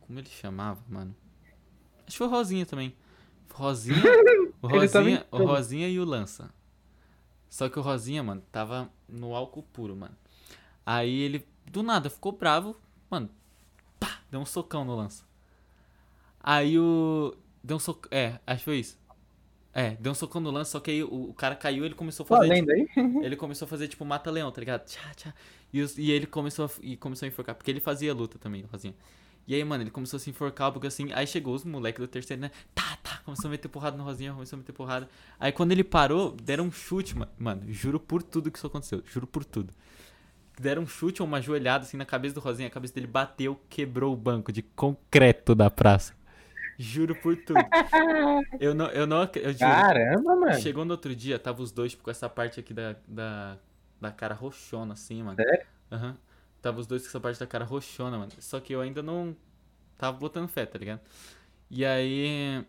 [0.01, 1.15] Como ele chamava, mano?
[2.06, 2.94] Acho que foi o Rosinha também.
[3.52, 4.02] Rosinha.
[4.62, 5.44] O Rosinha, o.
[5.44, 6.51] Rosinha e o Lança.
[7.48, 10.16] Só que o Rosinha, mano, tava no álcool puro, mano.
[10.86, 12.76] Aí ele, do nada, ficou bravo.
[13.10, 13.30] Mano,
[14.00, 15.24] pá, deu um socão no Lança.
[16.40, 17.34] Aí o.
[17.62, 18.08] Deu um socão.
[18.16, 18.98] É, acho que foi isso.
[19.74, 22.24] É, deu um socão no Lança, só que aí o, o cara caiu ele começou
[22.24, 22.48] a Tô fazer.
[22.48, 22.86] lendo aí?
[22.86, 24.84] Tipo, ele começou a fazer tipo mata-leão, tá ligado?
[24.86, 25.34] Tchá, tchá.
[25.72, 28.62] E, os- e ele começou a, e começou a enforcar, porque ele fazia luta também,
[28.72, 28.94] Rosinha.
[29.46, 31.12] E aí, mano, ele começou a se enforcar, porque assim.
[31.12, 32.50] Aí chegou os moleques do terceiro, né?
[32.74, 32.97] Tá, tá.
[33.28, 35.06] Começou a meter porrada no Rosinha, começou a meter porrada.
[35.38, 37.62] Aí quando ele parou, deram um chute, ma- mano.
[37.70, 39.02] Juro por tudo que isso aconteceu.
[39.05, 39.72] Juro por tudo.
[40.59, 42.68] Deram um chute ou uma joelhada assim na cabeça do Rosinha.
[42.68, 46.14] A cabeça dele bateu, quebrou o banco de concreto da praça.
[46.78, 47.60] Juro por tudo.
[48.59, 49.59] Eu não, eu não, eu juro.
[49.59, 50.60] Caramba, mano.
[50.60, 53.59] Chegou no outro dia, tava os dois tipo, com essa parte aqui da, da,
[54.00, 55.36] da cara roxona, assim, mano.
[55.36, 55.66] Sério?
[55.92, 56.16] Aham.
[56.62, 58.32] Tava os dois com essa parte da cara roxona, mano.
[58.38, 59.36] Só que eu ainda não
[59.98, 61.00] tava botando fé, tá ligado?
[61.70, 62.64] E aí.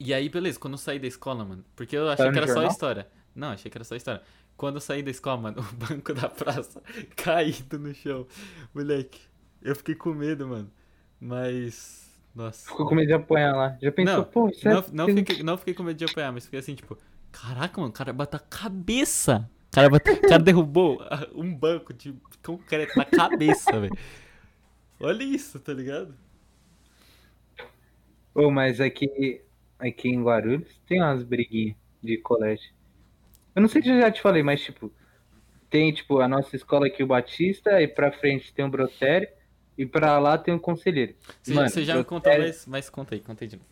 [0.00, 1.62] E aí, beleza, quando eu saí da escola, mano.
[1.76, 3.06] Porque eu achei Saiu que era só história.
[3.34, 4.22] Não, achei que era só história.
[4.56, 6.82] Quando eu saí da escola, mano, o banco da praça
[7.14, 8.26] caído no chão.
[8.74, 9.20] Moleque,
[9.60, 10.70] eu fiquei com medo, mano.
[11.20, 12.10] Mas.
[12.34, 12.70] Nossa.
[12.70, 13.76] Ficou com medo de apanhar lá.
[13.82, 16.32] Já pensou, Não, pô, isso é- Não, não, fiquei, não fiquei com medo de apanhar,
[16.32, 16.96] mas fiquei assim, tipo,
[17.30, 19.50] caraca, mano, o cara bateu a cabeça.
[19.68, 20.98] O cara, bateu, o cara derrubou
[21.34, 23.94] um banco de concreto na cabeça, velho.
[24.98, 26.14] Olha isso, tá ligado?
[28.34, 29.42] Ô, mas aqui,
[29.80, 32.70] aqui em Guarulhos tem umas briguinhas de colégio.
[33.54, 34.92] Eu não sei se eu já te falei, mas tipo,
[35.68, 39.28] tem tipo a nossa escola aqui, o Batista, e pra frente tem o Brotério,
[39.76, 41.14] e pra lá tem o Conselheiro.
[41.42, 43.68] Você, Mano, você já me contou, Brotério- mas, mas conta aí, conta aí de novo.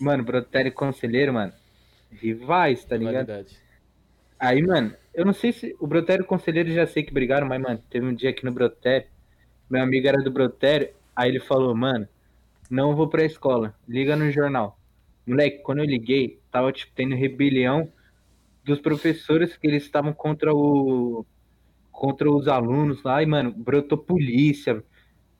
[0.00, 1.52] Mano, Brotério e Conselheiro, mano,
[2.10, 3.26] rivais, tá ligado?
[3.26, 3.56] Validade.
[4.38, 7.46] Aí, mano, eu não sei se o Brotério e o Conselheiro já sei que brigaram,
[7.46, 9.06] mas, mano, teve um dia aqui no Brotério,
[9.70, 12.06] meu amigo era do Brotério, aí ele falou, mano,
[12.68, 14.78] não vou pra escola, liga no jornal.
[15.26, 17.90] Moleque, quando eu liguei, tava, tipo, tendo rebelião
[18.64, 21.24] dos professores que eles estavam contra o...
[21.92, 24.82] contra os alunos lá, e, mano, brotou polícia,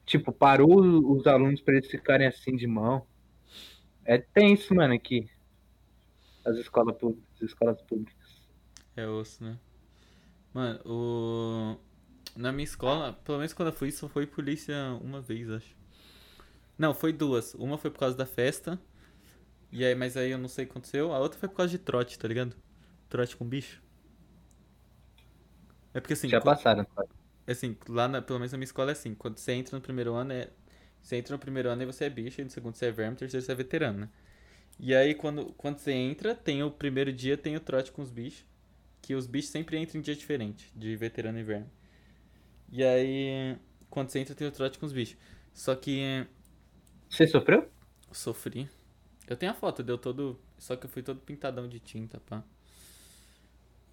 [0.07, 0.81] tipo, parou
[1.13, 3.07] os alunos pra eles ficarem assim de mão.
[4.05, 5.29] É tenso, mano, aqui.
[6.45, 8.43] As escolas públicas, as escolas públicas.
[8.97, 9.59] É osso, né?
[10.53, 11.77] Mano, o.
[12.37, 15.75] Na minha escola, pelo menos quando eu fui, só foi polícia uma vez, acho.
[16.77, 17.55] Não, foi duas.
[17.55, 18.79] Uma foi por causa da festa.
[19.75, 21.13] E aí, mas aí eu não sei o que aconteceu.
[21.13, 22.57] A outra foi por causa de trote, tá ligado?
[23.11, 23.83] Trote com bicho.
[25.93, 27.09] É porque assim, Já co- passaram, cara.
[27.47, 30.15] assim, lá na, pelo menos na minha escola é assim, quando você entra no primeiro
[30.15, 30.51] ano é.
[31.03, 33.13] Você entra no primeiro ano e você é bicho, e no segundo você é verme,
[33.13, 34.09] no terceiro você é veterano, né?
[34.81, 38.11] E aí quando, quando você entra, tem o primeiro dia, tem o trote com os
[38.11, 38.45] bichos.
[39.03, 41.67] Que os bichos sempre entram em dia diferente, de veterano e verme.
[42.71, 43.57] E aí,
[43.91, 45.17] quando você entra, tem o trote com os bichos.
[45.53, 46.27] Só que
[47.09, 47.71] Você sofreu?
[48.09, 48.69] eu sofri.
[49.29, 50.39] Eu tenho a foto, deu todo.
[50.59, 52.43] Só que eu fui todo pintadão de tinta, pá.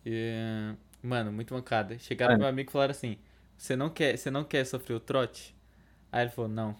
[0.06, 1.98] E, mano, muito mancada.
[2.00, 2.40] Chegaram Mano.
[2.40, 3.18] meu amigo e falaram assim:
[3.58, 5.56] Você não quer, você não quer sofrer o trote?
[6.12, 6.76] Aí ele falou, não.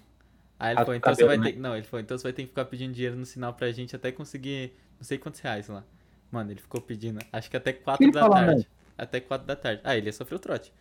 [0.60, 1.52] Aí ele Ah, falou, então você cabelo, vai né?
[1.54, 1.60] ter.
[1.60, 3.96] Não, ele falou, então você vai ter que ficar pedindo dinheiro no sinal pra gente
[3.96, 5.84] até conseguir não sei quantos reais lá.
[6.32, 8.52] Mano, ele ficou pedindo, acho que até 4 ele da falou, tarde.
[8.52, 8.66] mano?
[8.98, 9.82] Até 4 da tarde.
[9.84, 10.74] Ah, ele ia sofrer o trote.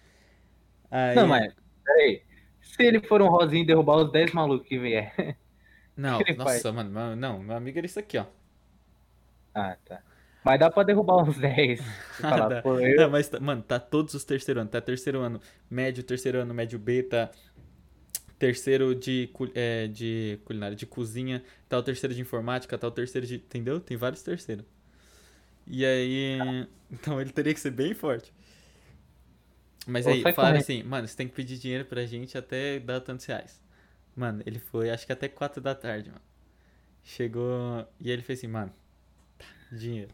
[0.90, 2.22] Aí, Não, mas, peraí.
[2.62, 5.14] Se ele for um rosinho e derrubar os 10 malucos que vier.
[6.02, 6.72] Não, ele nossa, faz?
[6.72, 8.26] mano, não, meu amigo era isso aqui, ó.
[9.54, 10.02] Ah, tá.
[10.44, 11.80] Mas dá pra derrubar uns 10.
[12.10, 12.62] Você Ah, falar, dá.
[12.62, 13.10] pô, Não, eu.
[13.10, 14.70] mas, tá- mano, tá todos os terceiro ano.
[14.70, 15.40] Tá terceiro ano
[15.70, 17.30] médio, terceiro ano médio B, tá
[18.38, 23.26] terceiro de, é, de culinária, de cozinha, tá o terceiro de informática, tá o terceiro
[23.26, 23.36] de...
[23.36, 23.80] Entendeu?
[23.80, 24.64] Tem vários terceiros.
[25.66, 26.66] E aí...
[26.90, 28.32] Então ele teria que ser bem forte.
[29.86, 33.00] Mas Ou aí, falaram assim, mano, você tem que pedir dinheiro pra gente até dar
[33.00, 33.60] tantos reais.
[34.14, 36.22] Mano, ele foi, acho que até 4 da tarde, mano.
[37.02, 37.86] Chegou...
[37.98, 38.72] E ele fez assim, mano,
[39.38, 40.12] tá, dinheiro.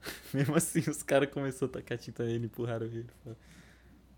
[0.32, 3.06] Mesmo assim, os caras começaram a tacar tinta nele, empurraram ele.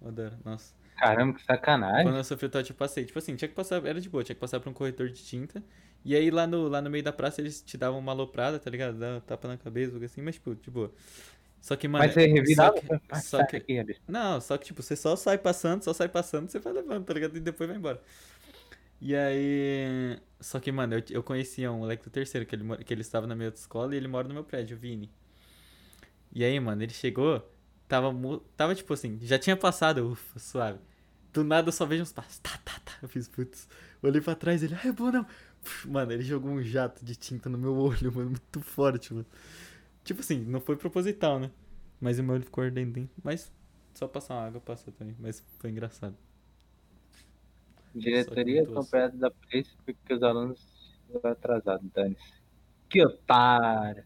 [0.00, 0.74] Mandaram, nossa.
[0.96, 2.04] Caramba, que sacanagem.
[2.04, 3.04] Quando eu sofri o eu passei.
[3.04, 5.22] Tipo assim, tinha que passar, era de boa, tinha que passar pra um corretor de
[5.22, 5.62] tinta.
[6.04, 8.70] E aí lá no, lá no meio da praça eles te davam uma aloprada, tá
[8.70, 8.98] ligado?
[8.98, 10.92] Dava um tapa na cabeça, algo assim, mas tipo, de boa.
[11.60, 12.04] Só que, mano.
[12.04, 12.76] Mas você revirava?
[12.76, 14.02] só que- só que- aqui, Rabisco.
[14.08, 17.14] Não, só que tipo, você só sai passando, só sai passando, você vai levando, tá
[17.14, 17.36] ligado?
[17.36, 18.00] E depois vai embora.
[19.00, 20.18] E aí.
[20.40, 23.26] Só que, mano, eu, eu conhecia um moleque do terceiro, que ele, que ele estava
[23.26, 25.10] na minha outra escola e ele mora no meu prédio, o Vini.
[26.32, 27.42] E aí, mano, ele chegou,
[27.88, 28.12] tava,
[28.56, 30.78] tava tipo assim, já tinha passado, ufa, suave.
[31.32, 32.92] Do nada eu só vejo uns passos, tá, tá, tá.
[33.02, 33.68] Eu fiz, putz.
[34.02, 35.26] Olhei pra trás, ele, ah, é bom não.
[35.86, 39.26] Mano, ele jogou um jato de tinta no meu olho, mano, muito forte, mano.
[40.04, 41.50] Tipo assim, não foi proposital, né?
[42.00, 43.10] Mas o meu olho ficou ardendo, hein?
[43.22, 43.52] Mas
[43.94, 46.16] só passar uma água passou também, mas foi engraçado.
[47.94, 50.60] Diretoria que acompanhada da polícia porque os alunos
[51.06, 52.40] chegaram atrasados, dane-se.
[52.88, 54.04] Que otário.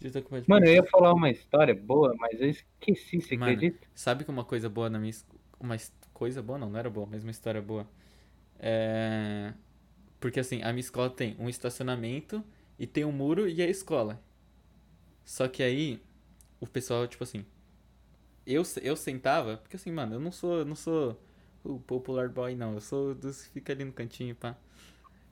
[0.00, 3.84] Com Mano, eu ia falar uma história boa, mas eu esqueci, você Mano, acredita?
[3.92, 5.12] Sabe que uma coisa boa na minha.
[5.58, 5.76] Uma
[6.14, 7.84] coisa boa não, não era boa, mas uma história boa.
[8.60, 9.52] É.
[10.20, 12.44] Porque assim, a minha escola tem um estacionamento
[12.78, 14.22] e tem um muro e a escola.
[15.24, 16.00] Só que aí,
[16.60, 17.44] o pessoal, tipo assim.
[18.48, 21.20] Eu, eu sentava, porque assim, mano, eu não sou, eu não sou
[21.62, 22.72] o popular boy, não.
[22.72, 24.56] Eu sou dos que fica ali no cantinho, pá.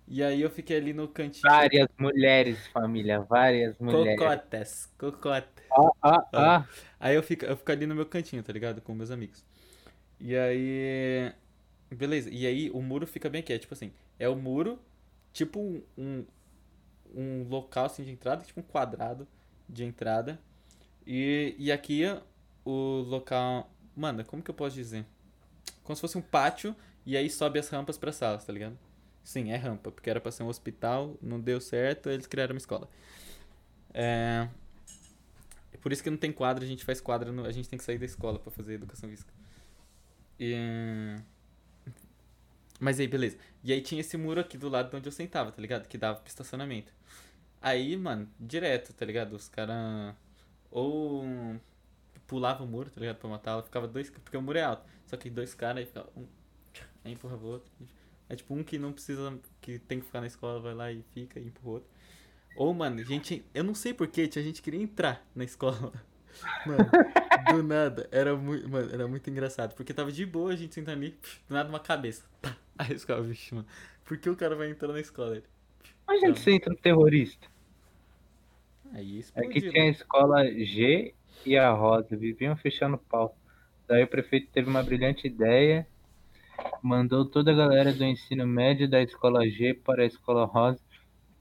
[0.06, 1.50] E aí eu fiquei ali no cantinho.
[1.50, 4.18] Várias mulheres, família, várias mulheres.
[4.18, 5.64] Cocotas, cocotas.
[5.72, 6.68] Ah, ah, ah.
[7.00, 8.82] Aí eu fico, eu fico ali no meu cantinho, tá ligado?
[8.82, 9.42] Com meus amigos.
[10.20, 11.32] E aí.
[11.90, 12.28] Beleza.
[12.30, 13.52] E aí o muro fica bem aqui.
[13.52, 14.78] É tipo assim, é o muro,
[15.32, 16.24] tipo um, um,
[17.14, 19.26] um local assim de entrada, tipo um quadrado
[19.66, 20.38] de entrada.
[21.06, 22.04] E, e aqui
[22.66, 23.70] o local.
[23.96, 25.06] Mano, como que eu posso dizer?
[25.84, 26.76] Como se fosse um pátio
[27.06, 28.78] e aí sobe as rampas para salas, tá ligado?
[29.24, 32.58] Sim, é rampa, porque era pra ser um hospital, não deu certo, eles criaram uma
[32.58, 32.88] escola.
[33.94, 34.48] É.
[35.72, 37.78] é Por isso que não tem quadra, a gente faz quadra, no- a gente tem
[37.78, 39.32] que sair da escola pra fazer educação física.
[40.38, 41.16] E...
[42.78, 43.38] Mas aí, beleza.
[43.64, 45.88] E aí tinha esse muro aqui do lado de onde eu sentava, tá ligado?
[45.88, 46.92] Que dava pro estacionamento.
[47.62, 49.34] Aí, mano, direto, tá ligado?
[49.34, 50.14] Os caras
[50.70, 51.24] ou
[52.26, 53.16] pulavam o muro, tá ligado?
[53.16, 54.84] Pra matar, ficava dois, porque o muro é alto.
[55.06, 56.26] Só que dois caras aí ficava um,
[57.04, 57.70] aí empurrava o outro.
[58.28, 61.02] É tipo um que não precisa, que tem que ficar na escola, vai lá e
[61.12, 61.88] fica e empurra o outro.
[62.56, 65.92] Ou, mano, gente, eu não sei porquê, a gente queria entrar na escola.
[66.66, 66.90] Mano,
[67.50, 70.98] do nada, era muito, mano, era muito engraçado, porque tava de boa a gente sentando
[70.98, 72.26] ali, do nada uma cabeça.
[72.42, 72.54] Tá.
[72.76, 73.66] Aí eu ficava, vixe, mano,
[74.04, 75.36] por que o cara vai entrar na escola?
[75.36, 75.46] Ele,
[76.06, 77.48] Imagina você entra no terrorista.
[78.92, 79.72] Aí explodiu.
[79.72, 81.14] tinha a escola G
[81.44, 83.36] e a Rosa, viviam fechando pau.
[83.86, 85.86] Daí o prefeito teve uma brilhante ideia,
[86.82, 90.80] mandou toda a galera do ensino médio da escola G para a escola Rosa.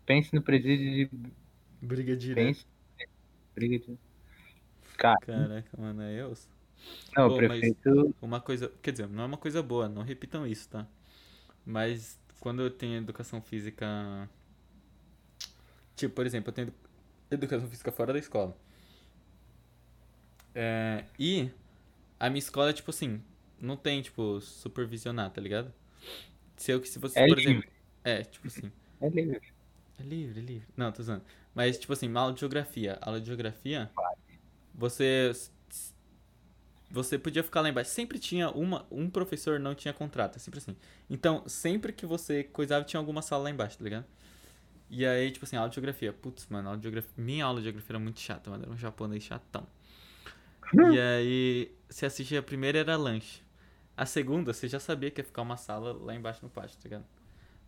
[0.06, 1.32] Pense no presídio de.
[1.82, 2.48] Briga direta.
[2.50, 2.66] Pense.
[3.56, 3.98] Briga de...
[4.98, 6.34] Cara, Caraca, mano, aí eu...
[7.16, 8.16] não, Pô, prefeito.
[8.22, 10.88] Uma coisa, quer dizer, não é uma coisa boa, não repitam isso, tá?
[11.66, 14.30] Mas quando eu tenho educação física.
[15.96, 16.76] Tipo, por exemplo, eu tenho edu-
[17.32, 18.56] educação física fora da escola.
[20.56, 21.52] É, e
[22.20, 23.22] a minha escola, tipo assim,
[23.60, 25.74] não tem, tipo, supervisionar, tá ligado?
[26.58, 27.52] Se eu que se você, É por livre.
[27.54, 27.72] exemplo.
[28.04, 28.72] É, tipo assim.
[29.02, 29.42] É livre.
[30.00, 30.68] É livre, é livre.
[30.78, 31.24] Não, tô usando.
[31.54, 32.98] Mas, tipo assim, uma aula de geografia.
[33.02, 33.90] Aula de geografia,
[34.74, 35.32] você.
[36.92, 37.90] Você podia ficar lá embaixo.
[37.92, 38.86] Sempre tinha uma.
[38.92, 40.76] Um professor não tinha contrato, é sempre assim.
[41.10, 44.06] Então, sempre que você coisava, tinha alguma sala lá embaixo, tá ligado?
[44.90, 46.14] E aí, tipo assim, aula de geografia.
[46.14, 47.12] Putz, mano, aula de geografia.
[47.18, 48.64] Minha aula de geografia era muito chata, mano.
[48.64, 49.68] Era um japonês chatão.
[50.74, 53.44] E aí, você assistia a primeira era lanche.
[53.98, 56.84] A segunda, você já sabia que ia ficar uma sala lá embaixo no pátio, tá
[56.84, 57.06] ligado?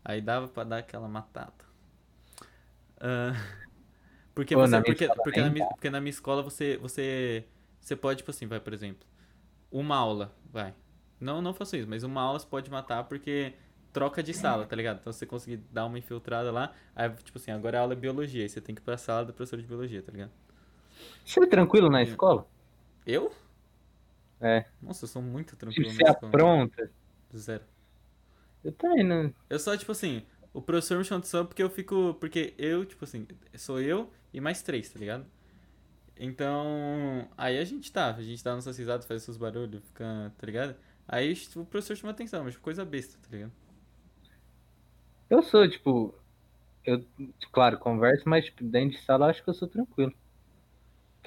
[0.04, 1.54] Aí dava pra dar aquela matada.
[3.00, 3.32] Ah,
[4.36, 7.46] porque, Pô, você, na minha porque, escola porque, na, porque na minha escola você, você,
[7.80, 9.08] você pode, tipo assim, vai, por exemplo,
[9.72, 10.74] uma aula, vai.
[11.20, 13.54] Não, não faço isso, mas uma aula você pode matar porque
[13.94, 15.00] troca de sala, tá ligado?
[15.00, 18.44] Então você conseguir dar uma infiltrada lá, aí, tipo assim, agora a aula é biologia,
[18.44, 20.32] aí você tem que ir pra sala do professor de biologia, tá ligado?
[21.26, 22.46] Você é tranquilo na escola?
[23.08, 23.32] Eu?
[24.42, 24.66] É.
[24.82, 26.92] Nossa, eu sou muito Tipo, tranquilo você apronta?
[27.36, 27.64] Zero.
[28.62, 29.34] Eu também não.
[29.50, 32.16] Eu só, tipo assim, o professor me chama atenção porque eu fico.
[32.16, 33.26] Porque eu, tipo assim,
[33.56, 35.26] sou eu e mais três, tá ligado?
[36.18, 37.30] Então.
[37.38, 40.76] Aí a gente tá, a gente dá nossas risadas, faz seus barulhos, fica, tá ligado?
[41.08, 43.54] Aí tipo, o professor chama atenção, mas coisa besta, tá ligado?
[45.30, 46.14] Eu sou, tipo.
[46.86, 47.06] Eu,
[47.54, 50.14] claro, converso, mas tipo, dentro de sala eu acho que eu sou tranquilo.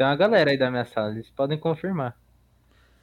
[0.00, 2.18] Tem uma galera aí da minha sala, eles podem confirmar.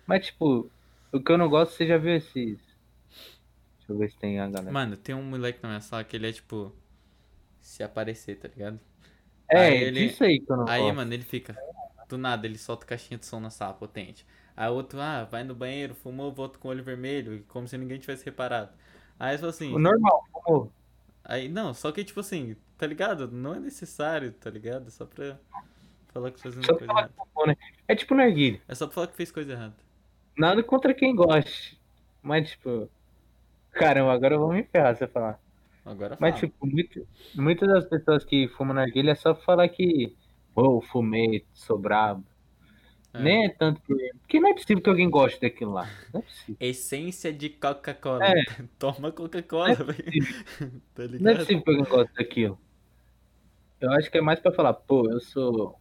[0.08, 0.68] Mas, tipo,
[1.14, 2.58] o que eu não gosto, você já viu esses.
[2.58, 4.72] Deixa eu ver se tem a galera.
[4.72, 6.76] Mano, tem um moleque na minha sala que ele é tipo.
[7.62, 8.80] Se aparecer, tá ligado?
[9.48, 10.96] É, Aí ele- disso aí que eu não Aí, gosto.
[10.96, 11.56] mano, ele fica.
[12.10, 14.26] Do nada, ele solta caixinha de som na sala, potente.
[14.56, 18.00] Aí outro, ah, vai no banheiro, fumou, volta com o olho vermelho, como se ninguém
[18.00, 18.72] tivesse reparado.
[19.20, 19.72] Aí falou assim.
[19.72, 20.74] O normal, como...
[21.24, 23.30] Aí, não, só que tipo assim, tá ligado?
[23.32, 24.90] Não é necessário, tá ligado?
[24.90, 25.38] Só pra
[26.18, 27.14] falar que fazendo Só coisa errada.
[27.36, 27.56] que né?
[27.88, 28.62] É tipo narguilha.
[28.68, 29.76] É só pra falar que fez coisa errada.
[30.38, 31.80] Nada contra quem goste.
[32.22, 32.90] Mas, tipo...
[33.72, 35.40] Caramba, agora eu vou me ferrar se eu falar.
[35.86, 36.48] Agora Mas, fala.
[36.48, 40.16] tipo, muito, muitas das pessoas que fumam narguilha é só pra falar que...
[40.54, 42.26] Pô, fumei, sou brabo.
[43.14, 43.20] É.
[43.20, 43.96] Nem é tanto por...
[44.20, 45.88] Porque não é possível que alguém goste daquilo lá.
[46.14, 46.56] Não é possível.
[46.60, 48.26] Essência de Coca-Cola.
[48.26, 48.34] É.
[48.78, 50.26] Toma Coca-Cola, velho.
[50.94, 51.38] tá Não é ligado?
[51.38, 52.60] possível que alguém goste daquilo.
[53.80, 55.80] Eu acho que é mais pra falar, pô, eu sou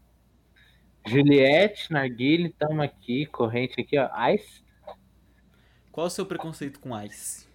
[1.07, 4.09] Juliette, Narguilha, tamo aqui, corrente aqui, ó.
[4.31, 4.65] Ice.
[5.93, 7.47] Qual o seu preconceito com Ice?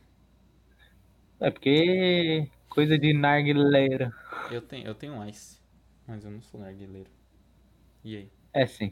[1.40, 4.14] É porque coisa de narguileira.
[4.50, 5.60] Eu tenho, eu tenho um Ice,
[6.08, 7.10] mas eu não sou narguileiro.
[8.04, 8.32] E aí?
[8.54, 8.92] É sim.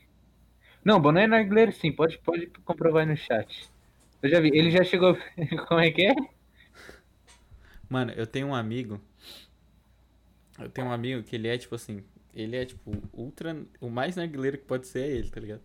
[0.84, 3.70] Não, Boné é narguileiro sim, pode, pode comprovar aí no chat.
[4.22, 5.18] Eu já vi, ele já chegou.
[5.68, 6.14] Como é que é?
[7.90, 9.02] Mano, eu tenho um amigo.
[10.60, 12.04] Eu tenho um amigo que ele é tipo assim.
[12.34, 13.58] Ele é tipo ultra.
[13.82, 15.62] O mais narguileiro que pode ser é ele, tá ligado?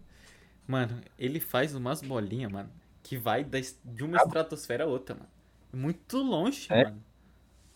[0.66, 2.70] Mano, ele faz umas bolinhas, mano.
[3.02, 5.28] Que vai da de uma estratosfera a outra, mano.
[5.72, 6.84] Muito longe, É?
[6.84, 7.02] mano.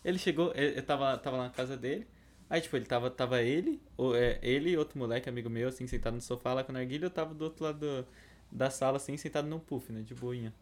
[0.03, 2.07] Ele chegou, eu tava, tava lá na casa dele.
[2.49, 5.85] Aí, tipo, ele tava, tava ele, o- é, ele e outro moleque, amigo meu, assim,
[5.87, 7.05] sentado no sofá lá com a narguilha.
[7.05, 8.07] Eu tava do outro lado do-
[8.51, 10.01] da sala, assim, sentado num puff, né?
[10.01, 10.53] De boinha.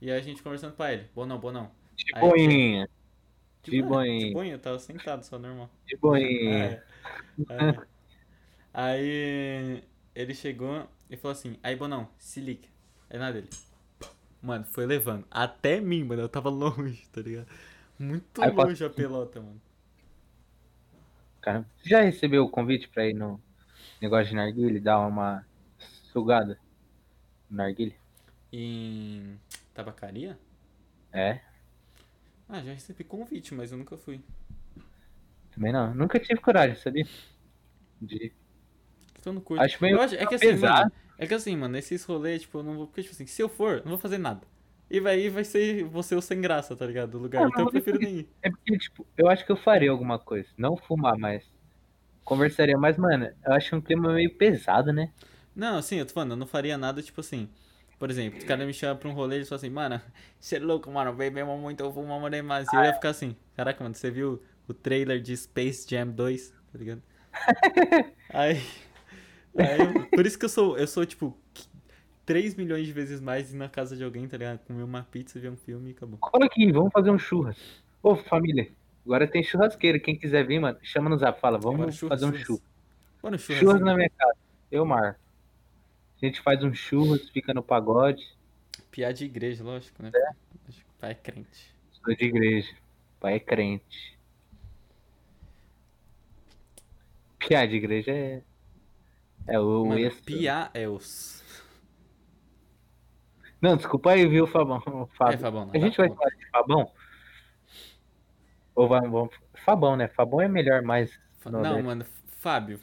[0.00, 1.08] E aí a gente conversando com ele.
[1.14, 1.70] Bom não, bom não.
[1.96, 2.88] De Aí, boinha,
[3.68, 4.18] De Tipo, é, boinha.
[4.18, 5.70] De boinha, eu tava sentado só, normal.
[5.86, 6.76] de boinha.
[6.76, 6.82] É,
[7.48, 7.78] é.
[8.72, 9.82] Aí
[10.14, 12.68] ele chegou e falou assim, aí Bonão, se liga.
[13.08, 13.48] É nada dele.
[14.42, 15.26] Mano, foi levando.
[15.30, 16.22] Até mim, mano.
[16.22, 17.48] Eu tava longe, tá ligado?
[17.98, 19.60] Muito Aí longe a pelota, mano.
[21.40, 23.40] Cara, você já recebeu o convite pra ir no
[24.02, 25.46] negócio de narguilha e dar uma
[26.12, 26.58] sugada
[27.50, 27.96] no narguilha?
[28.52, 29.38] Em
[29.74, 30.38] tabacaria?
[31.12, 31.42] É,
[32.48, 34.20] Ah, já recebi convite, mas eu nunca fui.
[35.54, 35.94] Também não.
[35.94, 37.06] Nunca tive coragem, sabia?
[38.00, 38.32] De...
[39.18, 39.62] Então não curto.
[39.62, 40.78] Acho meio eu acho, é que assim, pesado.
[40.80, 42.86] mano, é que assim, mano, esses rolês, tipo, eu não vou.
[42.86, 44.42] Porque, tipo assim, se eu for, eu não vou fazer nada.
[44.90, 47.12] E vai, vai ser você o sem graça, tá ligado?
[47.12, 47.42] Do lugar.
[47.42, 48.28] Não, então eu não, prefiro nem ir.
[48.42, 50.48] É porque, tipo, eu acho que eu faria alguma coisa.
[50.56, 51.50] Não fumar mais.
[52.22, 55.10] Conversaria, mas, mano, eu acho um clima meio pesado, né?
[55.54, 57.48] Não, sim, eu tô falando, eu não faria nada, tipo assim.
[57.98, 60.00] Por exemplo, os caras me chamam pra um rolê e falam assim, mano,
[60.40, 62.66] você é louco, mano, bebemos muito, eu fumo uma mais.
[62.72, 66.50] E eu ia ficar assim, caraca, mano, você viu o trailer de Space Jam 2,
[66.72, 67.02] tá ligado?
[68.30, 68.62] aí,
[69.58, 71.36] aí eu- por isso que eu sou, eu sou, tipo,
[72.24, 74.58] 3 milhões de vezes mais ir na casa de alguém, tá ligado?
[74.60, 76.18] Comer uma pizza, ver um filme e acabou.
[76.18, 77.56] Cola aqui, vamos fazer um churras.
[78.02, 78.70] Ô, família,
[79.04, 79.98] agora tem churrasqueira.
[79.98, 82.62] Quem quiser vir, mano, chama no zap, fala, vamos churras, fazer um churras.
[83.22, 83.40] churras.
[83.40, 83.60] Churras.
[83.60, 84.36] Churras na minha casa.
[84.70, 85.18] Eu, Mar.
[86.22, 88.22] A gente faz um churras, fica no pagode.
[88.90, 90.10] Piada de igreja, lógico, né?
[90.10, 91.74] Que Pai é crente.
[92.02, 92.72] Sou de igreja.
[93.20, 94.18] Pai é crente.
[97.46, 98.42] Piá de igreja é.
[99.46, 100.24] É o Mano, extra.
[100.24, 101.42] Pia é os.
[103.60, 104.78] Não, desculpa aí, viu, Fabão?
[104.86, 105.34] O Fábio.
[105.34, 106.90] É, Fabão, A gente vai falar de Fabão?
[108.74, 109.30] Ou vamos.
[109.64, 110.08] Fabão, né?
[110.08, 111.18] Fabão é melhor, mais.
[111.44, 111.82] Não, Nordeste.
[111.82, 112.04] mano,
[112.38, 112.80] Fábio.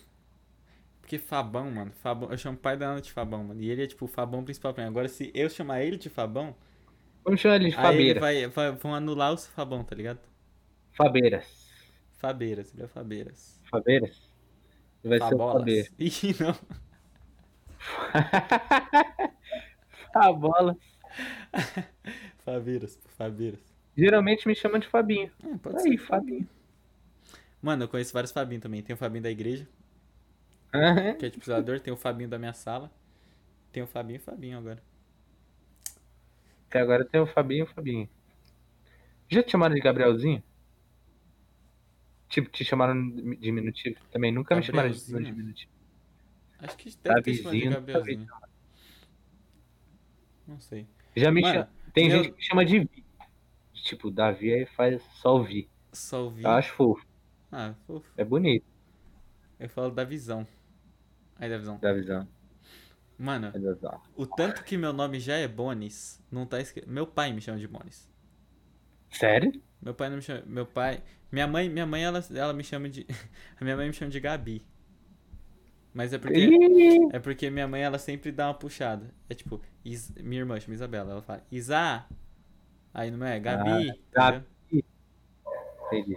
[1.02, 3.62] Porque Fabão, mano, Fabão, eu chamo o pai da Ana de Fabão, mano.
[3.62, 4.90] E ele é tipo o Fabão principal pra mim.
[4.90, 6.56] Agora, se eu chamar ele de Fabão,
[7.24, 10.20] Vamos chamar ele de aí ele vai, vai- vão anular o Fabão, tá ligado?
[10.94, 11.70] Fabeiras.
[12.18, 13.60] Fabeiras, ele é Fabeiras.
[13.70, 14.31] Fabeiras?
[15.04, 15.38] Vai ser o.
[15.38, 15.90] Fabeira.
[16.00, 16.56] Ih, não.
[20.14, 20.76] Fabola.
[22.46, 23.60] Fabeiras, pô, Fabeiras.
[23.98, 25.32] Geralmente me chamam de Fabinho.
[25.44, 26.48] É, pode Aí, ser Fabinho.
[27.62, 28.82] Mano, eu conheço vários Fabinho também.
[28.82, 29.68] Tem o Fabinho da igreja,
[30.74, 31.14] Aham.
[31.16, 31.80] que é tipo zelador.
[31.80, 32.92] Tem o Fabinho da minha sala.
[33.72, 34.82] Tem o Fabinho e o Fabinho agora.
[36.72, 38.10] Que agora tem o Fabinho e o Fabinho.
[39.30, 40.44] Já te chamaram de Gabrielzinho?
[42.32, 44.00] Tipo, te chamaram de diminutivo?
[44.12, 45.72] Também nunca me chamaram de diminutivo.
[46.58, 48.28] Acho que deve ter chamado de Gabrielzinho.
[50.48, 50.88] Não sei.
[51.16, 51.70] Já me Mano, chama.
[51.94, 53.06] Tem meu- gente que chama de Vi.
[53.74, 55.70] Tipo, Davi aí faz só o Vi.
[55.92, 56.44] Só ouvi.
[56.44, 57.06] Eu acho fofo.
[57.52, 58.10] Ah, fofo.
[58.16, 58.66] É bonito,
[59.60, 60.48] Eu falo da visão.
[61.38, 61.78] Aí da visão.
[61.80, 62.28] da visão.
[63.18, 63.60] Mano, É
[64.16, 66.90] o tanto que meu nome já é Bonis, não tá escrito.
[66.90, 68.10] Meu pai me chama de Bonis.
[69.12, 69.52] Sério?
[69.82, 70.44] Meu pai não me chama.
[70.46, 71.02] Meu pai.
[71.32, 73.06] Minha mãe, minha mãe ela, ela me chama de.
[73.60, 74.64] A minha mãe me chama de Gabi.
[75.94, 76.50] Mas é porque.
[77.12, 79.14] É porque minha mãe ela sempre dá uma puxada.
[79.30, 81.12] É tipo, Is- minha irmã chama Isabela.
[81.12, 82.06] Ela fala, Isa.
[82.94, 83.40] Aí não é?
[83.40, 83.92] Gabi.
[84.12, 84.46] Gabi.
[84.72, 84.86] entendeu?
[85.92, 86.16] entendi.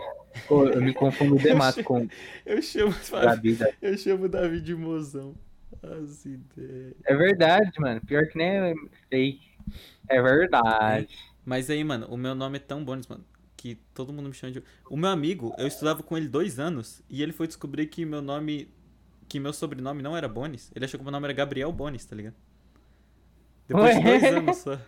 [0.49, 2.09] Pô, eu me confundo demais com
[2.45, 3.59] Eu chamo, Gabi.
[3.81, 5.35] eu chamo Davi de mozão.
[5.83, 6.95] As ideias.
[7.05, 8.01] É verdade, mano.
[8.01, 8.75] Pior que nem
[9.11, 9.41] sei.
[10.09, 11.09] É verdade.
[11.45, 13.25] Mas aí, mano, o meu nome é tão Bones, mano,
[13.65, 14.63] que todo mundo me chama de.
[14.91, 18.21] O meu amigo, eu estudava com ele dois anos e ele foi descobrir que meu
[18.21, 18.71] nome.
[19.27, 20.71] Que meu sobrenome não era Bones.
[20.75, 22.35] Ele achou que meu nome era Gabriel Bones, tá ligado?
[23.67, 24.19] Depois de Ué?
[24.21, 24.79] dois anos só.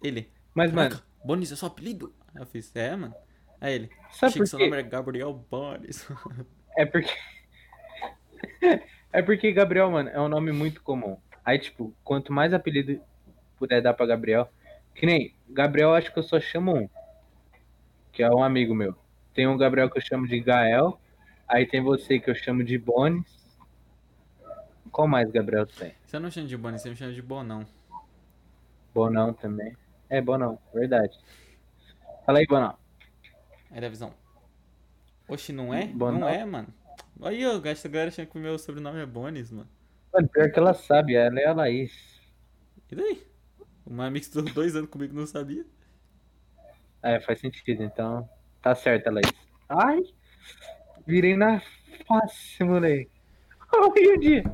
[0.00, 0.30] Ele.
[0.54, 2.14] Mas, mano, "Caraca, Bones é seu apelido?
[2.36, 3.14] Eu fiz, é, mano.
[3.60, 3.90] Aí ele.
[4.12, 6.06] sabe Achei por que seu nome era Gabriel Bones.
[6.74, 7.10] É porque.
[9.12, 11.18] é porque Gabriel, mano, é um nome muito comum.
[11.44, 12.98] Aí, tipo, quanto mais apelido
[13.58, 14.48] puder dar pra Gabriel.
[14.94, 16.88] Que nem Gabriel, acho que eu só chamo um.
[18.10, 18.96] Que é um amigo meu.
[19.34, 20.98] Tem um Gabriel que eu chamo de Gael.
[21.46, 23.26] Aí tem você que eu chamo de Bones.
[24.90, 25.94] Qual mais Gabriel tem?
[26.06, 27.66] Você não chama de Bones, você me chama de Bonão.
[28.94, 29.76] Bonão também.
[30.08, 31.18] É, Bonão, verdade.
[32.26, 32.76] Fala aí, Bonão.
[33.70, 34.12] Aí da visão.
[35.28, 35.86] Oxe, não é?
[35.86, 36.20] Bonão.
[36.20, 36.68] Não é, mano.
[37.22, 39.68] Aí, eu gasto a galera achando que o meu sobrenome é Bones, mano.
[40.12, 41.92] Mano, pior que ela sabe, ela é a Laís.
[42.90, 43.31] E daí?
[43.86, 45.64] Uma amiga estudou dois anos comigo não sabia.
[47.02, 48.28] É, faz sentido, então.
[48.60, 49.32] Tá certo, Laís.
[49.68, 50.02] Ai!
[51.06, 51.60] Virei na
[52.06, 53.10] face, moleque.
[53.72, 54.44] Olha o dia.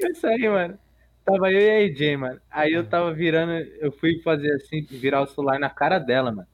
[0.00, 0.78] Isso aí, mano.
[1.24, 2.40] Tava eu e a AJ, mano.
[2.50, 6.48] Aí eu tava virando, eu fui fazer assim, virar o celular na cara dela, mano.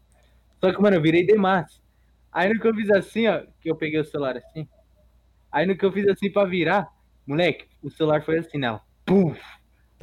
[0.60, 1.80] Só que, mano, eu virei demais.
[2.32, 4.68] Aí no que eu fiz assim, ó, que eu peguei o celular assim.
[5.52, 6.88] Aí no que eu fiz assim pra virar,
[7.24, 8.80] moleque, o celular foi assim, não.
[9.06, 9.34] Pum!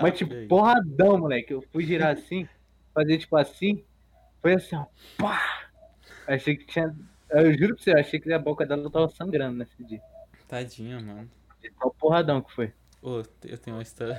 [0.02, 0.48] Tá, Mas tipo, aí?
[0.48, 1.54] porradão, moleque.
[1.54, 2.48] Eu fui girar assim,
[2.94, 3.84] fazer tipo assim.
[4.42, 4.86] Foi assim, ó.
[5.18, 5.70] Pá!
[6.28, 6.96] Achei que tinha.
[7.30, 10.02] Eu juro pra você, eu achei que a boca dela tava sangrando nesse dia.
[10.48, 11.30] Tadinha, mano.
[11.80, 12.74] Só o porradão que foi.
[13.02, 14.16] Ô, eu tenho uma história.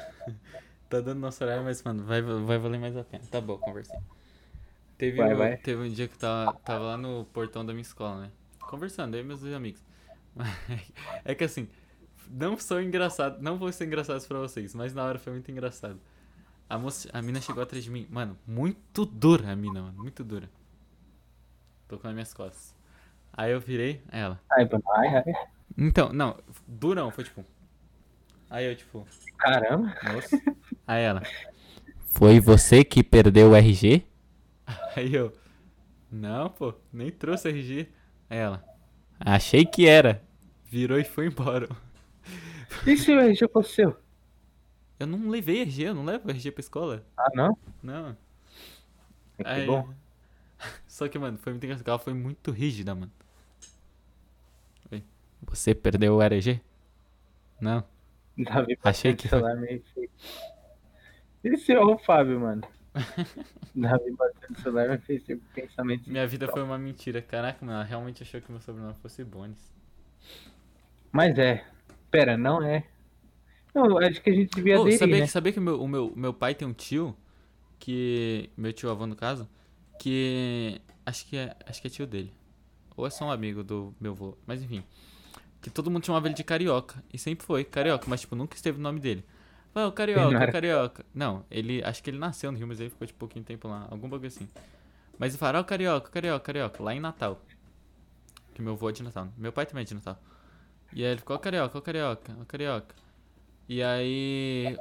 [0.89, 3.25] tá dando nosso horário, mas, mano, vai, vai valer mais a pena.
[3.31, 3.99] Tá bom, conversei.
[4.97, 5.57] Teve, Vai, um, vai.
[5.57, 8.31] teve um dia que tava, tava lá no portão da minha escola, né?
[8.61, 9.83] Conversando, e meus amigos.
[11.25, 11.69] É que assim,
[12.33, 16.01] não sou engraçado, não vou ser engraçado pra vocês, mas na hora foi muito engraçado.
[16.69, 20.25] A, moça, a mina chegou atrás de mim, mano, muito dura a mina, mano, muito
[20.25, 20.49] dura.
[21.87, 22.75] Tocou nas minhas costas.
[23.33, 24.41] Aí eu virei, ela.
[24.51, 25.25] Ai, ai, ai.
[25.77, 27.45] Então, não, durão, foi tipo.
[28.49, 29.07] Aí eu, tipo,
[29.37, 29.95] Caramba.
[30.13, 30.37] moço.
[30.87, 31.23] Aí ela.
[32.13, 34.07] Foi você que perdeu o RG?
[34.97, 35.33] Aí eu.
[36.11, 37.89] Não, pô, nem trouxe RG.
[38.29, 38.65] Aí ela.
[39.19, 40.23] Achei que era.
[40.67, 41.69] Virou e foi embora.
[42.87, 43.97] E se o RG fosse seu?
[44.99, 47.05] Eu não levei RG, eu não levo RG pra escola.
[47.17, 47.57] Ah, não?
[47.83, 48.17] Não.
[49.37, 49.89] Que Aí, bom.
[50.87, 51.89] Só que, mano, foi muito engraçado.
[51.89, 53.11] Ela foi muito rígida, mano.
[55.49, 56.61] Você perdeu o RG?
[57.61, 57.85] Não.
[58.39, 59.83] Davi Achei que celular meio
[61.45, 62.63] é o Fábio, mano.
[63.75, 66.09] Davi batendo no celular me fez ter pensamento.
[66.09, 67.21] Minha vida foi uma mentira.
[67.21, 69.73] Caraca, mano, ela realmente achou que meu sobrenome fosse Bones.
[71.11, 71.65] Mas é.
[72.13, 72.85] Pera, não é.
[73.75, 75.23] Não, acho que a gente devia Ô, aderir, sabia, né?
[75.23, 77.17] que, sabia que o meu, o meu, meu pai tem um tio
[77.79, 78.51] que.
[78.55, 79.49] Meu tio avô, no caso,
[79.99, 80.79] que.
[81.07, 81.57] Acho que é.
[81.67, 82.31] Acho que é tio dele.
[82.95, 84.37] Ou é só um amigo do meu avô.
[84.47, 84.85] Mas enfim.
[85.63, 87.03] Que todo mundo chamava ele de carioca.
[87.11, 89.25] E sempre foi, carioca, mas tipo, nunca esteve o nome dele.
[89.75, 91.07] Ah, o carioca, Não o carioca.
[91.15, 91.83] Não, ele.
[91.83, 93.89] Acho que ele nasceu no Rio, mas ele ficou tipo pouquinho tempo lá.
[93.91, 94.47] Algum bagulho assim.
[95.19, 97.41] Mas ele fala, o carioca, carioca, carioca, lá em Natal.
[98.53, 99.29] Que meu avô é de Natal.
[99.39, 100.21] Meu pai também é de Natal.
[100.95, 102.95] E aí ele ficou, ó, carioca, ó, carioca, ó, carioca.
[103.69, 104.77] E aí.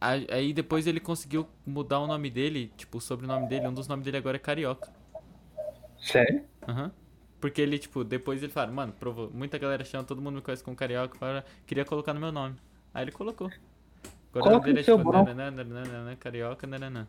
[0.00, 3.66] Aí depois ele conseguiu mudar o nome dele, tipo, o sobrenome dele.
[3.68, 4.90] Um dos nomes dele agora é Carioca.
[5.98, 6.44] Sério?
[6.66, 6.90] Aham.
[7.40, 9.30] Porque ele, tipo, depois ele fala, mano, provou.
[9.32, 12.56] Muita galera chama, todo mundo me conhece como Carioca, fala, queria colocar no meu nome.
[12.92, 13.50] Aí ele colocou.
[14.30, 15.12] Agora Coloca dele seu bom.
[15.12, 17.06] nananã, nananã, Carioca, nananã.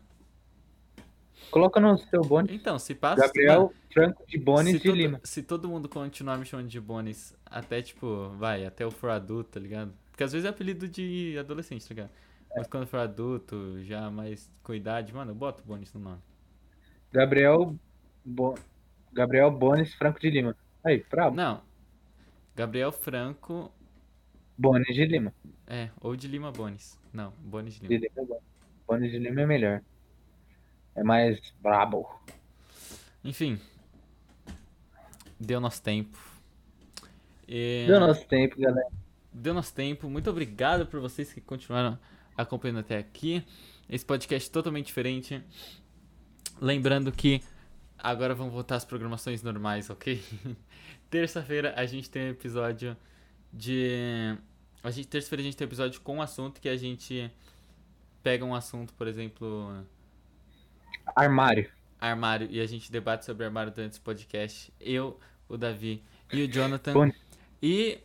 [1.52, 2.50] Coloca no seu bônus.
[2.50, 3.26] Então, se passa.
[3.26, 5.20] Gabriel Franco de Bones se de todo, Lima.
[5.22, 9.50] Se todo mundo continuar me chamando de Bones, até tipo, vai, até eu for adulto,
[9.50, 9.92] tá ligado?
[10.10, 12.10] Porque às vezes é apelido de adolescente, tá ligado?
[12.56, 16.22] Mas quando for adulto, já mais com idade, mano, eu boto Bones no nome.
[17.12, 17.76] Gabriel
[18.24, 18.54] Bo...
[19.12, 20.56] Gabriel Bones Franco de Lima.
[20.82, 21.36] Aí, brabo.
[21.36, 21.60] Não.
[22.56, 23.70] Gabriel Franco,
[24.56, 25.34] Bones de Lima.
[25.66, 26.98] é, ou de Lima Bones.
[27.12, 28.08] Não, Bones de De Lima.
[28.16, 28.40] Lima é.
[28.86, 29.82] Bones de Lima é melhor.
[30.94, 32.06] É mais brabo.
[33.24, 33.58] Enfim.
[35.38, 36.18] Deu nosso tempo.
[37.48, 38.88] E- Deu nosso tempo, galera.
[39.32, 40.08] Deu nosso tempo.
[40.08, 41.98] Muito obrigado por vocês que continuaram
[42.36, 43.44] acompanhando até aqui.
[43.88, 45.42] Esse podcast é totalmente diferente.
[46.60, 47.42] Lembrando que
[47.98, 50.22] agora vão voltar as programações normais, ok?
[51.10, 52.96] Terça-feira a gente tem um episódio
[53.52, 54.36] de.
[54.82, 57.30] A gente, terça-feira a gente tem um episódio com um assunto que a gente
[58.22, 59.84] pega um assunto, por exemplo.
[61.14, 61.70] Armário.
[62.00, 64.72] armário e a gente debate sobre armário durante esse podcast.
[64.80, 65.18] Eu,
[65.48, 66.02] o Davi
[66.32, 66.92] e o Jonathan.
[66.92, 67.10] Bom.
[67.62, 67.98] E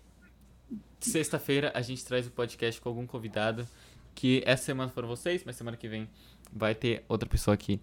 [0.99, 3.68] sexta-feira a gente traz o podcast com algum convidado.
[4.14, 6.10] Que essa semana foram vocês, mas semana que vem
[6.52, 7.80] vai ter outra pessoa aqui.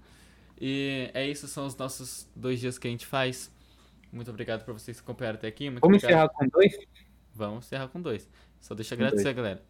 [0.60, 3.52] E é isso, são os nossos dois dias que a gente faz.
[4.12, 5.70] Muito obrigado por vocês que acompanharam até aqui.
[5.70, 6.26] Muito Vamos obrigado.
[6.26, 6.78] encerrar com dois?
[7.34, 8.28] Vamos encerrar com dois.
[8.60, 9.62] Só deixa eu Com agradecer, galera.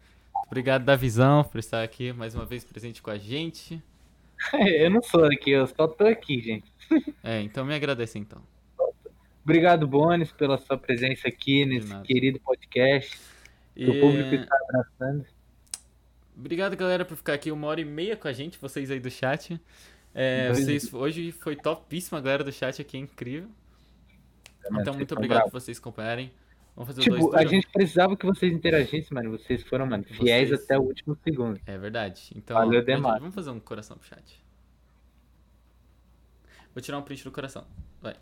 [0.47, 3.81] Obrigado da visão por estar aqui mais uma vez presente com a gente.
[4.81, 6.71] Eu não sou aqui, eu só tô aqui, gente.
[7.23, 8.41] É, então me agradece então.
[9.43, 13.19] Obrigado, Bones, pela sua presença aqui nesse querido podcast.
[13.75, 13.89] E...
[13.89, 15.25] O público está abraçando.
[16.35, 19.09] Obrigado, galera, por ficar aqui uma hora e meia com a gente, vocês aí do
[19.09, 19.59] chat.
[20.13, 23.49] É, vocês, hoje foi topíssima a galera do chat aqui, é incrível.
[24.69, 26.31] Mano, Então, muito obrigado por vocês acompanharem.
[26.75, 29.31] Vamos fazer Tipo, dois a gente precisava que vocês interagissem, mano.
[29.31, 31.59] Vocês foram, mano, fiéis Vocês- até o último segundo.
[31.65, 32.31] É verdade.
[32.35, 33.19] Então, Valeu demais.
[33.19, 34.43] vamos fazer um coração pro chat.
[36.73, 37.65] Vou tirar um print do coração.
[38.01, 38.15] Vai.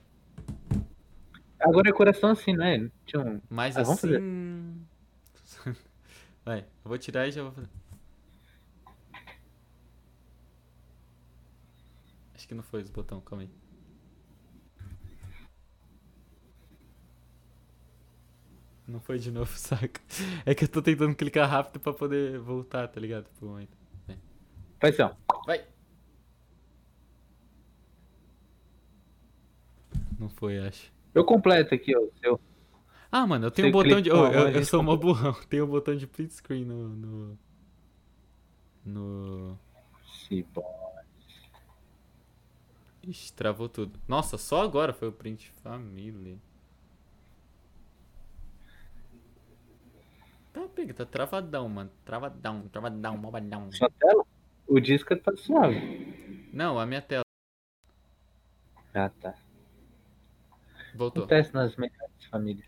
[1.59, 2.87] Agora é coração assim, não é?
[3.05, 3.41] Tinha um...
[3.49, 4.85] Mas Ah, assim.
[6.45, 7.69] Vai, eu vou tirar e já vou fazer.
[12.35, 13.49] Acho que não foi esse botão, calma aí.
[18.87, 20.01] Não foi de novo, saca?
[20.45, 23.29] É que eu tô tentando clicar rápido pra poder voltar, tá ligado?
[23.37, 23.77] Pro momento.
[24.79, 25.37] Faz assim, ó.
[25.45, 25.65] Vai!
[30.19, 30.91] Não foi, acho.
[31.13, 32.01] Eu completo aqui, ó.
[32.19, 32.39] Seu.
[33.11, 34.11] Ah, mano, eu tenho um Você botão de.
[34.11, 35.33] Ô, eu, eu sou mó burrão.
[35.47, 36.89] Tem um botão de print screen no.
[36.89, 37.39] No.
[38.85, 39.59] no...
[43.03, 43.99] Ixi, travou tudo.
[44.07, 46.37] Nossa, só agora foi o print família.
[50.53, 51.89] Tá, pega, tá travadão, mano.
[52.05, 53.71] Travadão, travadão, malvadão.
[53.71, 54.23] Sua tela?
[54.67, 56.47] O disco tá suave.
[56.53, 57.23] Não, a minha tela.
[58.93, 59.33] Ah, tá.
[60.93, 61.23] Voltou.
[61.23, 62.67] Acontece nas melhores famílias.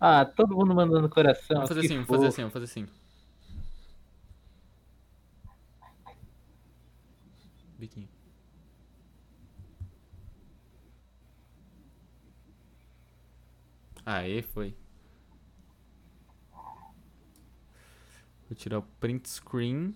[0.00, 1.56] Ah, todo mundo mandando coração.
[1.56, 2.88] Vamos fazer que assim, vamos fazer assim, vamos fazer assim.
[7.78, 8.08] Biquinho.
[14.06, 14.74] Aê, foi.
[18.48, 19.94] Vou tirar o print screen.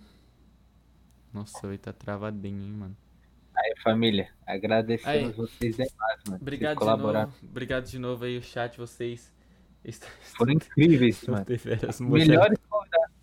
[1.33, 2.97] Nossa, oi, tá travadinho, hein, mano.
[3.55, 5.31] Aí, família, agradecemos Aí.
[5.33, 6.39] vocês demais, mano.
[6.41, 7.33] Obrigado de novo.
[7.43, 9.33] Obrigado de novo aí, o chat, vocês.
[9.83, 11.45] Estão, Foram incríveis, mano.
[12.09, 13.15] Melhores convidados.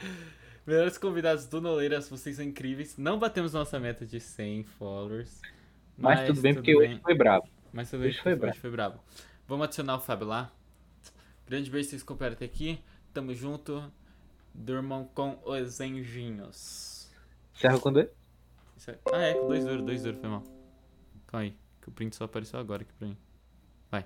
[0.66, 2.96] Melhores convidados do Noleiras, vocês são incríveis.
[2.96, 5.40] Não batemos nossa meta de 100 followers.
[5.96, 7.48] Mas, tudo bem, porque hoje foi brabo.
[7.72, 8.58] Mas tudo hoje bem, foi hoje brabo.
[8.58, 9.00] foi brabo.
[9.46, 10.52] Vamos adicionar o Fábio lá.
[11.46, 12.78] Grande beijo, vocês acompanharam até aqui.
[13.12, 13.90] Tamo junto.
[14.54, 17.10] Durmam com os anjinhos.
[17.54, 18.08] Encerra com dois?
[18.86, 20.42] É- Ah, é, com dois duros, dois duros, foi mal.
[21.26, 23.16] Calma aí, que o print só apareceu agora aqui pra mim.
[23.90, 24.04] Vai.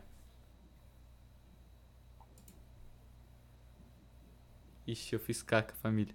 [4.86, 6.14] Ixi, eu fiz caca, família.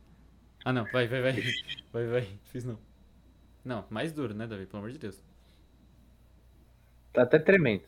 [0.64, 1.34] Ah, não, vai, vai, vai.
[1.92, 2.40] Vai, vai.
[2.52, 2.78] Fiz não.
[3.66, 4.68] Não, mais duro, né, Davi?
[4.68, 5.24] Pelo amor de Deus.
[7.12, 7.84] Tá até tremendo.